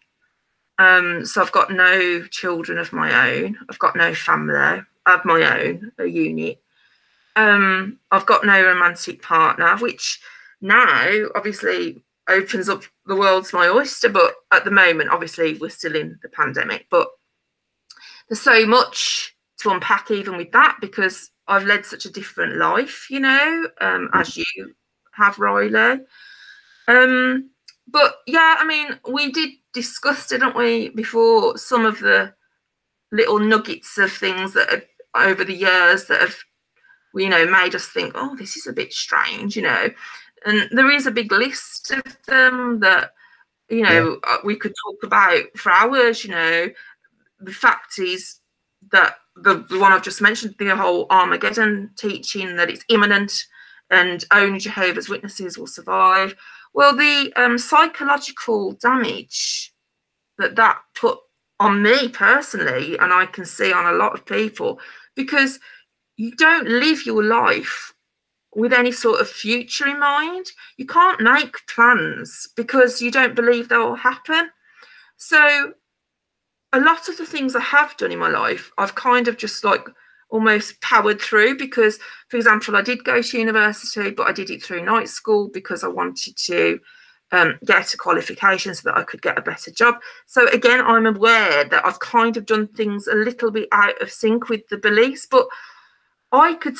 Um, 0.79 1.25
so 1.25 1.43
I've 1.43 1.53
got 1.53 1.73
no 1.73 2.25
children 2.31 2.79
of 2.79 2.93
my 2.93 3.31
own. 3.31 3.59
I've 3.69 3.79
got 3.79 3.97
no 3.97 4.15
family 4.15 4.83
of 5.07 5.25
my 5.25 5.61
own, 5.61 5.93
a 5.99 6.07
unit. 6.07 6.63
Um, 7.37 7.99
I've 8.11 8.27
got 8.27 8.45
no 8.45 8.63
romantic 8.63 9.23
partner, 9.23 9.77
which 9.79 10.21
now 10.63 11.27
obviously 11.35 12.03
opens 12.29 12.69
up 12.69 12.85
the 13.07 13.17
world 13.17 13.45
to 13.47 13.57
my 13.57 13.69
oyster. 13.69 14.09
But 14.09 14.35
at 14.53 14.65
the 14.65 14.71
moment, 14.71 15.11
obviously, 15.11 15.55
we're 15.55 15.71
still 15.71 15.97
in 15.97 16.19
the 16.23 16.29
pandemic. 16.29 16.87
But 16.91 17.09
there's 18.29 18.41
so 18.41 18.65
much 18.67 19.37
to 19.59 19.71
unpack 19.71 20.11
even 20.11 20.37
with 20.37 20.53
that 20.53 20.79
because 20.81 21.31
I've 21.49 21.67
led 21.67 21.85
such 21.85 22.07
a 22.07 22.11
different 22.11 22.57
life, 22.57 23.09
you 23.11 23.21
know, 23.21 23.69
um, 23.81 24.11
as 24.15 24.37
you 24.37 24.45
have, 25.13 25.39
Riley. 25.39 26.01
Um, 26.89 27.51
but 27.89 28.17
yeah, 28.27 28.57
I 28.59 28.65
mean, 28.65 28.99
we 29.11 29.31
did 29.33 29.51
discuss, 29.75 30.29
didn't 30.29 30.57
we, 30.57 30.91
before 30.91 31.59
some 31.59 31.85
of 31.85 31.99
the 32.01 32.35
little 33.11 33.39
nuggets 33.39 33.99
of 33.99 34.13
things 34.13 34.55
that 34.55 34.71
have, 34.71 34.85
over 35.15 35.45
the 35.45 35.55
years 35.55 36.07
that 36.07 36.21
have, 36.21 36.37
you 37.15 37.29
know, 37.29 37.47
made 37.47 37.75
us 37.75 37.87
think, 37.87 38.13
oh, 38.15 38.35
this 38.37 38.57
is 38.57 38.67
a 38.67 38.73
bit 38.73 38.93
strange, 38.93 39.57
you 39.57 39.63
know. 39.63 39.91
And 40.45 40.69
there 40.71 40.91
is 40.91 41.07
a 41.07 41.11
big 41.11 41.31
list 41.33 41.91
of 41.91 42.03
them 42.27 42.81
that, 42.81 43.13
you 43.69 43.83
know, 43.83 44.19
yeah. 44.23 44.35
Uh, 44.35 44.39
we 44.45 44.57
could 44.57 44.75
talk 44.85 45.03
about 45.03 45.43
for 45.57 45.73
hours, 45.73 46.25
you 46.25 46.31
know. 46.31 46.69
The 47.41 47.53
fact 47.53 47.99
is, 47.99 48.41
that 48.91 49.17
the, 49.37 49.65
the 49.69 49.79
one 49.79 49.93
I've 49.93 50.03
just 50.03 50.21
mentioned, 50.21 50.57
the 50.59 50.77
whole 50.77 51.07
Armageddon 51.11 51.91
teaching 51.97 52.57
that 52.57 52.71
it's 52.71 52.85
imminent 52.89 53.45
and 53.91 54.25
only 54.33 54.59
Jehovah's 54.59 55.09
Witnesses 55.09 55.57
will 55.57 55.67
survive. 55.67 56.35
Well, 56.75 56.97
the 56.97 57.33
um, 57.37 57.59
psychological 57.59 58.73
damage 58.73 59.73
that 60.39 60.57
that 60.57 60.81
put 60.95 61.19
on 61.61 61.83
me 61.83 62.09
personally, 62.09 62.99
and 62.99 63.13
I 63.13 63.27
can 63.27 63.45
see 63.45 63.73
on 63.73 63.87
a 63.87 63.97
lot 63.97 64.15
of 64.15 64.25
people, 64.27 64.81
because 65.15 65.61
you 66.17 66.33
don't 66.33 66.67
live 66.67 67.07
your 67.07 67.23
life 67.23 67.92
with 68.55 68.73
any 68.73 68.93
sort 68.93 69.21
of 69.21 69.29
future 69.29 69.87
in 69.87 69.99
mind. 69.99 70.47
You 70.77 70.87
can't 70.87 71.21
make 71.21 71.67
plans 71.69 72.49
because 72.57 73.01
you 73.01 73.11
don't 73.11 73.35
believe 73.35 73.69
they'll 73.69 73.95
happen. 73.95 74.51
So, 75.17 75.75
a 76.73 76.81
lot 76.81 77.09
of 77.09 77.19
the 77.19 77.27
things 77.27 77.55
I 77.55 77.61
have 77.61 77.97
done 77.97 78.13
in 78.13 78.19
my 78.19 78.29
life, 78.31 78.73
I've 78.79 78.95
kind 78.95 79.29
of 79.29 79.37
just 79.37 79.63
like 79.63 79.87
almost 80.31 80.81
powered 80.81 81.21
through 81.21 81.59
because, 81.59 81.99
for 82.29 82.39
example, 82.39 82.75
I 82.75 82.83
did 82.83 83.05
go 83.05 83.21
to 83.21 83.39
university, 83.39 84.11
but 84.11 84.27
I 84.27 84.33
did 84.33 84.49
it 84.51 84.63
through 84.63 84.85
night 84.85 85.09
school 85.09 85.51
because 85.53 85.85
I 85.85 85.89
wanted 85.89 86.37
to 86.47 86.81
um, 87.33 87.59
get 87.65 87.93
a 87.93 87.99
qualification 87.99 88.75
so 88.75 88.83
that 88.89 88.97
I 88.97 89.05
could 89.05 89.23
get 89.23 89.39
a 89.39 89.43
better 89.43 89.71
job. 89.71 89.97
So 90.27 90.49
again, 90.49 90.81
I'm 90.81 91.07
aware 91.07 91.65
that 91.65 91.85
I've 91.85 92.01
kind 92.01 92.37
of 92.37 92.47
done 92.47 92.69
things 92.69 93.07
a 93.07 93.15
little 93.15 93.51
bit 93.51 93.69
out 93.73 94.01
of 94.01 94.11
sync 94.11 94.49
with 94.49 94.67
the 94.69 94.79
beliefs, 94.79 95.27
but 95.31 95.47
I 96.33 96.55
could, 96.55 96.77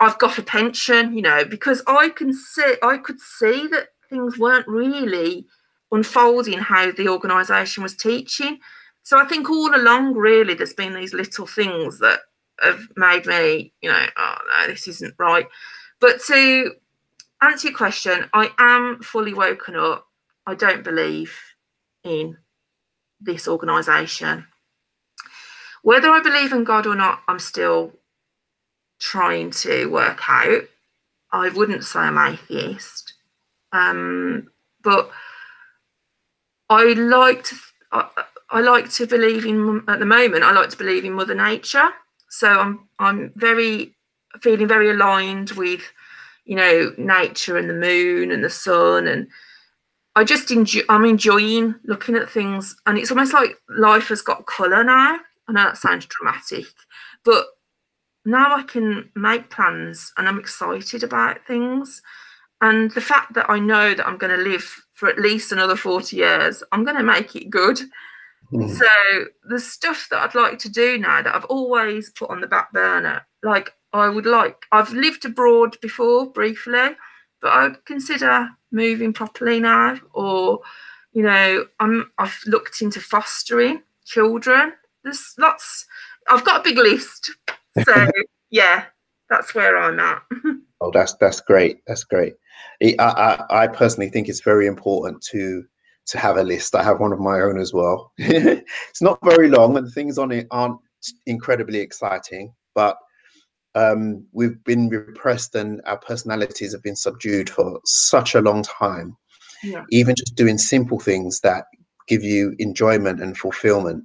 I've 0.00 0.18
got 0.18 0.38
a 0.38 0.42
pension, 0.42 1.14
you 1.14 1.22
know, 1.22 1.44
because 1.44 1.82
I 1.86 2.08
can 2.08 2.32
see, 2.32 2.74
I 2.82 2.98
could 2.98 3.20
see 3.20 3.68
that 3.68 3.90
things 4.10 4.36
weren't 4.36 4.66
really 4.66 5.46
unfolding 5.92 6.58
how 6.58 6.90
the 6.90 7.08
organisation 7.08 7.84
was 7.84 7.94
teaching. 7.96 8.58
So 9.04 9.18
I 9.18 9.24
think 9.24 9.48
all 9.48 9.74
along, 9.74 10.14
really, 10.14 10.54
there's 10.54 10.74
been 10.74 10.94
these 10.94 11.14
little 11.14 11.46
things 11.46 12.00
that 12.00 12.20
have 12.60 12.80
made 12.96 13.26
me, 13.26 13.72
you 13.80 13.90
know, 13.90 14.06
oh 14.16 14.36
no, 14.48 14.66
this 14.66 14.88
isn't 14.88 15.14
right. 15.18 15.46
But 16.00 16.20
to 16.26 16.72
answer 17.40 17.68
your 17.68 17.76
question, 17.76 18.28
I 18.32 18.50
am 18.58 19.00
fully 19.02 19.34
woken 19.34 19.76
up. 19.76 20.06
I 20.46 20.56
don't 20.56 20.82
believe 20.82 21.38
in 22.02 22.38
this 23.20 23.46
organisation. 23.46 24.46
Whether 25.82 26.10
I 26.10 26.20
believe 26.20 26.52
in 26.52 26.64
God 26.64 26.86
or 26.86 26.96
not, 26.96 27.20
I'm 27.28 27.38
still 27.38 27.92
trying 28.98 29.50
to 29.50 29.90
work 29.90 30.20
out. 30.28 30.62
I 31.32 31.48
wouldn't 31.50 31.84
say 31.84 32.00
I'm 32.00 32.18
atheist, 32.18 33.14
um, 33.72 34.48
but 34.82 35.10
I 36.70 36.84
like 36.94 37.44
to. 37.44 37.56
I, 37.92 38.08
I 38.50 38.60
like 38.60 38.90
to 38.92 39.06
believe 39.06 39.44
in 39.44 39.82
at 39.88 39.98
the 39.98 40.06
moment. 40.06 40.44
I 40.44 40.52
like 40.52 40.70
to 40.70 40.78
believe 40.78 41.04
in 41.04 41.14
Mother 41.14 41.34
Nature, 41.34 41.88
so 42.28 42.48
I'm 42.48 42.88
I'm 42.98 43.32
very 43.36 43.94
feeling 44.40 44.68
very 44.68 44.90
aligned 44.90 45.50
with 45.52 45.82
you 46.46 46.54
know, 46.54 46.94
nature 46.96 47.58
and 47.58 47.68
the 47.68 47.74
moon 47.74 48.30
and 48.30 48.42
the 48.42 48.48
sun. 48.48 49.06
And 49.08 49.26
I 50.14 50.24
just 50.24 50.50
enjoy, 50.50 50.82
I'm 50.88 51.04
enjoying 51.04 51.74
looking 51.84 52.14
at 52.14 52.30
things. 52.30 52.76
And 52.86 52.96
it's 52.96 53.10
almost 53.10 53.34
like 53.34 53.58
life 53.68 54.08
has 54.08 54.22
got 54.22 54.46
colour 54.46 54.82
now. 54.82 55.18
I 55.48 55.52
know 55.52 55.64
that 55.64 55.76
sounds 55.76 56.06
dramatic, 56.06 56.66
but 57.24 57.46
now 58.26 58.56
I 58.56 58.62
can 58.64 59.10
make 59.14 59.50
plans 59.50 60.12
and 60.16 60.28
I'm 60.28 60.38
excited 60.38 61.02
about 61.02 61.46
things. 61.46 62.02
And 62.60 62.90
the 62.92 63.00
fact 63.00 63.34
that 63.34 63.48
I 63.48 63.58
know 63.58 63.94
that 63.94 64.06
I'm 64.06 64.18
going 64.18 64.36
to 64.36 64.42
live 64.42 64.64
for 64.94 65.08
at 65.08 65.18
least 65.18 65.52
another 65.52 65.76
40 65.76 66.16
years, 66.16 66.62
I'm 66.72 66.84
going 66.84 66.96
to 66.96 67.02
make 67.02 67.36
it 67.36 67.50
good. 67.50 67.78
Mm. 68.52 68.70
So 68.70 68.86
the 69.48 69.60
stuff 69.60 70.08
that 70.10 70.22
I'd 70.22 70.34
like 70.34 70.58
to 70.60 70.68
do 70.68 70.98
now 70.98 71.22
that 71.22 71.34
I've 71.34 71.44
always 71.46 72.10
put 72.10 72.30
on 72.30 72.40
the 72.40 72.46
back 72.46 72.72
burner, 72.72 73.26
like 73.42 73.72
I 73.92 74.08
would 74.08 74.26
like. 74.26 74.66
I've 74.72 74.92
lived 74.92 75.24
abroad 75.24 75.76
before 75.80 76.26
briefly, 76.26 76.96
but 77.40 77.52
I'd 77.52 77.84
consider 77.84 78.48
moving 78.70 79.12
properly 79.12 79.60
now. 79.60 79.98
Or, 80.12 80.60
you 81.12 81.22
know, 81.22 81.66
I'm 81.80 82.10
I've 82.18 82.40
looked 82.46 82.82
into 82.82 83.00
fostering 83.00 83.82
children. 84.04 84.72
There's 85.04 85.34
lots. 85.38 85.86
I've 86.28 86.44
got 86.44 86.60
a 86.60 86.64
big 86.64 86.78
list. 86.78 87.30
So 87.84 88.10
yeah, 88.50 88.84
that's 89.28 89.54
where 89.54 89.76
I'm 89.76 89.98
at. 90.00 90.22
oh, 90.80 90.90
that's 90.92 91.14
that's 91.14 91.40
great. 91.40 91.78
That's 91.86 92.04
great. 92.04 92.34
I, 92.82 92.94
I 92.98 93.62
I 93.62 93.66
personally 93.66 94.10
think 94.10 94.28
it's 94.28 94.40
very 94.40 94.66
important 94.66 95.22
to 95.30 95.64
to 96.06 96.18
have 96.18 96.36
a 96.36 96.42
list. 96.42 96.74
I 96.74 96.82
have 96.82 97.00
one 97.00 97.12
of 97.12 97.20
my 97.20 97.40
own 97.40 97.58
as 97.58 97.72
well. 97.72 98.12
it's 98.18 99.02
not 99.02 99.18
very 99.24 99.48
long, 99.48 99.76
and 99.76 99.86
the 99.86 99.90
things 99.90 100.18
on 100.18 100.30
it 100.32 100.46
aren't 100.50 100.78
incredibly 101.26 101.80
exciting, 101.80 102.54
but 102.74 102.96
um, 103.76 104.26
we've 104.32 104.62
been 104.64 104.88
repressed 104.88 105.54
and 105.54 105.82
our 105.84 105.98
personalities 105.98 106.72
have 106.72 106.82
been 106.82 106.96
subdued 106.96 107.50
for 107.50 107.78
such 107.84 108.34
a 108.34 108.40
long 108.40 108.62
time. 108.62 109.16
Yeah. 109.62 109.84
Even 109.90 110.14
just 110.16 110.34
doing 110.34 110.56
simple 110.56 110.98
things 110.98 111.40
that 111.40 111.66
give 112.08 112.22
you 112.22 112.54
enjoyment 112.58 113.20
and 113.20 113.36
fulfillment, 113.36 114.04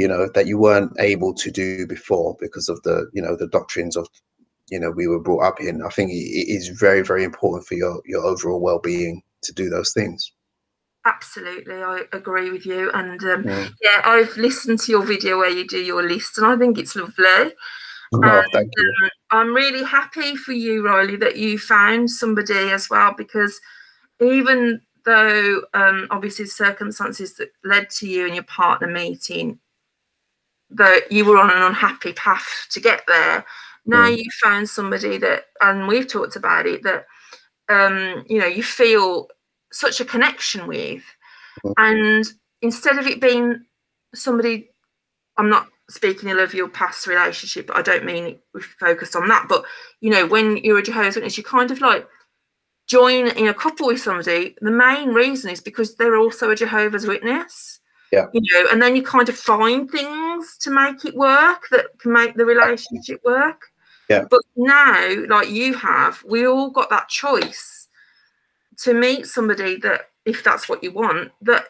you 0.00 0.08
know, 0.08 0.30
that 0.34 0.46
you 0.46 0.56
weren't 0.56 0.92
able 0.98 1.34
to 1.34 1.50
do 1.50 1.86
before 1.86 2.34
because 2.40 2.70
of 2.70 2.82
the, 2.84 3.10
you 3.12 3.20
know, 3.20 3.36
the 3.36 3.48
doctrines 3.48 3.96
of, 3.98 4.08
you 4.70 4.80
know, 4.80 4.90
we 4.90 5.06
were 5.06 5.20
brought 5.20 5.44
up 5.44 5.60
in. 5.60 5.82
I 5.82 5.90
think 5.90 6.10
it 6.10 6.48
is 6.48 6.68
very, 6.68 7.02
very 7.02 7.22
important 7.22 7.66
for 7.66 7.74
your 7.74 8.00
your 8.06 8.24
overall 8.24 8.60
well-being 8.60 9.22
to 9.42 9.52
do 9.52 9.68
those 9.68 9.92
things. 9.92 10.32
Absolutely, 11.04 11.82
I 11.82 12.04
agree 12.14 12.50
with 12.50 12.64
you. 12.64 12.90
And 12.92 13.22
um, 13.24 13.44
yeah. 13.44 13.68
yeah, 13.82 14.00
I've 14.06 14.34
listened 14.38 14.78
to 14.80 14.92
your 14.92 15.04
video 15.04 15.36
where 15.36 15.50
you 15.50 15.66
do 15.66 15.82
your 15.92 16.02
list, 16.02 16.38
and 16.38 16.46
I 16.46 16.56
think 16.56 16.78
it's 16.78 16.96
lovely. 16.96 17.52
Oh, 18.14 18.42
thank 18.52 18.70
you. 18.74 18.94
Um, 19.02 19.10
I'm 19.30 19.54
really 19.54 19.84
happy 19.84 20.34
for 20.34 20.52
you, 20.52 20.82
Riley, 20.86 21.16
that 21.16 21.36
you 21.36 21.58
found 21.58 22.10
somebody 22.10 22.70
as 22.72 22.88
well, 22.88 23.14
because 23.18 23.60
even 24.18 24.80
though 25.04 25.62
um, 25.74 26.06
obviously 26.10 26.46
circumstances 26.46 27.34
that 27.34 27.50
led 27.64 27.90
to 27.98 28.08
you 28.08 28.24
and 28.24 28.34
your 28.34 28.44
partner 28.44 28.86
meeting, 28.86 29.58
that 30.70 31.10
you 31.10 31.24
were 31.24 31.38
on 31.38 31.50
an 31.50 31.62
unhappy 31.62 32.12
path 32.12 32.66
to 32.70 32.80
get 32.80 33.02
there, 33.06 33.44
now 33.86 34.06
mm. 34.06 34.18
you 34.18 34.24
found 34.42 34.68
somebody 34.68 35.18
that, 35.18 35.44
and 35.60 35.88
we've 35.88 36.08
talked 36.08 36.36
about 36.36 36.66
it, 36.66 36.82
that 36.82 37.06
um, 37.68 38.24
you 38.28 38.38
know 38.38 38.46
you 38.46 38.62
feel 38.62 39.28
such 39.72 40.00
a 40.00 40.04
connection 40.04 40.66
with, 40.66 41.02
mm. 41.64 41.74
and 41.76 42.24
instead 42.62 42.98
of 42.98 43.06
it 43.06 43.20
being 43.20 43.64
somebody, 44.14 44.70
I'm 45.36 45.50
not 45.50 45.68
speaking 45.88 46.28
ill 46.28 46.38
of 46.38 46.54
your 46.54 46.68
past 46.68 47.06
relationship, 47.06 47.66
but 47.66 47.76
I 47.76 47.82
don't 47.82 48.04
mean 48.04 48.38
we 48.54 48.62
focused 48.62 49.16
on 49.16 49.28
that. 49.28 49.46
But 49.48 49.64
you 50.00 50.10
know, 50.10 50.26
when 50.26 50.58
you're 50.58 50.78
a 50.78 50.82
Jehovah's 50.82 51.16
Witness, 51.16 51.36
you 51.36 51.44
kind 51.44 51.70
of 51.70 51.80
like 51.80 52.06
join 52.86 53.28
in 53.28 53.48
a 53.48 53.54
couple 53.54 53.86
with 53.86 54.00
somebody. 54.00 54.56
The 54.60 54.70
main 54.70 55.10
reason 55.10 55.50
is 55.50 55.60
because 55.60 55.94
they're 55.94 56.16
also 56.16 56.50
a 56.50 56.56
Jehovah's 56.56 57.06
Witness. 57.06 57.79
Yeah. 58.12 58.26
You 58.32 58.40
know, 58.40 58.70
and 58.70 58.82
then 58.82 58.96
you 58.96 59.02
kind 59.02 59.28
of 59.28 59.36
find 59.36 59.90
things 59.90 60.56
to 60.58 60.70
make 60.70 61.04
it 61.04 61.14
work 61.14 61.68
that 61.70 61.86
can 61.98 62.12
make 62.12 62.36
the 62.36 62.44
relationship 62.44 63.20
work. 63.24 63.66
Yeah. 64.08 64.24
But 64.28 64.40
now, 64.56 65.24
like 65.28 65.48
you 65.50 65.74
have, 65.74 66.22
we 66.24 66.46
all 66.46 66.70
got 66.70 66.90
that 66.90 67.08
choice 67.08 67.88
to 68.78 68.94
meet 68.94 69.26
somebody 69.26 69.76
that, 69.76 70.10
if 70.24 70.42
that's 70.42 70.68
what 70.68 70.82
you 70.82 70.90
want, 70.90 71.30
that 71.42 71.66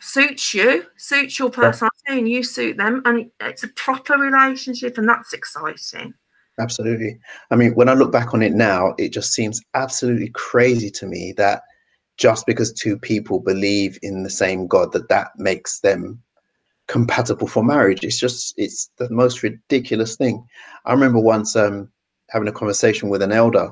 suits 0.00 0.54
you, 0.54 0.86
suits 0.96 1.38
your 1.38 1.50
personality, 1.50 1.96
yeah. 2.08 2.14
and 2.14 2.28
you 2.28 2.44
suit 2.44 2.76
them, 2.76 3.02
and 3.04 3.30
it's 3.40 3.64
a 3.64 3.68
proper 3.68 4.16
relationship, 4.16 4.98
and 4.98 5.08
that's 5.08 5.32
exciting. 5.32 6.14
Absolutely. 6.60 7.18
I 7.50 7.56
mean, 7.56 7.74
when 7.74 7.88
I 7.88 7.94
look 7.94 8.12
back 8.12 8.32
on 8.32 8.42
it 8.42 8.52
now, 8.52 8.94
it 8.98 9.08
just 9.08 9.32
seems 9.32 9.60
absolutely 9.74 10.28
crazy 10.28 10.90
to 10.90 11.06
me 11.06 11.32
that 11.36 11.62
just 12.16 12.46
because 12.46 12.72
two 12.72 12.98
people 12.98 13.40
believe 13.40 13.98
in 14.02 14.22
the 14.22 14.30
same 14.30 14.66
God, 14.66 14.92
that 14.92 15.08
that 15.08 15.28
makes 15.36 15.80
them 15.80 16.20
compatible 16.86 17.46
for 17.46 17.64
marriage. 17.64 18.04
It's 18.04 18.18
just, 18.18 18.54
it's 18.56 18.90
the 18.98 19.10
most 19.10 19.42
ridiculous 19.42 20.16
thing. 20.16 20.46
I 20.84 20.92
remember 20.92 21.20
once 21.20 21.56
um, 21.56 21.90
having 22.30 22.48
a 22.48 22.52
conversation 22.52 23.08
with 23.08 23.22
an 23.22 23.32
elder, 23.32 23.70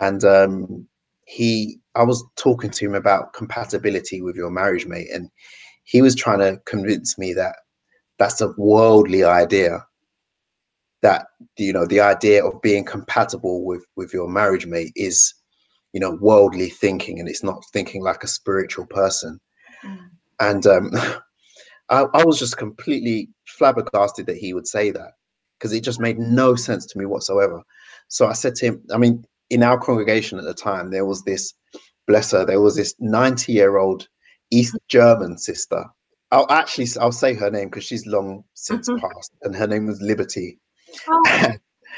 and 0.00 0.24
um, 0.24 0.86
he 1.26 1.78
I 1.94 2.02
was 2.02 2.24
talking 2.36 2.70
to 2.70 2.84
him 2.86 2.94
about 2.94 3.34
compatibility 3.34 4.22
with 4.22 4.36
your 4.36 4.50
marriage 4.50 4.86
mate, 4.86 5.08
and 5.12 5.30
he 5.84 6.02
was 6.02 6.14
trying 6.14 6.38
to 6.38 6.60
convince 6.64 7.18
me 7.18 7.32
that 7.34 7.56
that's 8.18 8.40
a 8.40 8.54
worldly 8.56 9.24
idea. 9.24 9.84
That 11.02 11.26
you 11.56 11.72
know, 11.72 11.86
the 11.86 12.00
idea 12.00 12.44
of 12.44 12.62
being 12.62 12.84
compatible 12.84 13.64
with 13.64 13.84
with 13.96 14.12
your 14.14 14.28
marriage 14.28 14.66
mate 14.66 14.92
is, 14.96 15.34
you 15.92 16.00
know, 16.00 16.18
worldly 16.20 16.70
thinking, 16.70 17.20
and 17.20 17.28
it's 17.28 17.42
not 17.42 17.64
thinking 17.72 18.02
like 18.02 18.24
a 18.24 18.28
spiritual 18.28 18.86
person. 18.86 19.38
Mm. 19.84 19.98
And 20.40 20.66
um, 20.66 20.90
I, 21.88 22.06
I 22.14 22.24
was 22.24 22.38
just 22.38 22.56
completely 22.56 23.28
flabbergasted 23.46 24.26
that 24.26 24.38
he 24.38 24.54
would 24.54 24.66
say 24.66 24.90
that 24.90 25.12
because 25.58 25.72
it 25.72 25.84
just 25.84 26.00
made 26.00 26.18
no 26.18 26.54
sense 26.54 26.86
to 26.86 26.98
me 26.98 27.06
whatsoever. 27.06 27.62
So 28.08 28.26
I 28.26 28.32
said 28.32 28.54
to 28.56 28.66
him, 28.66 28.82
I 28.92 28.98
mean, 28.98 29.24
in 29.50 29.62
our 29.62 29.78
congregation 29.78 30.38
at 30.38 30.44
the 30.44 30.54
time, 30.54 30.90
there 30.90 31.04
was 31.04 31.22
this, 31.22 31.54
bless 32.06 32.32
her, 32.32 32.44
there 32.44 32.60
was 32.60 32.76
this 32.76 32.94
90 32.98 33.52
year 33.52 33.76
old 33.76 34.08
East 34.50 34.76
German 34.88 35.38
sister. 35.38 35.84
I'll 36.30 36.50
actually 36.50 36.86
I'll 36.98 37.12
say 37.12 37.34
her 37.34 37.50
name 37.50 37.68
because 37.68 37.84
she's 37.84 38.06
long 38.06 38.42
since 38.54 38.88
mm-hmm. 38.88 39.06
passed, 39.06 39.32
and 39.42 39.54
her 39.54 39.66
name 39.66 39.86
was 39.86 40.00
Liberty. 40.00 40.58
Oh. 41.08 41.52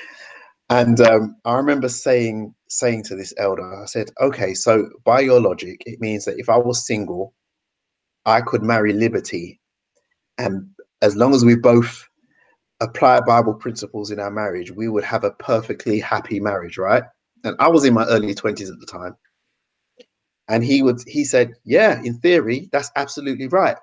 and 0.70 1.01
um, 1.01 1.36
I 1.45 1.55
remember 1.55 1.88
saying 1.88 2.53
saying 2.79 3.05
to 3.05 3.16
this 3.16 3.33
elder, 3.39 3.83
I 3.83 3.87
said, 3.87 4.11
"Okay, 4.20 4.55
so 4.55 4.89
by 5.05 5.20
your 5.20 5.41
logic, 5.41 5.83
it 5.87 6.01
means 6.01 6.25
that 6.25 6.39
if 6.39 6.49
I 6.49 6.57
was 6.57 6.87
single, 6.87 7.35
I 8.27 8.41
could 8.41 8.62
marry 8.62 8.93
Liberty, 8.93 9.61
and 10.39 10.68
as 11.03 11.16
long 11.16 11.35
as 11.35 11.45
we 11.45 11.57
both 11.57 12.09
apply 12.81 13.20
Bible 13.20 13.55
principles 13.55 14.11
in 14.11 14.18
our 14.20 14.31
marriage, 14.31 14.70
we 14.70 14.89
would 14.89 15.05
have 15.05 15.25
a 15.25 15.31
perfectly 15.33 16.01
happy 16.01 16.41
marriage, 16.41 16.79
right?" 16.79 17.05
And 17.45 17.57
I 17.59 17.68
was 17.68 17.85
in 17.85 17.95
my 17.95 18.07
early 18.07 18.35
twenties 18.35 18.70
at 18.70 18.81
the 18.81 18.87
time, 18.87 19.16
and 20.49 20.64
he 20.64 20.83
would 20.83 21.03
he 21.07 21.25
said, 21.25 21.55
"Yeah, 21.64 22.03
in 22.03 22.18
theory, 22.20 22.68
that's 22.72 22.91
absolutely 22.97 23.49
right." 23.49 23.77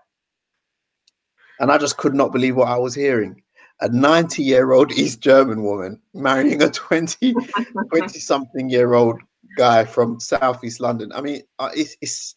And 1.60 1.72
I 1.72 1.78
just 1.78 1.98
could 1.98 2.16
not 2.16 2.32
believe 2.32 2.56
what 2.56 2.70
I 2.70 2.78
was 2.78 2.96
hearing. 2.96 3.42
A 3.82 3.90
90 3.90 4.44
year 4.44 4.72
old 4.72 4.92
East 4.92 5.22
German 5.22 5.64
woman 5.64 6.00
marrying 6.14 6.62
a 6.62 6.70
20, 6.70 7.34
20 7.94 8.20
something 8.20 8.70
year 8.70 8.94
old 8.94 9.20
guy 9.58 9.86
from 9.86 10.20
Southeast 10.20 10.80
London. 10.80 11.12
I 11.14 11.22
mean, 11.22 11.42
uh, 11.60 11.70
it's, 11.74 11.96
it's, 12.02 12.36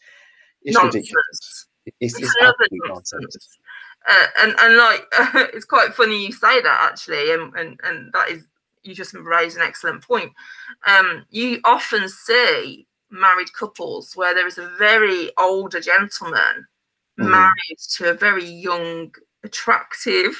it's 0.62 0.82
ridiculous. 0.82 1.66
It's, 2.00 2.18
it's 2.18 2.34
absolutely 2.40 2.78
nonsense. 2.86 3.58
Uh, 4.06 4.26
and 4.42 4.54
and 4.58 4.76
like 4.76 5.06
uh, 5.18 5.30
it's 5.54 5.64
quite 5.64 5.94
funny 5.94 6.24
you 6.24 6.32
say 6.32 6.60
that 6.60 6.88
actually, 6.90 7.32
and 7.32 7.54
and 7.54 7.80
and 7.84 8.12
that 8.12 8.28
is 8.30 8.46
you 8.82 8.94
just 8.94 9.14
raised 9.14 9.56
an 9.56 9.62
excellent 9.62 10.02
point. 10.02 10.30
Um, 10.86 11.24
you 11.30 11.60
often 11.64 12.08
see 12.08 12.86
married 13.10 13.52
couples 13.58 14.12
where 14.14 14.34
there 14.34 14.46
is 14.46 14.58
a 14.58 14.70
very 14.78 15.30
older 15.38 15.80
gentleman 15.80 16.66
mm. 17.18 17.30
married 17.30 17.78
to 17.96 18.10
a 18.10 18.14
very 18.14 18.44
young, 18.44 19.10
attractive 19.44 20.34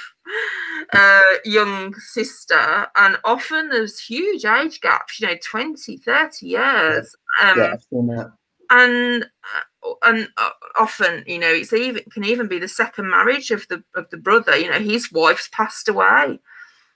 uh, 0.93 1.21
young 1.45 1.95
sister. 1.95 2.87
And 2.97 3.19
often 3.25 3.69
there's 3.69 4.01
huge 4.01 4.45
age 4.45 4.81
gaps, 4.81 5.21
you 5.21 5.27
know, 5.27 5.37
20, 5.43 5.97
30 5.99 6.47
years. 6.47 7.15
Um, 7.43 7.59
yeah, 7.59 7.73
I've 7.73 7.83
seen 7.83 8.07
that. 8.09 8.33
And 8.71 9.25
uh, 9.85 9.93
and 10.03 10.29
uh, 10.39 10.51
often, 10.79 11.23
you 11.27 11.39
know, 11.39 11.51
it's 11.51 11.73
even 11.73 12.03
can 12.11 12.25
even 12.25 12.49
be 12.49 12.59
the 12.59 12.69
second 12.69 13.11
marriage 13.11 13.51
of 13.51 13.69
the 13.69 13.85
of 13.95 14.09
the 14.11 14.17
brother. 14.17 14.57
You 14.57 14.71
know, 14.71 14.79
his 14.79 15.13
wife's 15.13 15.49
passed 15.53 15.87
away, 15.87 16.39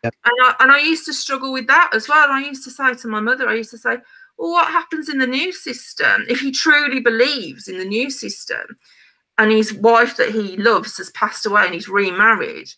yep. 0.03 0.15
and 0.25 0.35
I 0.45 0.55
and 0.61 0.73
I 0.73 0.79
used 0.79 1.05
to 1.07 1.13
struggle 1.13 1.53
with 1.53 1.67
that 1.67 1.91
as 1.93 2.09
well. 2.09 2.31
I 2.31 2.41
used 2.41 2.65
to 2.65 2.71
say 2.71 2.95
to 2.95 3.09
my 3.09 3.21
mother, 3.21 3.47
I 3.47 3.55
used 3.55 3.71
to 3.73 3.79
say, 3.79 3.99
"Well, 4.39 4.53
what 4.53 4.69
happens 4.69 5.11
in 5.11 5.19
the 5.19 5.27
new 5.27 5.53
system 5.53 6.25
if 6.27 6.41
he 6.41 6.53
truly 6.53 7.01
believes 7.01 7.69
in 7.69 7.77
the 7.77 7.85
new 7.85 8.09
system?" 8.09 8.79
And 9.39 9.51
his 9.53 9.73
wife 9.73 10.17
that 10.17 10.31
he 10.31 10.57
loves 10.57 10.99
has 10.99 11.11
passed 11.11 11.47
away 11.47 11.65
and 11.65 11.75
he's 11.75 11.89
remarried. 11.89 12.69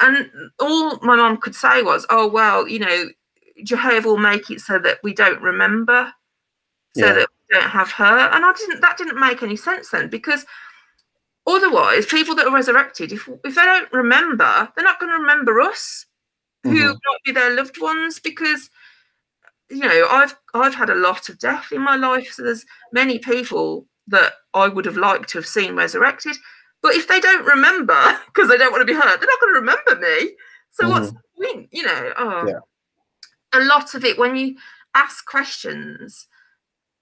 And 0.00 0.30
all 0.58 0.98
my 1.02 1.16
mom 1.16 1.36
could 1.36 1.54
say 1.54 1.82
was, 1.82 2.06
oh, 2.10 2.26
well, 2.26 2.66
you 2.66 2.78
know, 2.78 3.08
Jehovah 3.62 4.08
will 4.08 4.18
make 4.18 4.50
it 4.50 4.60
so 4.60 4.78
that 4.78 4.98
we 5.04 5.12
don't 5.14 5.40
remember, 5.40 6.12
so 6.96 7.06
yeah. 7.06 7.12
that 7.12 7.28
we 7.28 7.58
don't 7.58 7.70
have 7.70 7.92
her. 7.92 8.30
And 8.32 8.44
I 8.44 8.52
didn't, 8.54 8.80
that 8.80 8.96
didn't 8.96 9.20
make 9.20 9.42
any 9.42 9.54
sense 9.54 9.90
then 9.90 10.08
because 10.08 10.46
otherwise, 11.46 12.06
people 12.06 12.34
that 12.36 12.46
are 12.46 12.54
resurrected, 12.54 13.12
if, 13.12 13.28
if 13.44 13.54
they 13.54 13.64
don't 13.64 13.92
remember, 13.92 14.72
they're 14.74 14.84
not 14.84 14.98
going 14.98 15.12
to 15.12 15.18
remember 15.18 15.60
us 15.60 16.06
mm-hmm. 16.64 16.76
who 16.76 16.88
might 16.88 17.24
be 17.24 17.32
their 17.32 17.54
loved 17.54 17.80
ones 17.80 18.18
because 18.18 18.70
you 19.70 19.78
know 19.78 20.06
i've 20.10 20.36
i've 20.54 20.74
had 20.74 20.90
a 20.90 20.94
lot 20.94 21.28
of 21.28 21.38
death 21.38 21.72
in 21.72 21.80
my 21.80 21.96
life 21.96 22.32
so 22.32 22.42
there's 22.42 22.66
many 22.92 23.18
people 23.18 23.86
that 24.06 24.34
I 24.54 24.68
would 24.68 24.84
have 24.84 24.96
liked 24.96 25.30
to 25.30 25.38
have 25.38 25.46
seen 25.46 25.74
resurrected. 25.76 26.36
But 26.82 26.94
if 26.94 27.08
they 27.08 27.20
don't 27.20 27.44
remember 27.44 28.20
because 28.26 28.48
they 28.48 28.58
don't 28.58 28.72
want 28.72 28.82
to 28.82 28.92
be 28.92 28.98
hurt, 28.98 29.20
they're 29.20 29.28
not 29.28 29.40
going 29.40 29.54
to 29.54 29.60
remember 29.60 29.96
me. 29.96 30.32
So 30.70 30.84
mm. 30.84 30.90
what's 30.90 31.12
the 31.12 31.20
point? 31.36 31.68
You 31.72 31.84
know, 31.84 32.12
oh, 32.18 32.48
yeah. 32.48 33.60
a 33.60 33.64
lot 33.64 33.94
of 33.94 34.04
it 34.04 34.18
when 34.18 34.36
you 34.36 34.56
ask 34.94 35.24
questions 35.26 36.26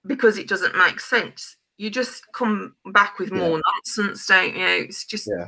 because 0.05 0.37
it 0.37 0.47
doesn't 0.47 0.77
make 0.77 0.99
sense, 0.99 1.57
you 1.77 1.89
just 1.89 2.23
come 2.33 2.75
back 2.91 3.19
with 3.19 3.31
more 3.31 3.57
yeah. 3.57 3.61
nonsense, 3.75 4.25
don't 4.27 4.55
you? 4.55 4.67
It's 4.67 5.05
just 5.05 5.27
yeah. 5.27 5.47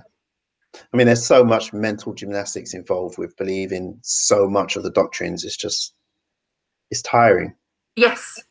I 0.93 0.97
mean, 0.97 1.05
there's 1.05 1.25
so 1.25 1.43
much 1.43 1.71
mental 1.71 2.13
gymnastics 2.13 2.73
involved 2.73 3.17
with 3.17 3.37
believing 3.37 3.99
so 4.01 4.49
much 4.49 4.75
of 4.75 4.83
the 4.83 4.89
doctrines. 4.89 5.43
It's 5.43 5.57
just, 5.57 5.93
it's 6.89 7.03
tiring. 7.03 7.53
Yes, 7.95 8.41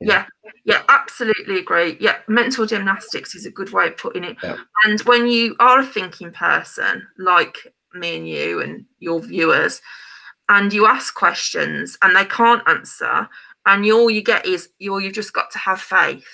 yeah. 0.00 0.26
yeah 0.64 0.82
absolutely 0.88 1.58
agree 1.58 1.96
yeah 2.00 2.16
mental 2.28 2.66
gymnastics 2.66 3.34
is 3.34 3.46
a 3.46 3.50
good 3.50 3.72
way 3.72 3.88
of 3.88 3.96
putting 3.96 4.24
it 4.24 4.36
yeah. 4.42 4.56
and 4.84 5.00
when 5.00 5.26
you 5.26 5.56
are 5.58 5.80
a 5.80 5.86
thinking 5.86 6.30
person 6.30 7.06
like 7.18 7.72
me 7.94 8.16
and 8.16 8.28
you 8.28 8.60
and 8.60 8.84
your 8.98 9.20
viewers 9.20 9.80
and 10.48 10.72
you 10.72 10.86
ask 10.86 11.14
questions 11.14 11.96
and 12.02 12.14
they 12.14 12.24
can't 12.24 12.66
answer 12.68 13.28
and 13.64 13.90
all 13.90 14.10
you 14.10 14.22
get 14.22 14.44
is 14.46 14.68
you're 14.78 15.00
you've 15.00 15.14
just 15.14 15.32
got 15.32 15.50
to 15.50 15.58
have 15.58 15.80
faith 15.80 16.28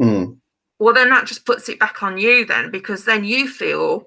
mm. 0.00 0.36
well 0.78 0.94
then 0.94 1.08
that 1.08 1.26
just 1.26 1.46
puts 1.46 1.68
it 1.68 1.78
back 1.78 2.02
on 2.02 2.18
you 2.18 2.44
then 2.44 2.70
because 2.70 3.04
then 3.04 3.24
you 3.24 3.48
feel 3.48 4.06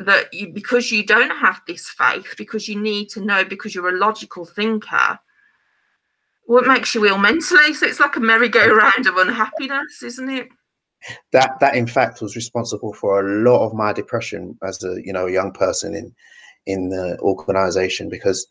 that 0.00 0.32
you 0.32 0.48
because 0.52 0.92
you 0.92 1.04
don't 1.04 1.36
have 1.36 1.60
this 1.66 1.88
faith 1.88 2.34
because 2.36 2.68
you 2.68 2.80
need 2.80 3.08
to 3.08 3.20
know 3.20 3.44
because 3.44 3.74
you're 3.74 3.94
a 3.94 3.98
logical 3.98 4.44
thinker 4.44 5.18
what 6.48 6.66
makes 6.66 6.94
you 6.94 7.04
ill 7.06 7.18
mentally. 7.18 7.74
So 7.74 7.86
it's 7.86 8.00
like 8.00 8.16
a 8.16 8.20
merry-go-round 8.20 9.06
of 9.06 9.18
unhappiness, 9.18 10.02
isn't 10.02 10.30
it? 10.30 10.48
That 11.32 11.60
that 11.60 11.76
in 11.76 11.86
fact 11.86 12.22
was 12.22 12.34
responsible 12.34 12.92
for 12.94 13.20
a 13.20 13.42
lot 13.42 13.64
of 13.64 13.74
my 13.74 13.92
depression 13.92 14.58
as 14.64 14.82
a 14.82 14.96
you 15.04 15.12
know 15.12 15.26
a 15.26 15.32
young 15.32 15.52
person 15.52 15.94
in 15.94 16.12
in 16.66 16.88
the 16.88 17.18
organization 17.20 18.08
because 18.08 18.46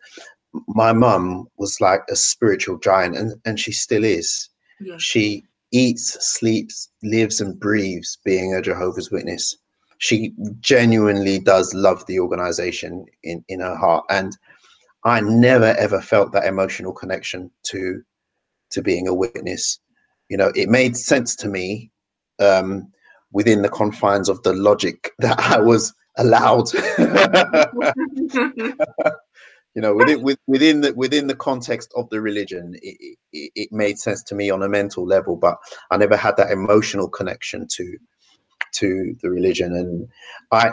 my 0.67 0.93
mum 0.93 1.47
was 1.57 1.81
like 1.81 2.01
a 2.09 2.15
spiritual 2.15 2.77
giant 2.77 3.17
and, 3.17 3.33
and 3.45 3.59
she 3.59 3.71
still 3.71 4.03
is. 4.03 4.49
Yeah. 4.79 4.95
She 4.97 5.43
eats, 5.71 6.17
sleeps, 6.23 6.89
lives 7.03 7.41
and 7.41 7.59
breathes 7.59 8.19
being 8.23 8.53
a 8.53 8.61
Jehovah's 8.61 9.11
Witness. 9.11 9.57
She 9.97 10.33
genuinely 10.61 11.39
does 11.39 11.73
love 11.73 12.05
the 12.05 12.19
organization 12.19 13.05
in, 13.23 13.43
in 13.49 13.59
her 13.59 13.75
heart. 13.75 14.05
And 14.09 14.37
I 15.03 15.21
never 15.21 15.75
ever 15.77 16.01
felt 16.01 16.31
that 16.33 16.45
emotional 16.45 16.93
connection 16.93 17.51
to 17.67 18.01
to 18.71 18.81
being 18.81 19.07
a 19.07 19.13
witness. 19.13 19.79
You 20.29 20.37
know, 20.37 20.51
it 20.55 20.69
made 20.69 20.97
sense 20.97 21.35
to 21.37 21.47
me 21.47 21.91
um, 22.39 22.91
within 23.31 23.61
the 23.61 23.69
confines 23.69 24.29
of 24.29 24.41
the 24.43 24.53
logic 24.53 25.11
that 25.19 25.39
I 25.39 25.59
was 25.59 25.93
allowed. 26.17 26.73
you 29.75 29.81
know, 29.81 29.95
within 29.95 30.37
within 30.47 30.81
the 30.81 30.93
within 30.93 31.27
the 31.27 31.35
context 31.35 31.91
of 31.95 32.09
the 32.09 32.19
religion, 32.19 32.75
it, 32.81 33.17
it, 33.31 33.51
it 33.55 33.69
made 33.71 33.99
sense 33.99 34.23
to 34.23 34.35
me 34.35 34.49
on 34.49 34.63
a 34.63 34.69
mental 34.69 35.05
level, 35.05 35.35
but 35.35 35.57
I 35.91 35.97
never 35.97 36.17
had 36.17 36.37
that 36.37 36.51
emotional 36.51 37.07
connection 37.07 37.67
to 37.73 37.97
to 38.73 39.15
the 39.21 39.29
religion, 39.29 39.73
and 39.73 40.07
I 40.51 40.71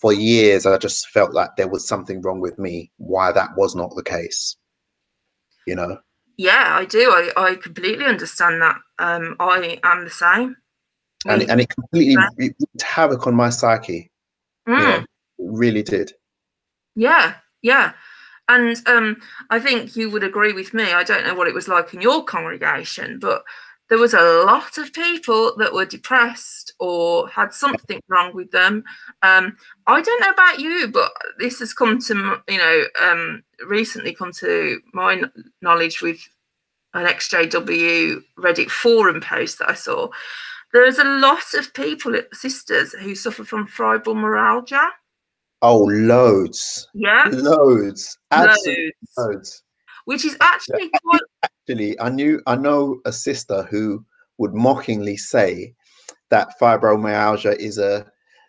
for 0.00 0.12
years 0.12 0.66
I 0.66 0.78
just 0.78 1.08
felt 1.08 1.32
like 1.32 1.56
there 1.56 1.68
was 1.68 1.86
something 1.86 2.20
wrong 2.22 2.40
with 2.40 2.58
me. 2.58 2.90
Why 2.98 3.32
that 3.32 3.56
was 3.56 3.74
not 3.74 3.94
the 3.94 4.02
case, 4.02 4.56
you 5.66 5.74
know? 5.74 5.98
Yeah, 6.36 6.76
I 6.78 6.84
do. 6.84 7.10
I, 7.10 7.30
I 7.36 7.54
completely 7.54 8.04
understand 8.04 8.60
that. 8.60 8.76
Um, 8.98 9.36
I 9.40 9.78
am 9.82 10.04
the 10.04 10.10
same. 10.10 10.56
And, 11.26 11.42
and 11.50 11.60
it 11.60 11.70
completely 11.70 12.16
wreaked 12.36 12.62
havoc 12.82 13.26
on 13.26 13.34
my 13.34 13.50
psyche. 13.50 14.10
Mm. 14.68 14.78
You 14.78 14.86
know, 14.86 14.98
it 14.98 15.06
really 15.38 15.82
did. 15.82 16.12
Yeah, 16.94 17.34
yeah. 17.62 17.92
And 18.48 18.76
um, 18.86 19.20
I 19.50 19.58
think 19.58 19.96
you 19.96 20.10
would 20.10 20.22
agree 20.22 20.52
with 20.52 20.72
me. 20.72 20.92
I 20.92 21.02
don't 21.02 21.24
know 21.26 21.34
what 21.34 21.48
it 21.48 21.54
was 21.54 21.68
like 21.68 21.92
in 21.94 22.00
your 22.00 22.24
congregation, 22.24 23.18
but 23.18 23.42
there 23.88 23.98
was 23.98 24.14
a 24.14 24.44
lot 24.44 24.78
of 24.78 24.92
people 24.92 25.54
that 25.58 25.72
were 25.72 25.84
depressed 25.84 26.72
or 26.80 27.28
had 27.28 27.52
something 27.52 28.00
wrong 28.08 28.34
with 28.34 28.50
them. 28.50 28.84
Um, 29.22 29.56
I 29.86 30.00
don't 30.00 30.20
know 30.20 30.30
about 30.30 30.58
you, 30.58 30.88
but 30.88 31.12
this 31.38 31.60
has 31.60 31.72
come 31.72 32.00
to 32.02 32.40
you 32.48 32.58
know 32.58 32.84
um, 33.02 33.42
recently 33.66 34.14
come 34.14 34.32
to 34.32 34.80
my 34.92 35.22
knowledge 35.62 36.02
with 36.02 36.18
an 36.94 37.06
XJW 37.06 38.22
Reddit 38.38 38.70
forum 38.70 39.20
post 39.20 39.58
that 39.58 39.70
I 39.70 39.74
saw. 39.74 40.08
There's 40.72 40.98
a 40.98 41.04
lot 41.04 41.54
of 41.54 41.72
people, 41.74 42.14
sisters, 42.32 42.92
who 42.92 43.14
suffer 43.14 43.44
from 43.44 43.68
fibromyalgia. 43.68 44.88
Oh, 45.62 45.84
loads. 45.84 46.88
Yeah, 46.92 47.24
loads. 47.32 48.18
Absolutely 48.30 48.92
loads. 49.16 49.34
loads. 49.34 49.62
Which 50.06 50.24
is 50.24 50.36
actually 50.40 50.90
quite 51.04 51.20
actually, 51.44 52.00
I 52.00 52.08
knew 52.08 52.40
I 52.46 52.56
know 52.56 53.00
a 53.04 53.12
sister 53.12 53.64
who 53.64 54.04
would 54.38 54.54
mockingly 54.54 55.16
say 55.16 55.74
that 56.30 56.58
fibromyalgia 56.60 57.56
is 57.56 57.78
a 57.78 58.06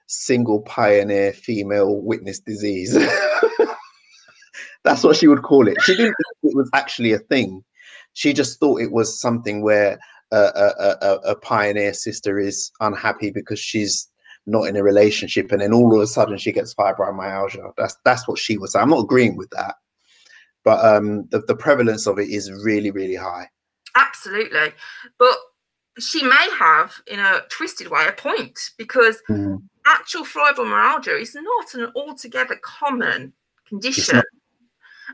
single 0.08 0.62
pioneer 0.62 1.34
female 1.34 2.02
witness 2.02 2.40
disease. 2.40 2.98
That's 4.84 5.04
what 5.04 5.18
she 5.18 5.28
would 5.28 5.44
call 5.44 5.68
it. 5.68 5.82
She 5.82 5.96
didn't 5.96 6.16
think 6.16 6.54
it 6.54 6.56
was 6.56 6.70
actually 6.74 7.14
a 7.14 7.20
thing. 7.20 7.64
She 8.14 8.34
just 8.34 8.60
thought 8.60 8.82
it 8.82 8.92
was 8.92 9.20
something 9.20 9.62
where 9.62 10.00
a, 10.32 10.38
a, 10.38 10.98
a, 11.02 11.16
a 11.32 11.36
pioneer 11.36 11.94
sister 11.94 12.40
is 12.40 12.72
unhappy 12.80 13.32
because 13.32 13.60
she's 13.60 14.08
not 14.46 14.64
in 14.64 14.78
a 14.78 14.84
relationship, 14.84 15.52
and 15.52 15.62
then 15.62 15.74
all 15.74 15.94
of 15.94 16.02
a 16.02 16.08
sudden 16.08 16.38
she 16.38 16.52
gets 16.54 16.74
fibromyalgia. 16.74 17.72
That's 17.78 17.98
that's 18.06 18.28
what 18.28 18.40
she 18.40 18.58
was. 18.58 18.76
I'm 18.76 18.90
not 18.90 19.04
agreeing 19.04 19.36
with 19.36 19.50
that, 19.52 19.76
but 20.68 20.84
um, 20.84 21.26
the 21.30 21.40
the 21.48 21.56
prevalence 21.56 22.08
of 22.08 22.20
it 22.20 22.30
is 22.30 22.52
really 22.52 22.92
really 22.92 23.16
high. 23.16 23.48
Absolutely, 23.96 24.74
but 25.18 25.38
she 25.98 26.22
may 26.22 26.50
have, 26.60 26.94
in 27.08 27.20
a 27.20 27.42
twisted 27.50 27.88
way, 27.88 28.06
a 28.08 28.12
point 28.12 28.60
because 28.78 29.18
Mm. 29.30 29.64
actual 29.86 30.26
fibromyalgia 30.26 31.20
is 31.22 31.34
not 31.36 31.74
an 31.74 31.92
altogether 31.96 32.60
common 32.62 33.34
condition. 33.66 34.22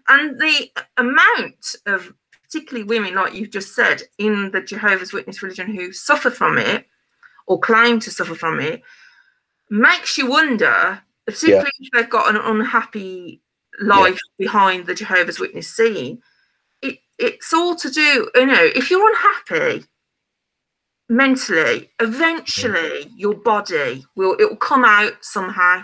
And 0.08 0.39
the 0.39 0.72
amount 0.97 1.76
of 1.86 2.14
particularly 2.43 2.84
women, 2.84 3.14
like 3.14 3.34
you've 3.36 3.51
just 3.60 3.76
said, 3.76 4.01
in 4.18 4.51
the 4.51 4.62
Jehovah's 4.62 5.14
Witness 5.14 5.43
religion 5.43 5.74
who 5.76 5.93
suffer 5.93 6.32
from 6.32 6.58
it 6.58 6.88
or 7.45 7.60
claim 7.60 7.99
to 7.99 8.12
suffer 8.12 8.36
from 8.36 8.60
it 8.60 8.82
makes 9.70 10.18
you 10.18 10.26
wonder, 10.28 11.01
particularly 11.28 11.70
if 11.80 11.91
they've 11.93 12.10
got 12.10 12.30
an 12.34 12.41
unhappy 12.41 13.41
life 13.80 14.19
behind 14.38 14.86
the 14.86 14.95
Jehovah's 14.95 15.39
Witness 15.39 15.67
scene. 15.67 16.21
It, 16.82 16.99
it's 17.17 17.53
all 17.53 17.76
to 17.76 17.89
do, 17.89 18.30
you 18.36 18.45
know, 18.45 18.69
if 18.76 18.89
you're 18.89 19.09
unhappy 19.09 19.86
mentally, 21.09 21.89
eventually 21.99 23.05
mm. 23.05 23.11
your 23.15 23.36
body 23.36 24.05
will 24.15 24.34
it 24.34 24.49
will 24.49 24.55
come 24.57 24.86
out 24.86 25.13
somehow. 25.21 25.84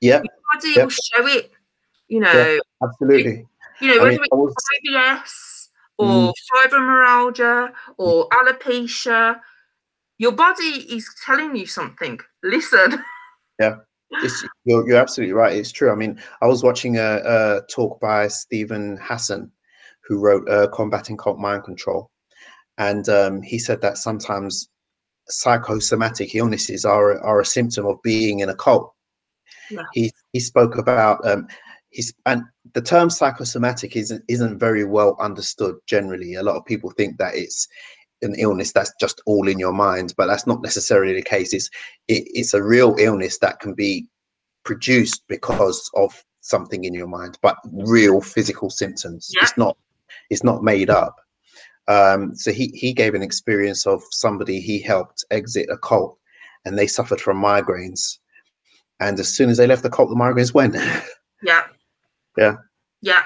Yeah, 0.00 0.20
Body 0.52 0.74
Yeah. 0.76 0.84
will 0.84 0.90
show 0.90 1.26
it. 1.26 1.50
You 2.08 2.20
know, 2.20 2.58
absolutely. 2.82 3.46
you 3.80 3.88
know, 3.88 4.00
I 4.00 4.04
whether 4.04 4.10
mean, 4.10 4.28
I 4.32 4.36
was, 4.36 4.54
it's 4.56 4.94
IBS 4.94 5.68
or 5.98 6.32
mm. 6.32 6.32
fibromyalgia 6.52 7.72
or 7.96 8.28
mm. 8.28 8.30
alopecia, 8.30 9.40
your 10.18 10.32
body 10.32 10.86
is 10.94 11.08
telling 11.24 11.56
you 11.56 11.66
something. 11.66 12.20
Listen. 12.42 13.02
it's, 14.22 14.44
you're, 14.64 14.88
you're 14.88 15.00
absolutely 15.00 15.34
right. 15.34 15.56
It's 15.56 15.72
true. 15.72 15.90
I 15.90 15.94
mean, 15.94 16.20
I 16.42 16.46
was 16.46 16.62
watching 16.62 16.98
a, 16.98 17.20
a 17.24 17.62
talk 17.70 18.00
by 18.00 18.28
Steven 18.28 18.98
Hassan, 19.00 19.50
who 20.06 20.20
wrote 20.20 20.48
uh, 20.48 20.68
Combating 20.68 21.16
Cult 21.16 21.38
Mind 21.38 21.64
Control. 21.64 22.10
And 22.76 23.08
um, 23.08 23.42
he 23.42 23.58
said 23.58 23.80
that 23.82 23.98
sometimes 23.98 24.68
psychosomatic 25.28 26.34
illnesses 26.34 26.84
are, 26.84 27.18
are 27.22 27.40
a 27.40 27.46
symptom 27.46 27.86
of 27.86 28.02
being 28.02 28.40
in 28.40 28.48
a 28.48 28.54
cult. 28.54 28.92
Yeah. 29.70 29.84
He, 29.92 30.12
he 30.32 30.40
spoke 30.40 30.76
about 30.76 31.26
um, 31.26 31.46
his, 31.90 32.12
and 32.26 32.42
the 32.74 32.82
term 32.82 33.08
psychosomatic 33.08 33.96
isn't, 33.96 34.22
isn't 34.28 34.58
very 34.58 34.84
well 34.84 35.16
understood 35.20 35.76
generally. 35.86 36.34
A 36.34 36.42
lot 36.42 36.56
of 36.56 36.66
people 36.66 36.90
think 36.90 37.16
that 37.18 37.34
it's 37.34 37.68
an 38.24 38.34
illness 38.38 38.72
that's 38.72 38.92
just 39.00 39.20
all 39.26 39.48
in 39.48 39.58
your 39.58 39.72
mind, 39.72 40.14
but 40.16 40.26
that's 40.26 40.46
not 40.46 40.62
necessarily 40.62 41.14
the 41.14 41.22
case. 41.22 41.52
It's 41.52 41.68
it, 42.08 42.24
it's 42.26 42.54
a 42.54 42.62
real 42.62 42.96
illness 42.98 43.38
that 43.38 43.60
can 43.60 43.74
be 43.74 44.06
produced 44.64 45.22
because 45.28 45.90
of 45.94 46.24
something 46.40 46.84
in 46.84 46.94
your 46.94 47.06
mind, 47.06 47.38
but 47.42 47.56
real 47.72 48.20
physical 48.20 48.70
symptoms. 48.70 49.30
Yeah. 49.34 49.42
It's 49.42 49.56
not 49.56 49.76
it's 50.30 50.44
not 50.44 50.62
made 50.62 50.90
up. 50.90 51.16
Um, 51.86 52.34
so 52.34 52.52
he 52.52 52.68
he 52.68 52.92
gave 52.92 53.14
an 53.14 53.22
experience 53.22 53.86
of 53.86 54.02
somebody 54.10 54.60
he 54.60 54.80
helped 54.80 55.24
exit 55.30 55.68
a 55.70 55.76
cult, 55.76 56.18
and 56.64 56.78
they 56.78 56.86
suffered 56.86 57.20
from 57.20 57.42
migraines. 57.42 58.18
And 59.00 59.18
as 59.18 59.28
soon 59.28 59.50
as 59.50 59.58
they 59.58 59.66
left 59.66 59.82
the 59.82 59.90
cult, 59.90 60.08
the 60.08 60.16
migraines 60.16 60.54
went. 60.54 60.76
Yeah. 61.42 61.64
Yeah. 62.38 62.56
Yeah. 63.02 63.22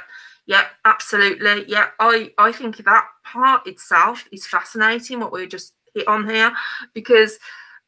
Yeah, 0.48 0.64
absolutely. 0.86 1.66
Yeah, 1.68 1.88
I 2.00 2.32
I 2.38 2.52
think 2.52 2.78
that 2.78 3.04
part 3.22 3.66
itself 3.66 4.24
is 4.32 4.46
fascinating. 4.46 5.20
What 5.20 5.30
we 5.30 5.46
just 5.46 5.74
hit 5.94 6.08
on 6.08 6.26
here, 6.28 6.50
because 6.94 7.38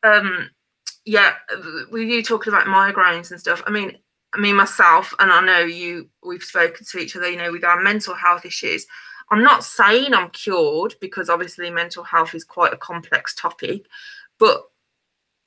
um, 0.03 0.51
yeah, 1.07 1.33
with 1.91 2.03
you 2.07 2.23
talking 2.23 2.53
about 2.53 2.67
migraines 2.67 3.31
and 3.31 3.41
stuff. 3.41 3.63
I 3.67 3.71
mean, 3.71 3.97
I 4.35 4.41
mean 4.41 4.57
myself, 4.57 5.15
and 5.19 5.33
I 5.33 5.41
know 5.41 5.61
you. 5.61 6.11
We've 6.23 6.43
spoken 6.43 6.85
to 6.85 6.99
each 6.99 7.17
other. 7.17 7.31
You 7.31 7.39
know, 7.39 7.51
with 7.51 7.65
our 7.65 7.81
mental 7.83 8.15
health 8.15 8.45
issues. 8.45 8.87
I'm 9.31 9.43
not 9.43 9.65
saying 9.65 10.13
I'm 10.13 10.29
cured 10.31 10.97
because 11.01 11.31
obviously 11.31 11.71
mental 11.71 12.05
health 12.05 12.35
is 12.35 12.45
quite 12.45 12.75
a 12.75 12.77
complex 12.77 13.35
topic, 13.35 13.87
but 14.39 14.65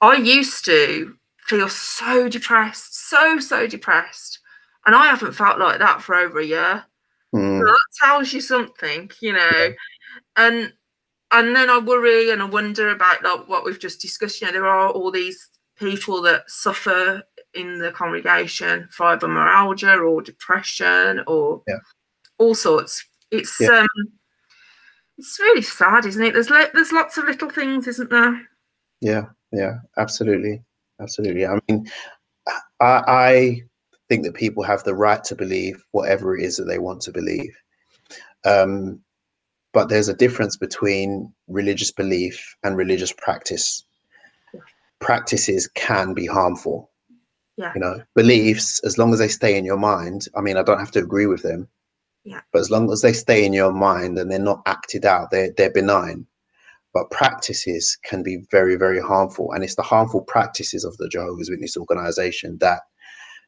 I 0.01 0.15
used 0.15 0.65
to 0.65 1.15
feel 1.37 1.69
so 1.69 2.27
depressed, 2.29 3.09
so 3.09 3.39
so 3.39 3.67
depressed, 3.67 4.39
and 4.87 4.95
I 4.95 5.07
haven't 5.07 5.33
felt 5.33 5.59
like 5.59 5.77
that 5.79 6.01
for 6.01 6.15
over 6.15 6.39
a 6.39 6.45
year 6.45 6.85
Mm, 7.33 7.59
that 7.65 7.79
tells 7.99 8.31
you 8.33 8.41
something, 8.41 9.09
you 9.21 9.33
know. 9.33 9.73
And 10.35 10.73
and 11.31 11.55
then 11.55 11.69
I 11.69 11.79
worry 11.79 12.29
and 12.29 12.41
I 12.41 12.45
wonder 12.45 12.89
about 12.89 13.23
like 13.23 13.47
what 13.47 13.65
we've 13.65 13.79
just 13.79 14.01
discussed. 14.01 14.41
You 14.41 14.47
know, 14.47 14.53
there 14.53 14.67
are 14.67 14.89
all 14.89 15.09
these 15.11 15.49
people 15.77 16.21
that 16.21 16.49
suffer 16.49 17.23
in 17.55 17.79
the 17.79 17.91
congregation, 17.91 18.87
fibromyalgia 18.97 19.99
or 20.07 20.21
depression 20.21 21.23
or 21.27 21.63
Yeah. 21.67 21.79
all 22.37 22.53
sorts. 22.55 23.03
It's 23.31 23.59
Yeah. 23.59 23.79
um 23.79 23.87
it's 25.17 25.39
really 25.39 25.61
sad, 25.61 26.05
isn't 26.05 26.23
it? 26.23 26.33
There's 26.33 26.49
lo- 26.49 26.69
there's 26.73 26.91
lots 26.91 27.17
of 27.17 27.25
little 27.25 27.49
things, 27.49 27.87
isn't 27.87 28.09
there? 28.09 28.41
yeah, 29.01 29.25
yeah, 29.51 29.79
absolutely, 29.97 30.63
absolutely. 31.01 31.45
I 31.45 31.59
mean, 31.67 31.85
I, 32.79 33.03
I 33.07 33.61
think 34.13 34.25
that 34.25 34.35
people 34.35 34.61
have 34.61 34.83
the 34.83 34.93
right 34.93 35.23
to 35.23 35.35
believe 35.35 35.83
whatever 35.89 36.37
it 36.37 36.43
is 36.43 36.57
that 36.57 36.65
they 36.65 36.77
want 36.77 37.01
to 37.01 37.11
believe. 37.11 37.51
Um, 38.45 38.99
but 39.73 39.89
there's 39.89 40.07
a 40.07 40.13
difference 40.13 40.55
between 40.55 41.33
religious 41.47 41.89
belief 41.89 42.55
and 42.63 42.77
religious 42.77 43.11
practice. 43.11 43.83
Practices 44.99 45.67
can 45.73 46.13
be 46.13 46.27
harmful. 46.27 46.91
Yeah. 47.57 47.71
You 47.73 47.81
know, 47.81 48.03
beliefs, 48.13 48.79
as 48.83 48.99
long 48.99 49.13
as 49.13 49.19
they 49.19 49.27
stay 49.27 49.57
in 49.57 49.65
your 49.65 49.77
mind, 49.77 50.27
I 50.35 50.41
mean, 50.41 50.57
I 50.57 50.63
don't 50.63 50.79
have 50.79 50.91
to 50.91 50.99
agree 50.99 51.25
with 51.25 51.41
them. 51.41 51.67
Yeah. 52.23 52.41
But 52.51 52.59
as 52.59 52.69
long 52.69 52.91
as 52.91 53.01
they 53.01 53.13
stay 53.13 53.43
in 53.43 53.51
your 53.51 53.73
mind 53.73 54.19
and 54.19 54.31
they're 54.31 54.37
not 54.37 54.61
acted 54.67 55.05
out, 55.05 55.31
they're, 55.31 55.51
they're 55.57 55.71
benign. 55.71 56.27
But 56.93 57.09
practices 57.09 57.97
can 58.03 58.21
be 58.21 58.45
very, 58.51 58.75
very 58.75 59.01
harmful. 59.01 59.53
And 59.53 59.63
it's 59.63 59.75
the 59.75 59.81
harmful 59.81 60.21
practices 60.21 60.83
of 60.83 60.95
the 60.97 61.09
Jehovah's 61.09 61.49
Witness 61.49 61.77
organization 61.77 62.59
that 62.59 62.81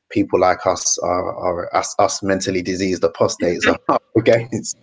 people 0.09 0.39
like 0.39 0.65
us 0.65 0.97
are, 0.99 1.35
are 1.35 1.75
us, 1.75 1.95
us 1.99 2.21
mentally 2.23 2.61
diseased 2.61 3.03
apostates 3.03 3.67
are 3.67 3.79
up 3.89 4.03
against. 4.17 4.77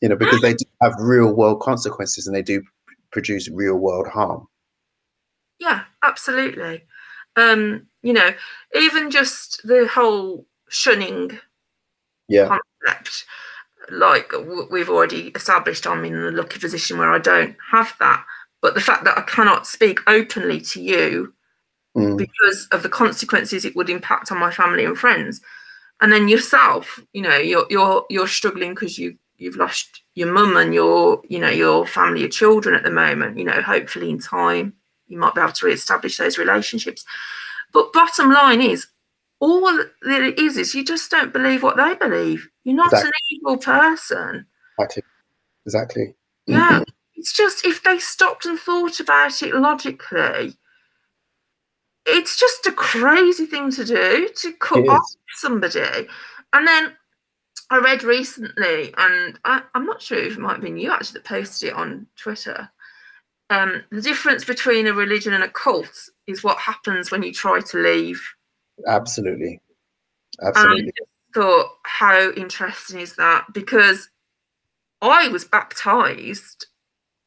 You 0.00 0.08
know, 0.08 0.16
because 0.16 0.40
they 0.40 0.54
do 0.54 0.64
have 0.80 0.94
real 1.00 1.34
world 1.34 1.60
consequences 1.60 2.26
and 2.26 2.34
they 2.36 2.42
do 2.42 2.62
produce 3.10 3.48
real 3.48 3.76
world 3.76 4.06
harm. 4.06 4.46
Yeah, 5.58 5.82
absolutely. 6.04 6.84
Um, 7.36 7.86
you 8.02 8.12
know, 8.12 8.30
even 8.74 9.10
just 9.10 9.60
the 9.64 9.88
whole 9.88 10.46
shunning 10.68 11.38
Yeah. 12.28 12.58
concept, 12.84 13.24
like 13.90 14.32
we've 14.70 14.90
already 14.90 15.28
established, 15.28 15.86
I'm 15.86 16.04
in 16.04 16.20
the 16.20 16.30
lucky 16.30 16.60
position 16.60 16.98
where 16.98 17.12
I 17.12 17.18
don't 17.18 17.56
have 17.72 17.94
that. 17.98 18.24
But 18.60 18.74
the 18.74 18.80
fact 18.80 19.04
that 19.04 19.18
I 19.18 19.22
cannot 19.22 19.66
speak 19.66 20.00
openly 20.06 20.60
to 20.60 20.80
you 20.80 21.34
Mm, 21.96 22.18
because 22.18 22.68
of 22.70 22.82
the 22.82 22.88
consequences 22.88 23.64
it 23.64 23.74
would 23.74 23.90
impact 23.90 24.30
on 24.30 24.38
my 24.38 24.50
family 24.50 24.84
and 24.84 24.98
friends, 24.98 25.40
and 26.00 26.12
then 26.12 26.28
yourself, 26.28 27.00
you 27.12 27.22
know, 27.22 27.36
you're 27.36 27.66
you're 27.70 28.04
you're 28.10 28.28
struggling 28.28 28.74
because 28.74 28.98
you 28.98 29.16
you've 29.36 29.56
lost 29.56 30.02
your 30.14 30.32
mum 30.32 30.56
and 30.56 30.74
your 30.74 31.22
you 31.28 31.38
know 31.38 31.48
your 31.48 31.86
family, 31.86 32.20
your 32.20 32.28
children 32.28 32.74
at 32.74 32.82
the 32.82 32.90
moment. 32.90 33.38
You 33.38 33.44
know, 33.44 33.60
hopefully 33.62 34.10
in 34.10 34.18
time 34.18 34.74
you 35.08 35.18
might 35.18 35.34
be 35.34 35.40
able 35.40 35.52
to 35.52 35.66
re-establish 35.66 36.18
those 36.18 36.38
relationships. 36.38 37.04
But 37.72 37.92
bottom 37.92 38.30
line 38.30 38.60
is, 38.60 38.86
all 39.40 39.60
that 39.62 39.90
it 40.02 40.38
is 40.38 40.56
is 40.56 40.74
you 40.74 40.84
just 40.84 41.10
don't 41.10 41.32
believe 41.32 41.62
what 41.62 41.76
they 41.76 41.94
believe. 41.94 42.48
You're 42.64 42.76
not 42.76 42.92
an 42.92 43.10
evil 43.30 43.56
person. 43.56 44.46
exactly. 44.78 45.02
Exactly. 45.64 46.14
Yeah. 46.46 46.82
It's 47.14 47.32
just 47.32 47.64
if 47.64 47.82
they 47.82 47.98
stopped 47.98 48.46
and 48.46 48.58
thought 48.58 49.00
about 49.00 49.42
it 49.42 49.54
logically, 49.54 50.56
it's 52.08 52.38
just 52.38 52.66
a 52.66 52.72
crazy 52.72 53.46
thing 53.46 53.70
to 53.72 53.84
do 53.84 54.28
to 54.34 54.52
cut 54.54 54.78
It 54.78 54.88
off 54.88 55.02
is. 55.02 55.16
somebody. 55.36 56.08
And 56.52 56.66
then 56.66 56.92
I 57.70 57.78
read 57.78 58.02
recently, 58.02 58.94
and 58.96 59.38
I, 59.44 59.62
I'm 59.74 59.84
not 59.84 60.00
sure 60.00 60.18
if 60.18 60.32
it 60.32 60.38
might 60.38 60.54
have 60.54 60.62
been 60.62 60.78
you 60.78 60.90
actually 60.90 61.20
that 61.20 61.24
posted 61.24 61.70
it 61.70 61.74
on 61.74 62.06
Twitter. 62.16 62.70
Um, 63.50 63.82
the 63.90 64.02
difference 64.02 64.44
between 64.44 64.86
a 64.86 64.92
religion 64.92 65.34
and 65.34 65.44
a 65.44 65.48
cult 65.48 66.10
is 66.26 66.44
what 66.44 66.58
happens 66.58 67.10
when 67.10 67.22
you 67.22 67.32
try 67.32 67.60
to 67.60 67.78
leave. 67.78 68.20
Absolutely. 68.86 69.60
And 70.40 70.48
I 70.56 70.60
Absolutely. 70.60 70.92
just 70.96 71.10
thought, 71.34 71.70
how 71.84 72.30
interesting 72.32 73.00
is 73.00 73.16
that? 73.16 73.46
Because 73.52 74.08
I 75.02 75.28
was 75.28 75.44
baptized 75.44 76.66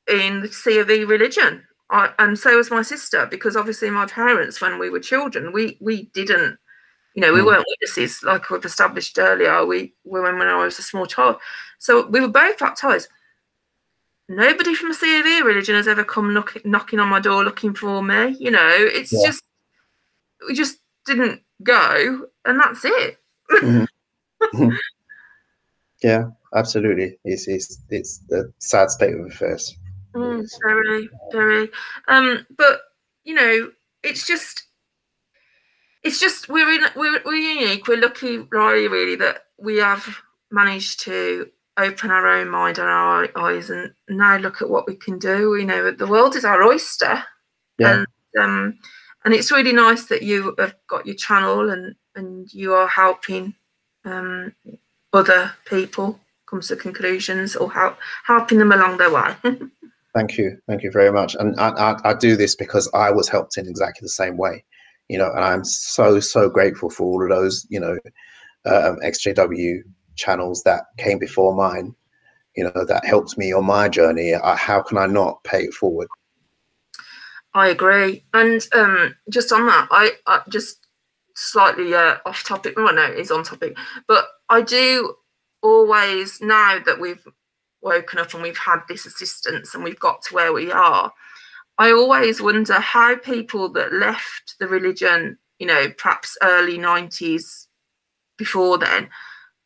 in 0.07 0.41
the 0.41 0.47
C 0.47 0.79
of 0.79 0.89
E 0.89 1.03
religion. 1.03 1.63
I, 1.91 2.09
and 2.19 2.39
so 2.39 2.55
was 2.57 2.71
my 2.71 2.81
sister, 2.81 3.25
because 3.25 3.55
obviously 3.57 3.89
my 3.89 4.05
parents, 4.05 4.61
when 4.61 4.79
we 4.79 4.89
were 4.89 4.99
children, 4.99 5.51
we 5.51 5.77
we 5.81 6.03
didn't, 6.13 6.57
you 7.13 7.21
know, 7.21 7.33
we 7.33 7.41
Mm. 7.41 7.45
weren't 7.47 7.65
witnesses 7.67 8.23
like 8.23 8.49
we've 8.49 8.63
established 8.65 9.17
earlier. 9.19 9.65
We 9.65 9.93
were 10.05 10.21
when, 10.23 10.39
when 10.39 10.47
I 10.47 10.63
was 10.63 10.79
a 10.79 10.83
small 10.83 11.05
child, 11.05 11.37
so 11.79 12.07
we 12.07 12.21
were 12.21 12.29
both 12.29 12.57
baptized. 12.59 13.09
Nobody 14.29 14.73
from 14.73 14.87
the 14.89 14.95
C 14.95 15.19
of 15.19 15.25
E 15.25 15.41
religion 15.41 15.75
has 15.75 15.89
ever 15.89 16.05
come 16.05 16.33
knock, 16.33 16.55
knocking 16.63 16.99
on 16.99 17.09
my 17.09 17.19
door 17.19 17.43
looking 17.43 17.73
for 17.73 18.01
me. 18.01 18.37
You 18.39 18.51
know, 18.51 18.69
it's 18.71 19.11
Yeah. 19.11 19.27
just 19.27 19.43
we 20.47 20.53
just 20.53 20.77
didn't 21.05 21.41
go, 21.61 22.27
and 22.45 22.57
that's 22.59 22.85
it. 22.85 23.17
Mm-hmm. 23.51 24.69
yeah, 26.03 26.29
absolutely. 26.55 27.19
It's 27.25 27.47
it's 27.49 27.79
it's 27.89 28.19
the 28.29 28.53
sad 28.59 28.89
state 28.91 29.13
of 29.13 29.25
affairs. 29.25 29.75
Mm, 30.15 30.49
very, 30.63 31.09
very. 31.31 31.69
Um, 32.07 32.45
but 32.57 32.81
you 33.23 33.33
know, 33.33 33.71
it's 34.03 34.25
just, 34.25 34.63
it's 36.03 36.19
just 36.19 36.49
we're 36.49 36.71
in 36.71 36.85
we're 36.95 37.21
we're 37.25 37.35
unique. 37.35 37.87
We're 37.87 38.01
lucky, 38.01 38.39
Riley, 38.39 38.87
really, 38.87 39.15
that 39.17 39.45
we 39.57 39.77
have 39.77 40.07
managed 40.51 41.01
to 41.01 41.49
open 41.77 42.11
our 42.11 42.27
own 42.27 42.49
mind 42.49 42.77
and 42.77 42.87
our 42.87 43.27
eyes 43.37 43.69
and 43.69 43.93
now 44.09 44.37
look 44.37 44.61
at 44.61 44.69
what 44.69 44.87
we 44.87 44.95
can 44.95 45.17
do. 45.19 45.55
You 45.55 45.65
know, 45.65 45.91
the 45.91 46.07
world 46.07 46.35
is 46.35 46.45
our 46.45 46.63
oyster. 46.63 47.23
Yeah. 47.77 48.03
And 48.03 48.07
um, 48.39 48.79
and 49.25 49.33
it's 49.33 49.51
really 49.51 49.73
nice 49.73 50.05
that 50.05 50.23
you 50.23 50.55
have 50.57 50.75
got 50.87 51.05
your 51.05 51.15
channel 51.15 51.69
and 51.69 51.95
and 52.15 52.51
you 52.53 52.73
are 52.73 52.87
helping 52.87 53.53
um, 54.05 54.53
other 55.13 55.53
people 55.65 56.19
come 56.45 56.61
to 56.61 56.75
conclusions 56.75 57.55
or 57.55 57.71
help 57.71 57.97
helping 58.25 58.57
them 58.57 58.71
along 58.71 58.97
their 58.97 59.11
way. 59.11 59.35
Thank 60.13 60.37
you, 60.37 60.57
thank 60.67 60.83
you 60.83 60.91
very 60.91 61.11
much. 61.11 61.35
And 61.35 61.57
I, 61.59 61.69
I, 61.69 62.09
I, 62.09 62.13
do 62.13 62.35
this 62.35 62.53
because 62.53 62.89
I 62.93 63.11
was 63.11 63.29
helped 63.29 63.57
in 63.57 63.67
exactly 63.67 64.05
the 64.05 64.09
same 64.09 64.35
way, 64.35 64.63
you 65.07 65.17
know. 65.17 65.31
And 65.31 65.43
I'm 65.43 65.63
so 65.63 66.19
so 66.19 66.49
grateful 66.49 66.89
for 66.89 67.05
all 67.05 67.23
of 67.23 67.29
those, 67.29 67.65
you 67.69 67.79
know, 67.79 67.97
um, 68.65 68.97
XJW 69.05 69.83
channels 70.15 70.63
that 70.63 70.83
came 70.97 71.17
before 71.17 71.55
mine, 71.55 71.95
you 72.57 72.65
know, 72.65 72.85
that 72.85 73.05
helped 73.05 73.37
me 73.37 73.53
on 73.53 73.65
my 73.65 73.87
journey. 73.87 74.35
I, 74.35 74.55
how 74.57 74.81
can 74.81 74.97
I 74.97 75.05
not 75.05 75.41
pay 75.45 75.63
it 75.63 75.73
forward? 75.73 76.09
I 77.53 77.69
agree. 77.69 78.25
And 78.33 78.65
um, 78.73 79.15
just 79.29 79.51
on 79.51 79.65
that, 79.67 79.87
I, 79.91 80.11
I 80.27 80.41
just 80.49 80.87
slightly 81.35 81.93
uh, 81.93 82.17
off 82.25 82.43
topic. 82.43 82.75
Well, 82.77 82.93
no, 82.93 83.03
it's 83.03 83.31
on 83.31 83.43
topic, 83.43 83.77
but 84.07 84.27
I 84.49 84.61
do 84.61 85.15
always 85.61 86.41
now 86.41 86.79
that 86.85 86.99
we've 86.99 87.25
woken 87.81 88.19
up 88.19 88.33
and 88.33 88.43
we've 88.43 88.57
had 88.57 88.81
this 88.87 89.05
assistance 89.05 89.73
and 89.73 89.83
we've 89.83 89.99
got 89.99 90.21
to 90.23 90.33
where 90.33 90.53
we 90.53 90.71
are. 90.71 91.11
I 91.77 91.91
always 91.91 92.41
wonder 92.41 92.79
how 92.79 93.15
people 93.17 93.69
that 93.69 93.93
left 93.93 94.55
the 94.59 94.67
religion, 94.67 95.37
you 95.59 95.67
know, 95.67 95.87
perhaps 95.97 96.37
early 96.41 96.77
90s 96.77 97.67
before 98.37 98.77
then, 98.77 99.09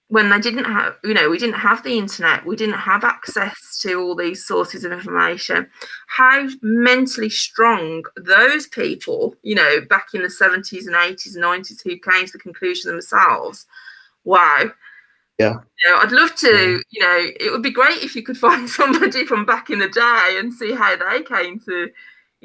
when 0.08 0.30
they 0.30 0.40
didn't 0.40 0.66
have, 0.66 0.96
you 1.04 1.14
know, 1.14 1.30
we 1.30 1.38
didn't 1.38 1.56
have 1.56 1.84
the 1.84 1.98
internet, 1.98 2.46
we 2.46 2.56
didn't 2.56 2.76
have 2.76 3.04
access 3.04 3.80
to 3.82 3.96
all 3.96 4.16
these 4.16 4.46
sources 4.46 4.86
of 4.86 4.92
information, 4.92 5.68
how 6.08 6.48
mentally 6.62 7.30
strong 7.30 8.04
those 8.16 8.68
people, 8.68 9.36
you 9.42 9.56
know, 9.56 9.82
back 9.90 10.08
in 10.14 10.22
the 10.22 10.28
70s 10.28 10.86
and 10.86 10.96
80s 10.96 11.36
and 11.36 11.44
90s 11.44 11.82
who 11.84 11.98
came 11.98 12.26
to 12.26 12.32
the 12.32 12.40
conclusion 12.40 12.92
themselves, 12.92 13.66
wow. 14.24 14.70
Yeah. 15.38 15.54
You 15.84 15.92
know, 15.92 15.98
I'd 15.98 16.12
love 16.12 16.36
to, 16.36 16.82
you 16.90 17.02
know, 17.02 17.28
it 17.40 17.52
would 17.52 17.64
be 17.64 17.72
great 17.72 18.04
if 18.04 18.16
you 18.16 18.24
could 18.24 18.38
find 18.48 18.70
somebody 18.70 19.26
from 19.26 19.46
back 19.46 19.70
in 19.70 19.80
the 19.80 19.90
day 19.90 20.38
and 20.40 20.54
see 20.54 20.74
how 20.74 20.96
they 20.96 21.24
came 21.24 21.60
to 21.62 21.90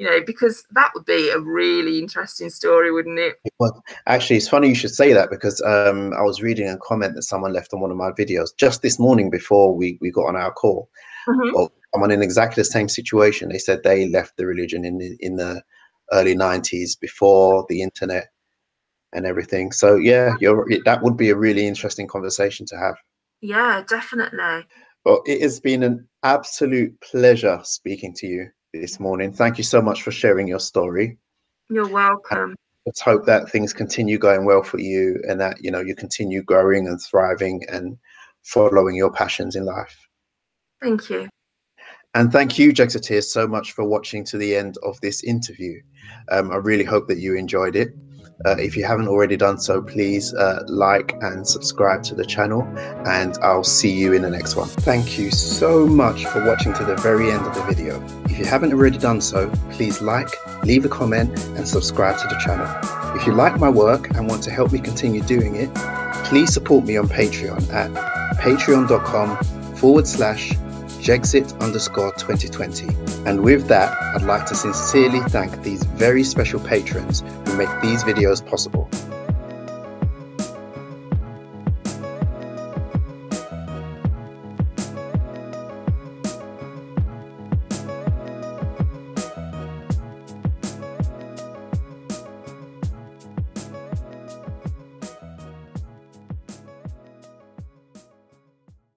you 0.01 0.09
know, 0.09 0.19
because 0.25 0.65
that 0.71 0.89
would 0.95 1.05
be 1.05 1.29
a 1.29 1.37
really 1.37 1.99
interesting 1.99 2.49
story, 2.49 2.91
wouldn't 2.91 3.19
it? 3.19 3.35
Well, 3.59 3.83
actually, 4.07 4.37
it's 4.37 4.47
funny 4.47 4.69
you 4.69 4.73
should 4.73 4.95
say 4.95 5.13
that 5.13 5.29
because 5.29 5.61
um, 5.61 6.11
I 6.13 6.23
was 6.23 6.41
reading 6.41 6.67
a 6.67 6.77
comment 6.77 7.13
that 7.13 7.21
someone 7.21 7.53
left 7.53 7.71
on 7.71 7.81
one 7.81 7.91
of 7.91 7.97
my 7.97 8.09
videos 8.11 8.49
just 8.57 8.81
this 8.81 8.97
morning 8.97 9.29
before 9.29 9.75
we, 9.75 9.99
we 10.01 10.09
got 10.09 10.25
on 10.25 10.35
our 10.35 10.51
call. 10.51 10.89
Mm-hmm. 11.27 11.53
Well, 11.53 11.71
someone 11.93 12.09
in 12.09 12.23
exactly 12.23 12.61
the 12.61 12.65
same 12.65 12.89
situation. 12.89 13.49
They 13.49 13.59
said 13.59 13.83
they 13.83 14.09
left 14.09 14.37
the 14.37 14.47
religion 14.47 14.85
in 14.85 14.97
the, 14.97 15.17
in 15.19 15.35
the 15.35 15.61
early 16.11 16.35
90s 16.35 16.99
before 16.99 17.65
the 17.69 17.83
internet 17.83 18.31
and 19.13 19.25
everything. 19.25 19.71
So, 19.71 19.95
yeah, 19.95 20.35
you're, 20.39 20.67
that 20.85 21.01
would 21.01 21.17
be 21.17 21.29
a 21.29 21.35
really 21.35 21.67
interesting 21.67 22.07
conversation 22.07 22.65
to 22.67 22.77
have. 22.77 22.95
Yeah, 23.41 23.83
definitely. 23.87 24.65
Well, 25.05 25.23
it 25.25 25.41
has 25.41 25.59
been 25.59 25.83
an 25.83 26.07
absolute 26.23 26.99
pleasure 27.01 27.59
speaking 27.63 28.13
to 28.17 28.27
you 28.27 28.47
this 28.73 28.99
morning. 28.99 29.33
Thank 29.33 29.57
you 29.57 29.63
so 29.63 29.81
much 29.81 30.03
for 30.03 30.11
sharing 30.11 30.47
your 30.47 30.59
story. 30.59 31.17
You're 31.69 31.87
welcome. 31.87 32.55
Let's 32.85 33.01
hope 33.01 33.25
that 33.25 33.49
things 33.49 33.73
continue 33.73 34.17
going 34.17 34.45
well 34.45 34.63
for 34.63 34.79
you 34.79 35.21
and 35.27 35.39
that 35.39 35.63
you 35.63 35.71
know 35.71 35.81
you 35.81 35.95
continue 35.95 36.41
growing 36.43 36.87
and 36.87 36.99
thriving 37.01 37.63
and 37.69 37.97
following 38.43 38.95
your 38.95 39.11
passions 39.11 39.55
in 39.55 39.65
life. 39.65 39.95
Thank 40.81 41.09
you. 41.09 41.29
And 42.13 42.31
thank 42.31 42.59
you, 42.59 42.73
Jexiteers, 42.73 43.25
so 43.25 43.47
much 43.47 43.71
for 43.71 43.85
watching 43.85 44.25
to 44.25 44.37
the 44.37 44.55
end 44.55 44.77
of 44.83 44.99
this 44.99 45.23
interview. 45.23 45.79
Um, 46.29 46.51
I 46.51 46.57
really 46.57 46.83
hope 46.83 47.07
that 47.07 47.19
you 47.19 47.35
enjoyed 47.35 47.75
it. 47.75 47.93
Uh, 48.45 48.55
if 48.57 48.75
you 48.75 48.83
haven't 48.83 49.07
already 49.07 49.37
done 49.37 49.57
so, 49.57 49.81
please 49.81 50.33
uh, 50.33 50.63
like 50.67 51.15
and 51.21 51.47
subscribe 51.47 52.03
to 52.03 52.15
the 52.15 52.25
channel, 52.25 52.63
and 53.05 53.37
I'll 53.41 53.63
see 53.63 53.91
you 53.91 54.13
in 54.13 54.21
the 54.21 54.29
next 54.29 54.55
one. 54.55 54.67
Thank 54.67 55.19
you 55.19 55.31
so 55.31 55.85
much 55.85 56.25
for 56.25 56.45
watching 56.45 56.73
to 56.73 56.83
the 56.83 56.95
very 56.97 57.31
end 57.31 57.45
of 57.45 57.53
the 57.53 57.63
video. 57.63 58.03
If 58.25 58.39
you 58.39 58.45
haven't 58.45 58.73
already 58.73 58.97
done 58.97 59.21
so, 59.21 59.49
please 59.71 60.01
like, 60.01 60.29
leave 60.63 60.85
a 60.85 60.89
comment, 60.89 61.37
and 61.57 61.67
subscribe 61.67 62.17
to 62.19 62.27
the 62.27 62.39
channel. 62.43 62.67
If 63.15 63.27
you 63.27 63.33
like 63.33 63.59
my 63.59 63.69
work 63.69 64.09
and 64.15 64.27
want 64.27 64.43
to 64.43 64.51
help 64.51 64.71
me 64.71 64.79
continue 64.79 65.21
doing 65.21 65.55
it, 65.55 65.73
please 66.25 66.53
support 66.53 66.85
me 66.85 66.97
on 66.97 67.07
Patreon 67.07 67.71
at 67.73 67.91
patreon.com 68.37 69.37
forward 69.75 70.07
slash 70.07 70.53
Jexit 71.01 71.59
underscore 71.59 72.11
2020. 72.13 72.87
And 73.25 73.41
with 73.41 73.67
that, 73.69 73.97
I'd 74.15 74.21
like 74.21 74.45
to 74.45 74.55
sincerely 74.55 75.19
thank 75.29 75.63
these 75.63 75.83
very 75.83 76.23
special 76.23 76.59
patrons 76.59 77.21
who 77.45 77.57
make 77.57 77.69
these 77.81 78.03
videos 78.03 78.45
possible. 78.45 78.87